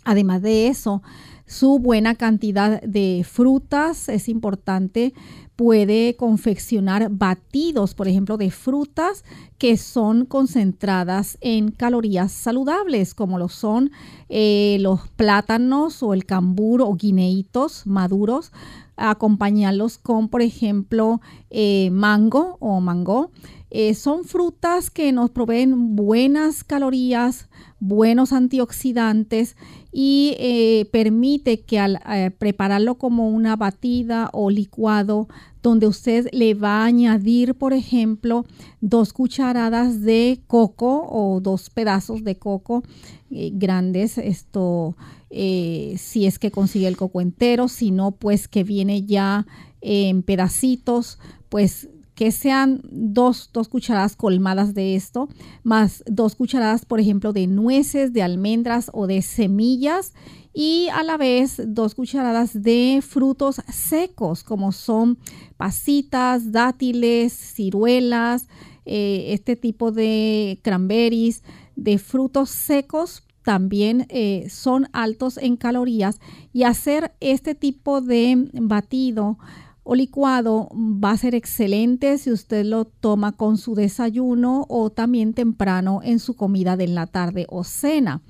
Además 0.03 0.41
de 0.41 0.67
eso, 0.67 1.03
su 1.49 1.79
buena 1.79 2.13
cantidad 2.13 2.79
de 2.83 3.25
frutas 3.27 4.07
es 4.07 4.29
importante 4.29 5.15
puede 5.55 6.15
confeccionar 6.15 7.09
batidos, 7.09 7.95
por 7.95 8.07
ejemplo, 8.07 8.37
de 8.37 8.51
frutas 8.51 9.25
que 9.57 9.77
son 9.77 10.25
concentradas 10.25 11.39
en 11.41 11.71
calorías 11.71 12.31
saludables, 12.31 13.15
como 13.15 13.39
lo 13.39 13.49
son 13.49 13.91
eh, 14.29 14.77
los 14.79 15.09
plátanos 15.09 16.03
o 16.03 16.13
el 16.13 16.25
cambur 16.25 16.83
o 16.83 16.93
guineitos 16.93 17.87
maduros, 17.87 18.51
acompañarlos 18.95 19.97
con, 19.97 20.29
por 20.29 20.43
ejemplo, 20.43 21.19
eh, 21.49 21.89
mango 21.91 22.57
o 22.59 22.79
mango. 22.79 23.31
Eh, 23.71 23.95
son 23.95 24.25
frutas 24.25 24.89
que 24.89 25.11
nos 25.11 25.29
proveen 25.29 25.95
buenas 25.95 26.63
calorías, 26.63 27.49
buenos 27.79 28.33
antioxidantes 28.33 29.55
y 29.91 30.35
eh, 30.39 30.87
permite 30.91 31.61
que 31.61 31.79
al 31.79 31.99
eh, 32.11 32.31
prepararlo 32.31 32.95
como 32.95 33.29
una 33.29 33.55
batida 33.55 34.29
o 34.33 34.49
licuado, 34.49 35.27
donde 35.61 35.87
usted 35.87 36.27
le 36.31 36.53
va 36.53 36.83
a 36.83 36.85
añadir, 36.85 37.55
por 37.55 37.73
ejemplo, 37.73 38.45
dos 38.81 39.13
cucharadas 39.13 40.01
de 40.01 40.41
coco 40.47 41.07
o 41.09 41.39
dos 41.41 41.69
pedazos 41.69 42.23
de 42.23 42.37
coco 42.37 42.83
eh, 43.31 43.51
grandes, 43.53 44.17
esto 44.17 44.95
si 45.31 46.25
es 46.25 46.39
que 46.39 46.49
consigue 46.49 46.87
el 46.87 46.97
coco 46.97 47.21
entero, 47.21 47.67
si 47.67 47.91
no, 47.91 48.13
pues 48.13 48.47
que 48.47 48.63
viene 48.63 49.03
ya 49.03 49.45
en 49.79 50.23
pedacitos, 50.23 51.19
pues 51.49 51.87
que 52.19 52.33
sean 52.33 52.81
dos, 52.83 53.49
dos, 53.53 53.69
cucharadas 53.69 54.17
colmadas 54.17 54.73
de 54.73 54.97
esto, 54.97 55.29
más 55.63 56.03
dos 56.05 56.35
cucharadas, 56.35 56.83
por 56.83 56.99
ejemplo, 56.99 57.31
de 57.31 57.47
nueces, 57.47 58.11
de 58.11 58.21
almendras 58.21 58.91
o 58.93 59.07
de 59.07 59.21
semillas 59.21 60.13
y 60.53 60.89
a 60.91 61.03
la 61.03 61.15
vez 61.15 61.61
dos 61.65 61.95
cucharadas 61.95 62.61
de 62.61 63.01
frutos 63.01 63.61
secos 63.71 64.43
como 64.43 64.73
son 64.73 65.17
pasitas, 65.55 66.51
dátiles, 66.51 67.31
ciruelas, 67.31 68.49
eh, 68.85 69.27
este 69.29 69.55
tipo 69.55 69.93
de 69.93 70.59
cranberries, 70.61 71.41
de 71.77 71.99
frutos 71.99 72.49
secos 72.49 73.23
también 73.43 74.07
eh, 74.09 74.47
son 74.49 74.89
altos 74.91 75.37
en 75.37 75.55
calorías 75.55 76.19
y 76.51 76.63
hacer 76.63 77.13
este 77.21 77.55
tipo 77.55 78.01
de 78.01 78.49
batido 78.55 79.37
o 79.83 79.95
licuado 79.95 80.69
va 80.73 81.11
a 81.11 81.17
ser 81.17 81.35
excelente 81.35 82.17
si 82.17 82.31
usted 82.31 82.65
lo 82.65 82.85
toma 82.85 83.31
con 83.31 83.57
su 83.57 83.75
desayuno 83.75 84.65
o 84.69 84.89
también 84.89 85.33
temprano 85.33 86.01
en 86.03 86.19
su 86.19 86.35
comida 86.35 86.77
de 86.77 86.87
la 86.87 87.07
tarde 87.07 87.45
o 87.49 87.63
cena. 87.63 88.21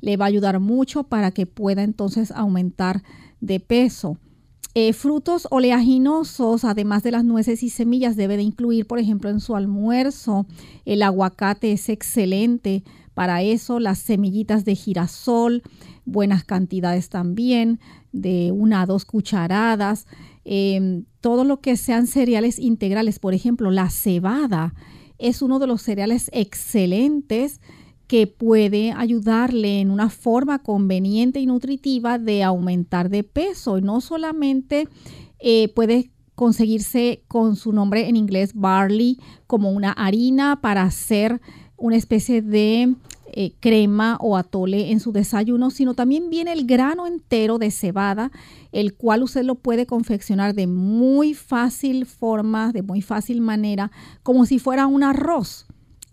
Le 0.00 0.16
va 0.16 0.24
a 0.26 0.28
ayudar 0.28 0.60
mucho 0.60 1.04
para 1.04 1.30
que 1.30 1.46
pueda 1.46 1.82
entonces 1.82 2.30
aumentar 2.32 3.02
de 3.40 3.60
peso. 3.60 4.18
Eh, 4.76 4.92
frutos 4.92 5.46
oleaginosos, 5.52 6.64
además 6.64 7.04
de 7.04 7.12
las 7.12 7.24
nueces 7.24 7.62
y 7.62 7.70
semillas, 7.70 8.16
debe 8.16 8.36
de 8.36 8.42
incluir, 8.42 8.88
por 8.88 8.98
ejemplo, 8.98 9.30
en 9.30 9.38
su 9.38 9.54
almuerzo. 9.54 10.46
El 10.84 11.04
aguacate 11.04 11.70
es 11.70 11.88
excelente 11.88 12.82
para 13.14 13.42
eso. 13.42 13.78
Las 13.78 14.00
semillitas 14.00 14.64
de 14.64 14.74
girasol, 14.74 15.62
buenas 16.04 16.42
cantidades 16.42 17.08
también, 17.08 17.78
de 18.10 18.50
una 18.50 18.82
a 18.82 18.86
dos 18.86 19.04
cucharadas. 19.04 20.08
Em, 20.44 21.04
todo 21.20 21.44
lo 21.44 21.60
que 21.60 21.76
sean 21.76 22.06
cereales 22.06 22.58
integrales, 22.58 23.18
por 23.18 23.34
ejemplo, 23.34 23.70
la 23.70 23.90
cebada 23.90 24.74
es 25.18 25.42
uno 25.42 25.58
de 25.58 25.66
los 25.66 25.82
cereales 25.82 26.30
excelentes 26.32 27.60
que 28.06 28.26
puede 28.26 28.92
ayudarle 28.92 29.80
en 29.80 29.90
una 29.90 30.10
forma 30.10 30.62
conveniente 30.62 31.40
y 31.40 31.46
nutritiva 31.46 32.18
de 32.18 32.42
aumentar 32.42 33.08
de 33.08 33.24
peso. 33.24 33.78
Y 33.78 33.82
no 33.82 34.00
solamente 34.00 34.88
eh, 35.38 35.68
puede 35.74 36.10
conseguirse 36.34 37.22
con 37.28 37.56
su 37.56 37.72
nombre 37.72 38.08
en 38.08 38.16
inglés 38.16 38.52
barley 38.54 39.18
como 39.46 39.70
una 39.70 39.92
harina 39.92 40.60
para 40.60 40.82
hacer 40.82 41.40
una 41.76 41.96
especie 41.96 42.42
de 42.42 42.94
eh, 43.36 43.52
crema 43.60 44.16
o 44.20 44.36
atole 44.36 44.92
en 44.92 45.00
su 45.00 45.12
desayuno, 45.12 45.70
sino 45.70 45.94
también 45.94 46.30
viene 46.30 46.52
el 46.52 46.66
grano 46.66 47.06
entero 47.06 47.58
de 47.58 47.70
cebada, 47.70 48.30
el 48.72 48.94
cual 48.94 49.22
usted 49.22 49.42
lo 49.42 49.56
puede 49.56 49.86
confeccionar 49.86 50.54
de 50.54 50.66
muy 50.66 51.34
fácil 51.34 52.06
forma, 52.06 52.72
de 52.72 52.82
muy 52.82 53.02
fácil 53.02 53.40
manera, 53.40 53.90
como 54.22 54.46
si 54.46 54.58
fuera 54.58 54.86
un 54.86 55.02
arroz 55.02 55.66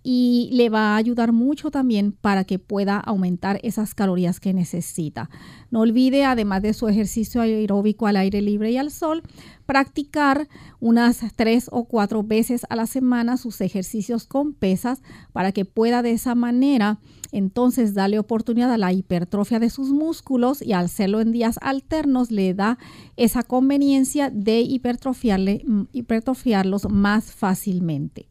y 0.04 0.50
le 0.54 0.70
va 0.70 0.94
a 0.94 0.96
ayudar 0.98 1.32
mucho 1.32 1.70
también 1.70 2.12
para 2.12 2.44
que 2.44 2.60
pueda 2.60 2.98
aumentar 2.98 3.60
esas 3.64 3.94
calorías 3.94 4.40
que 4.40 4.54
necesita. 4.54 5.30
No 5.70 5.82
olvide, 5.82 6.26
además 6.26 6.62
de 6.62 6.74
su 6.74 6.88
ejercicio 6.88 7.42
aeróbico 7.42 8.08
al 8.08 8.18
aire 8.18 8.42
libre 8.42 8.72
y 8.72 8.78
al 8.78 8.92
sol, 8.92 9.22
practicar 9.66 10.48
unas 10.80 11.20
tres 11.36 11.68
o 11.72 11.86
cuatro 11.86 12.24
veces 12.24 12.66
a 12.70 12.76
la 12.76 12.88
semana 12.88 13.38
sus 13.38 13.62
ejercicios 13.62 14.26
con 14.26 14.54
pesas 14.54 15.02
para 15.34 15.52
que 15.52 15.66
pueda 15.66 16.02
de 16.02 16.12
esa 16.12 16.36
manera 16.36 17.00
entonces 17.32 17.94
darle 17.94 18.20
oportunidad 18.20 18.74
a 18.74 18.78
la 18.78 18.92
hipertrofia 18.92 19.60
de 19.60 19.70
sus 19.70 19.92
músculos 19.92 20.62
y 20.62 20.74
al 20.74 20.86
hacerlo 20.86 21.22
en 21.22 21.32
días 21.32 21.58
alternos 21.62 22.32
le 22.32 22.54
da 22.54 22.78
esa 23.16 23.44
conveniencia 23.44 24.30
de 24.30 24.62
hipertrofiarle, 24.62 25.64
hipertrofiarlos 25.94 26.90
más 26.90 27.32
fácilmente. 27.32 28.31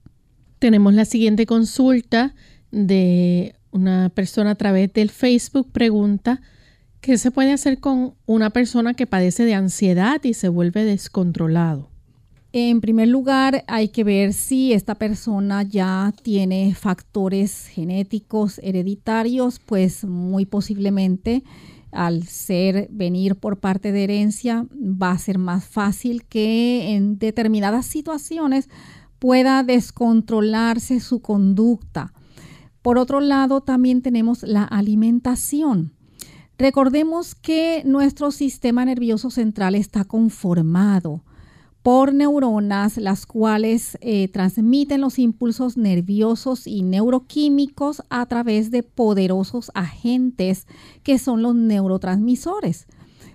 Tenemos 0.61 0.93
la 0.93 1.07
siguiente 1.07 1.47
consulta 1.47 2.35
de 2.71 3.55
una 3.71 4.11
persona 4.11 4.51
a 4.51 4.55
través 4.57 4.93
del 4.93 5.09
Facebook. 5.09 5.73
Pregunta, 5.73 6.43
¿qué 7.01 7.17
se 7.17 7.31
puede 7.31 7.53
hacer 7.53 7.81
con 7.81 8.13
una 8.27 8.51
persona 8.51 8.93
que 8.93 9.07
padece 9.07 9.47
de 9.47 9.55
ansiedad 9.55 10.23
y 10.23 10.35
se 10.35 10.51
vuelve 10.51 10.85
descontrolado? 10.85 11.89
En 12.53 12.83
primer 12.83 13.09
lugar, 13.09 13.65
hay 13.69 13.89
que 13.89 14.05
ver 14.05 14.35
si 14.35 14.75
esta 14.75 14.97
persona 14.97 15.63
ya 15.63 16.13
tiene 16.23 16.75
factores 16.75 17.69
genéticos 17.69 18.61
hereditarios, 18.63 19.61
pues 19.61 20.05
muy 20.05 20.45
posiblemente 20.45 21.43
al 21.91 22.25
ser 22.25 22.89
venir 22.91 23.37
por 23.37 23.61
parte 23.61 23.93
de 23.93 24.05
herencia 24.05 24.67
va 24.71 25.13
a 25.13 25.19
ser 25.19 25.39
más 25.39 25.65
fácil 25.65 26.25
que 26.27 26.95
en 26.95 27.19
determinadas 27.19 27.87
situaciones 27.87 28.69
pueda 29.21 29.63
descontrolarse 29.63 30.99
su 30.99 31.21
conducta. 31.21 32.13
Por 32.83 32.99
otro 32.99 33.21
lado, 33.21 33.61
también 33.61 34.03
tenemos 34.03 34.43
la 34.43 34.65
alimentación. 34.65 35.93
Recordemos 36.59 37.35
que 37.35 37.83
nuestro 37.85 38.33
sistema 38.33 38.85
nervioso 38.85 39.31
central 39.31 39.75
está 39.75 40.05
conformado 40.05 41.23
por 41.83 42.13
neuronas, 42.13 42.97
las 42.97 43.25
cuales 43.25 43.97
eh, 44.01 44.29
transmiten 44.29 45.01
los 45.01 45.19
impulsos 45.19 45.77
nerviosos 45.77 46.67
y 46.67 46.83
neuroquímicos 46.83 48.03
a 48.11 48.27
través 48.27 48.71
de 48.71 48.83
poderosos 48.83 49.71
agentes 49.75 50.67
que 51.03 51.19
son 51.19 51.43
los 51.43 51.55
neurotransmisores. 51.55 52.87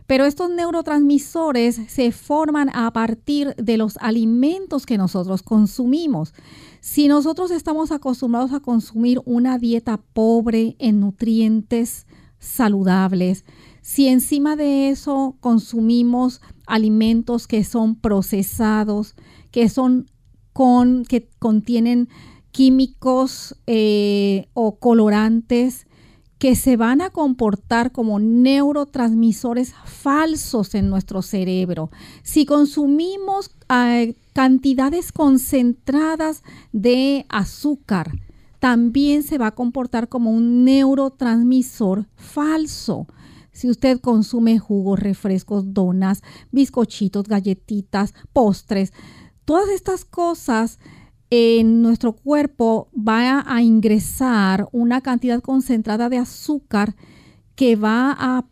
Pero 0.08 0.26
estos 0.26 0.50
neurotransmisores 0.50 1.80
se 1.88 2.12
forman 2.12 2.70
a 2.74 2.92
partir 2.94 3.56
de 3.56 3.78
los 3.78 3.98
alimentos 3.98 4.86
que 4.86 4.98
nosotros 4.98 5.42
consumimos. 5.42 6.34
Si 6.80 7.08
nosotros 7.08 7.50
estamos 7.50 7.92
acostumbrados 7.92 8.54
a 8.54 8.60
consumir 8.60 9.20
una 9.26 9.58
dieta 9.58 9.98
pobre 10.14 10.76
en 10.78 11.00
nutrientes 11.00 12.06
saludables, 12.38 13.46
si 13.82 14.08
encima 14.08 14.56
de 14.56 14.90
eso 14.90 15.38
consumimos 15.40 16.42
alimentos 16.68 17.48
que 17.48 17.64
son 17.64 17.96
procesados, 17.96 19.16
que 19.52 19.70
son 19.70 20.10
con, 20.54 21.04
que 21.06 21.30
contienen 21.40 22.10
químicos 22.52 23.60
eh, 23.68 24.48
o 24.54 24.80
colorantes, 24.80 25.88
que 26.38 26.56
se 26.56 26.76
van 26.76 27.02
a 27.02 27.10
comportar 27.10 27.92
como 27.92 28.20
neurotransmisores 28.20 29.74
falsos 29.86 30.76
en 30.76 30.90
nuestro 30.90 31.22
cerebro. 31.22 31.90
Si 32.24 32.46
consumimos 32.46 33.52
eh, 33.70 34.16
cantidades 34.34 35.12
concentradas 35.12 36.44
de 36.74 37.26
azúcar, 37.30 38.12
también 38.60 39.24
se 39.24 39.38
va 39.38 39.48
a 39.48 39.56
comportar 39.56 40.10
como 40.10 40.32
un 40.32 40.66
neurotransmisor 40.66 42.08
falso. 42.16 43.08
Si 43.52 43.70
usted 43.70 44.02
consume 44.02 44.60
jugos, 44.60 45.00
refrescos, 45.00 45.74
donas, 45.74 46.22
bizcochitos, 46.52 47.28
galletitas, 47.28 48.14
postres, 48.34 48.92
todas 49.46 49.70
estas 49.70 50.04
cosas 50.04 50.80
en 51.30 51.82
nuestro 51.82 52.14
cuerpo 52.14 52.90
va 52.96 53.44
a 53.48 53.62
ingresar 53.62 54.68
una 54.72 55.02
cantidad 55.02 55.42
concentrada 55.42 56.10
de 56.10 56.18
azúcar 56.18 56.96
que 57.56 57.76
va 57.76 58.16
a 58.18 58.46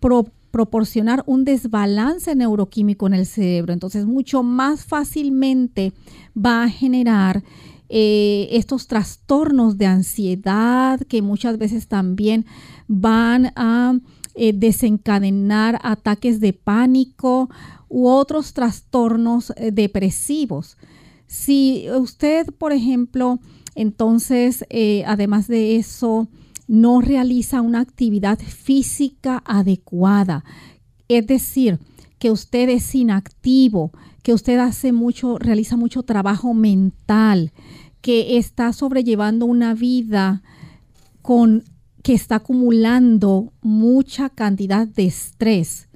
proporcionar 0.52 1.24
un 1.26 1.46
desbalance 1.46 2.36
neuroquímico 2.36 3.08
en 3.08 3.14
el 3.14 3.26
cerebro. 3.26 3.74
Entonces, 3.74 4.06
mucho 4.06 4.44
más 4.44 4.86
fácilmente 4.86 5.94
va 6.36 6.64
a 6.64 6.70
generar 6.70 7.44
eh, 7.90 8.48
estos 8.52 8.88
trastornos 8.88 9.78
de 9.78 9.86
ansiedad 9.86 11.00
que 11.02 11.22
muchas 11.22 11.58
veces 11.58 11.88
también 11.88 12.46
van 12.88 13.52
a 13.56 14.00
eh, 14.36 14.54
desencadenar 14.54 15.80
ataques 15.84 16.40
de 16.40 16.54
pánico 16.54 17.50
u 17.90 18.08
otros 18.08 18.54
trastornos 18.54 19.54
eh, 19.58 19.72
depresivos. 19.72 20.78
Si 21.28 21.88
usted, 21.90 22.48
por 22.58 22.74
ejemplo, 22.74 23.40
entonces, 23.76 24.66
eh, 24.70 25.04
además 25.06 25.48
de 25.48 25.78
eso, 25.78 26.28
no 26.68 27.02
realiza 27.02 27.62
una 27.62 27.82
actividad 27.82 28.40
física 28.40 29.44
adecuada, 29.46 30.44
es 31.08 31.28
decir, 31.28 31.80
que 32.20 32.32
usted 32.32 32.70
es 32.70 32.96
inactivo, 32.96 33.92
que 34.22 34.34
usted 34.34 34.58
hace 34.60 34.94
mucho, 34.94 35.38
realiza 35.38 35.76
mucho 35.76 36.04
trabajo 36.04 36.54
mental, 36.54 37.52
que 38.02 38.38
está 38.38 38.72
sobrellevando 38.74 39.46
una 39.46 39.74
vida 39.74 40.42
con 41.22 41.64
que 42.04 42.14
está 42.14 42.36
acumulando 42.36 43.54
mucha 43.62 44.30
cantidad 44.30 44.88
de 44.88 45.06
estrés. 45.06 45.88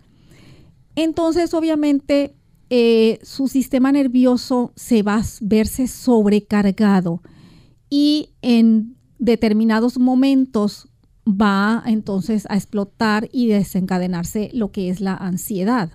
Entonces, 0.95 1.53
obviamente, 1.53 2.36
eh, 2.69 3.19
su 3.23 3.47
sistema 3.47 3.91
nervioso 3.91 4.73
se 4.75 5.03
va 5.03 5.15
a 5.15 5.23
verse 5.41 5.87
sobrecargado 5.87 7.21
y 7.89 8.33
en 8.41 8.97
determinados 9.19 9.97
momentos 9.97 10.89
va 11.27 11.83
entonces 11.85 12.45
a 12.49 12.55
explotar 12.55 13.29
y 13.31 13.47
desencadenarse 13.47 14.49
lo 14.53 14.71
que 14.71 14.89
es 14.89 15.01
la 15.01 15.13
ansiedad. 15.13 15.91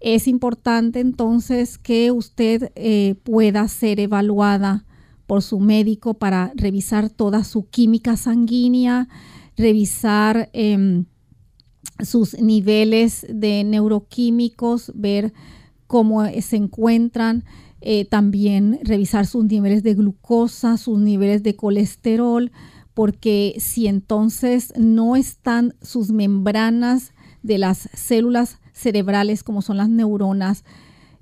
Es 0.00 0.28
importante 0.28 1.00
entonces 1.00 1.78
que 1.78 2.10
usted 2.10 2.70
eh, 2.74 3.14
pueda 3.22 3.66
ser 3.68 4.00
evaluada 4.00 4.84
por 5.26 5.42
su 5.42 5.60
médico 5.60 6.14
para 6.14 6.52
revisar 6.54 7.08
toda 7.08 7.42
su 7.44 7.68
química 7.70 8.16
sanguínea, 8.16 9.08
revisar 9.56 10.50
em, 10.52 11.06
sus 12.02 12.38
niveles 12.38 13.26
de 13.28 13.64
neuroquímicos, 13.64 14.92
ver 14.94 15.32
cómo 15.86 16.24
se 16.40 16.56
encuentran, 16.56 17.44
eh, 17.80 18.04
también 18.04 18.80
revisar 18.82 19.26
sus 19.26 19.44
niveles 19.44 19.82
de 19.82 19.94
glucosa, 19.94 20.76
sus 20.76 20.98
niveles 20.98 21.42
de 21.42 21.54
colesterol, 21.54 22.50
porque 22.94 23.54
si 23.58 23.86
entonces 23.86 24.72
no 24.76 25.16
están 25.16 25.74
sus 25.82 26.10
membranas 26.10 27.12
de 27.42 27.58
las 27.58 27.90
células 27.92 28.58
cerebrales 28.72 29.42
como 29.42 29.62
son 29.62 29.76
las 29.76 29.88
neuronas 29.88 30.64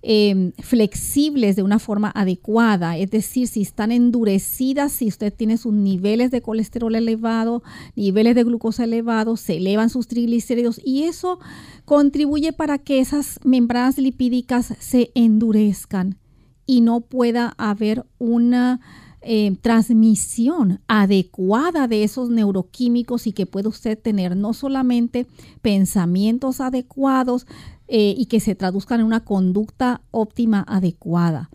Em, 0.05 0.51
flexibles 0.59 1.55
de 1.55 1.63
una 1.63 1.79
forma 1.79 2.11
adecuada, 2.13 2.99
es 2.99 3.09
decir, 3.09 3.47
si 3.47 3.63
están 3.63 3.93
endurecidas, 3.93 4.91
si 4.91 5.07
usted 5.07 5.33
tiene 5.33 5.57
sus 5.59 5.73
niveles 5.73 6.33
de 6.33 6.43
colesterol 6.43 6.97
elevado, 6.97 7.63
niveles 7.95 8.35
de 8.35 8.43
glucosa 8.43 8.83
elevados, 8.83 9.39
se 9.39 9.59
elevan 9.59 9.91
sus 9.91 10.09
triglicéridos 10.09 10.81
y 10.85 11.05
eso 11.05 11.39
contribuye 11.85 12.53
para 12.53 12.79
que 12.79 12.99
esas 12.99 13.39
membranas 13.45 13.97
lipídicas 13.97 14.75
se 14.81 15.13
endurezcan 15.15 16.19
y 16.67 16.81
no 16.81 17.03
pueda 17.03 17.55
haber 17.57 18.05
una 18.19 18.81
eh, 19.25 19.57
transmisión 19.61 20.81
adecuada 20.89 21.87
de 21.87 22.03
esos 22.03 22.29
neuroquímicos 22.29 23.29
y 23.29 23.33
que 23.33 23.47
pueda 23.47 23.69
usted 23.69 23.97
tener 23.97 24.37
no 24.37 24.53
solamente 24.53 25.29
pensamientos 25.61 26.61
adecuados, 26.61 27.47
eh, 27.89 28.15
y 28.17 28.27
que 28.27 28.41
se 28.41 28.55
traduzcan 28.55 29.01
en 29.01 29.07
una 29.07 29.25
conducta 29.25 30.03
óptima 30.11 30.65
adecuada. 30.67 31.51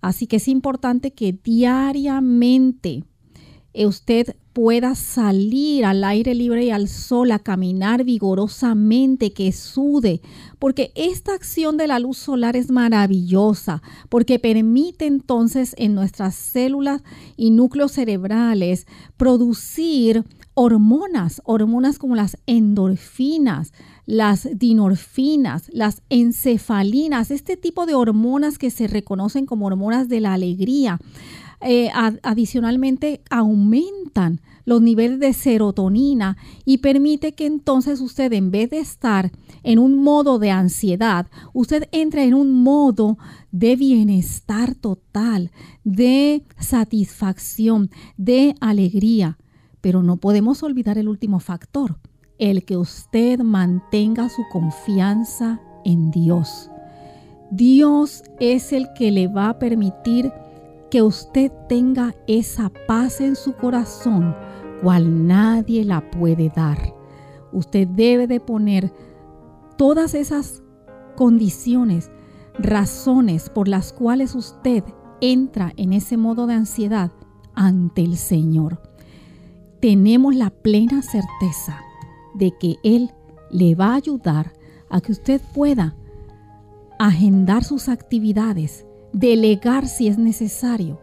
Así 0.00 0.26
que 0.26 0.36
es 0.36 0.48
importante 0.48 1.12
que 1.12 1.32
diariamente 1.32 3.04
eh, 3.72 3.86
usted 3.86 4.36
pueda 4.52 4.94
salir 4.94 5.84
al 5.84 6.02
aire 6.02 6.34
libre 6.34 6.64
y 6.64 6.70
al 6.70 6.88
sol 6.88 7.30
a 7.30 7.38
caminar 7.38 8.04
vigorosamente, 8.04 9.34
que 9.34 9.52
sude, 9.52 10.22
porque 10.58 10.92
esta 10.94 11.34
acción 11.34 11.76
de 11.76 11.86
la 11.86 11.98
luz 11.98 12.16
solar 12.16 12.56
es 12.56 12.70
maravillosa, 12.70 13.82
porque 14.08 14.38
permite 14.38 15.04
entonces 15.04 15.74
en 15.76 15.94
nuestras 15.94 16.36
células 16.36 17.02
y 17.36 17.50
núcleos 17.50 17.92
cerebrales 17.92 18.86
producir 19.18 20.24
hormonas, 20.54 21.42
hormonas 21.44 21.98
como 21.98 22.16
las 22.16 22.38
endorfinas, 22.46 23.74
las 24.06 24.48
dinorfinas, 24.54 25.68
las 25.72 26.02
encefalinas, 26.08 27.30
este 27.30 27.56
tipo 27.56 27.86
de 27.86 27.94
hormonas 27.94 28.56
que 28.56 28.70
se 28.70 28.86
reconocen 28.86 29.46
como 29.46 29.66
hormonas 29.66 30.08
de 30.08 30.20
la 30.20 30.32
alegría. 30.32 30.98
Eh, 31.62 31.90
adicionalmente 32.22 33.22
aumentan 33.30 34.40
los 34.66 34.82
niveles 34.82 35.18
de 35.20 35.32
serotonina 35.32 36.36
y 36.64 36.78
permite 36.78 37.32
que 37.32 37.46
entonces 37.46 38.00
usted 38.00 38.32
en 38.34 38.50
vez 38.50 38.68
de 38.70 38.78
estar 38.78 39.32
en 39.62 39.78
un 39.78 40.02
modo 40.02 40.38
de 40.38 40.50
ansiedad, 40.50 41.26
usted 41.54 41.88
entre 41.92 42.24
en 42.24 42.34
un 42.34 42.62
modo 42.62 43.16
de 43.52 43.74
bienestar 43.74 44.74
total, 44.74 45.50
de 45.82 46.44
satisfacción, 46.58 47.90
de 48.18 48.54
alegría. 48.60 49.38
Pero 49.80 50.02
no 50.02 50.18
podemos 50.18 50.62
olvidar 50.62 50.98
el 50.98 51.08
último 51.08 51.40
factor, 51.40 51.98
el 52.38 52.64
que 52.64 52.76
usted 52.76 53.40
mantenga 53.40 54.28
su 54.28 54.44
confianza 54.50 55.60
en 55.84 56.10
Dios. 56.10 56.70
Dios 57.50 58.24
es 58.40 58.72
el 58.72 58.88
que 58.94 59.10
le 59.10 59.28
va 59.28 59.50
a 59.50 59.58
permitir 59.58 60.32
que 60.90 61.02
usted 61.02 61.50
tenga 61.68 62.14
esa 62.26 62.70
paz 62.86 63.20
en 63.20 63.36
su 63.36 63.54
corazón, 63.54 64.34
cual 64.82 65.26
nadie 65.26 65.84
la 65.84 66.10
puede 66.10 66.52
dar. 66.54 66.94
Usted 67.52 67.88
debe 67.88 68.26
de 68.26 68.40
poner 68.40 68.92
todas 69.78 70.14
esas 70.14 70.62
condiciones, 71.16 72.10
razones 72.58 73.48
por 73.48 73.68
las 73.68 73.92
cuales 73.92 74.34
usted 74.34 74.84
entra 75.20 75.72
en 75.76 75.92
ese 75.92 76.16
modo 76.16 76.46
de 76.46 76.54
ansiedad 76.54 77.10
ante 77.54 78.02
el 78.02 78.16
Señor. 78.16 78.82
Tenemos 79.80 80.34
la 80.34 80.50
plena 80.50 81.00
certeza 81.02 81.80
de 82.36 82.52
que 82.58 82.76
Él 82.82 83.10
le 83.50 83.74
va 83.74 83.92
a 83.92 83.96
ayudar 83.96 84.52
a 84.88 85.00
que 85.00 85.12
usted 85.12 85.40
pueda 85.54 85.94
agendar 86.98 87.64
sus 87.64 87.88
actividades, 87.88 88.86
delegar 89.12 89.86
si 89.86 90.08
es 90.08 90.18
necesario, 90.18 91.00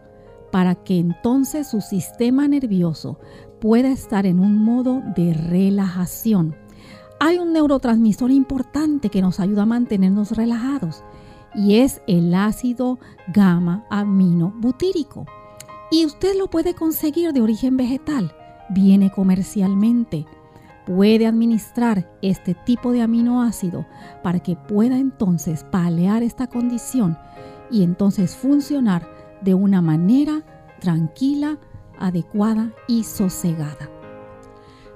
para 0.50 0.74
que 0.74 0.98
entonces 0.98 1.68
su 1.68 1.80
sistema 1.80 2.48
nervioso 2.48 3.18
pueda 3.60 3.90
estar 3.90 4.26
en 4.26 4.40
un 4.40 4.56
modo 4.56 5.02
de 5.16 5.34
relajación. 5.34 6.54
Hay 7.20 7.38
un 7.38 7.52
neurotransmisor 7.52 8.30
importante 8.30 9.08
que 9.08 9.22
nos 9.22 9.40
ayuda 9.40 9.62
a 9.62 9.66
mantenernos 9.66 10.32
relajados 10.32 11.02
y 11.54 11.76
es 11.76 12.02
el 12.06 12.34
ácido 12.34 12.98
gamma 13.32 13.84
amino 13.90 14.52
butírico. 14.58 15.26
Y 15.90 16.04
usted 16.04 16.36
lo 16.36 16.48
puede 16.50 16.74
conseguir 16.74 17.32
de 17.32 17.40
origen 17.40 17.76
vegetal, 17.76 18.34
viene 18.70 19.10
comercialmente 19.10 20.26
puede 20.86 21.26
administrar 21.26 22.10
este 22.22 22.54
tipo 22.54 22.92
de 22.92 23.02
aminoácido 23.02 23.86
para 24.22 24.40
que 24.40 24.56
pueda 24.56 24.98
entonces 24.98 25.64
palear 25.64 26.22
esta 26.22 26.46
condición 26.46 27.18
y 27.70 27.82
entonces 27.82 28.36
funcionar 28.36 29.08
de 29.42 29.54
una 29.54 29.80
manera 29.82 30.42
tranquila, 30.80 31.58
adecuada 31.98 32.72
y 32.88 33.04
sosegada. 33.04 33.90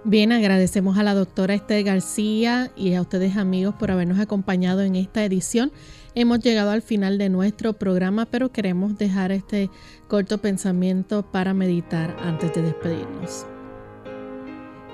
Bien, 0.05 0.33
agradecemos 0.33 0.97
a 0.97 1.03
la 1.03 1.13
doctora 1.13 1.55
Esther 1.55 1.85
García 1.85 2.71
y 2.77 2.95
a 2.95 3.03
ustedes 3.03 3.37
amigos 3.37 3.75
por 3.75 3.91
habernos 3.91 4.19
acompañado 4.19 4.83
en 4.83 4.97
esta 4.97 5.25
edición. 5.25 5.73
Hemos 6.15 6.41
llegado 6.41 6.71
al 6.71 6.83
final 6.83 7.19
de 7.19 7.29
nuestro 7.29 7.75
programa, 7.75 8.27
pero 8.27 8.51
queremos 8.51 8.97
dejar 8.97 9.33
este 9.33 9.71
corto 10.07 10.39
pensamiento 10.39 11.31
para 11.31 11.53
meditar 11.53 12.17
antes 12.21 12.55
de 12.55 12.63
despedirnos. 12.63 13.47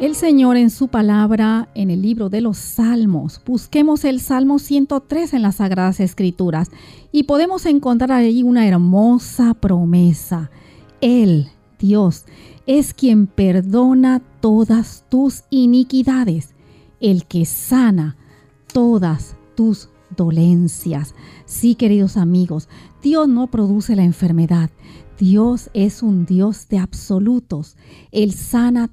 El 0.01 0.16
Señor 0.16 0.57
en 0.57 0.70
su 0.70 0.88
palabra 0.88 1.68
en 1.76 1.88
el 1.88 2.03
libro 2.03 2.28
de 2.28 2.40
los 2.40 2.59
Salmos. 2.59 3.40
Busquemos 3.47 4.05
el 4.05 4.20
Salmo 4.20 4.59
103 4.59 5.34
en 5.34 5.42
las 5.42 5.57
Sagradas 5.57 6.01
Escrituras 6.01 6.72
y 7.12 7.22
podemos 7.22 7.64
encontrar 7.64 8.11
ahí 8.11 8.42
una 8.42 8.66
hermosa 8.66 9.55
promesa. 9.55 10.51
Él, 11.01 11.47
Dios, 11.78 12.24
es 12.66 12.92
quien 12.92 13.28
perdona 13.28 14.20
todas 14.40 15.05
tus 15.09 15.45
iniquidades, 15.51 16.55
el 17.01 17.24
que 17.26 17.45
sana 17.45 18.16
todas 18.72 19.36
tus 19.55 19.90
dolencias. 20.16 21.14
Sí, 21.45 21.76
queridos 21.76 22.16
amigos, 22.16 22.68
Dios 23.01 23.28
no 23.28 23.47
produce 23.47 23.95
la 23.95 24.03
enfermedad. 24.03 24.70
Dios 25.20 25.70
es 25.72 26.03
un 26.03 26.26
Dios 26.26 26.66
de 26.68 26.78
absolutos. 26.78 27.76
Él 28.11 28.32
sana 28.32 28.90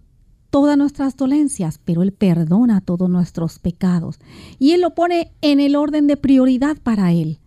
todas 0.52 0.78
nuestras 0.78 1.18
dolencias, 1.18 1.80
pero 1.84 2.04
Él 2.04 2.12
perdona 2.12 2.82
todos 2.82 3.10
nuestros 3.10 3.58
pecados. 3.58 4.20
Y 4.60 4.72
Él 4.72 4.82
lo 4.82 4.94
pone 4.94 5.32
en 5.42 5.60
el 5.60 5.76
orden 5.76 6.06
de 6.06 6.18
prioridad 6.18 6.78
para 6.78 7.12
Él. 7.12 7.40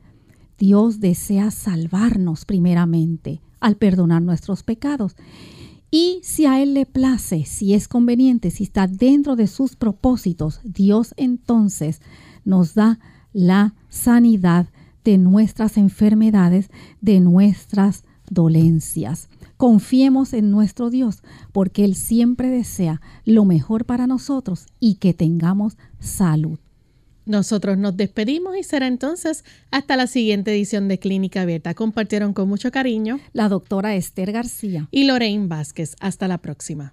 Dios 0.59 0.99
desea 0.99 1.51
salvarnos 1.51 2.45
primeramente 2.45 3.41
al 3.61 3.77
perdonar 3.77 4.23
nuestros 4.23 4.63
pecados. 4.63 5.17
Y 5.91 6.19
si 6.23 6.47
a 6.47 6.61
Él 6.61 6.75
le 6.75 6.87
place, 6.87 7.45
si 7.45 7.75
es 7.75 7.87
conveniente, 7.87 8.51
si 8.51 8.65
está 8.65 8.89
dentro 8.89 9.37
de 9.37 9.47
sus 9.47 9.77
propósitos, 9.77 10.61
Dios 10.65 11.15
entonces 11.17 12.01
nos 12.45 12.75
da 12.75 12.99
la 13.33 13.75
sanidad 13.91 14.67
de 15.05 15.19
nuestras 15.19 15.77
enfermedades, 15.77 16.71
de 17.01 17.21
nuestras 17.21 18.05
dolencias. 18.31 19.29
Confiemos 19.65 20.35
en 20.35 20.51
nuestro 20.51 20.91
Dios, 20.91 21.23
porque 21.51 21.87
Él 21.87 21.95
siempre 21.95 22.51
desea 22.51 23.01
lo 23.25 23.47
mejor 23.47 23.87
para 23.87 24.07
nosotros 24.07 24.67
y 24.79 24.97
que 24.97 25.15
tengamos 25.15 25.79
salud. 26.01 26.59
Nosotros 27.25 27.79
nos 27.79 27.97
despedimos 27.97 28.59
y 28.59 28.63
será 28.63 28.87
entonces 28.87 29.43
hasta 29.71 29.97
la 29.97 30.07
siguiente 30.07 30.53
edición 30.53 30.87
de 30.87 30.99
Clínica 30.99 31.41
Abierta. 31.41 31.73
Compartieron 31.73 32.35
con 32.35 32.47
mucho 32.47 32.71
cariño 32.71 33.21
la 33.33 33.49
doctora 33.49 33.95
Esther 33.95 34.33
García 34.33 34.87
y 34.91 35.05
Lorraine 35.05 35.49
Vázquez. 35.49 35.97
Hasta 35.99 36.29
la 36.29 36.37
próxima. 36.37 36.93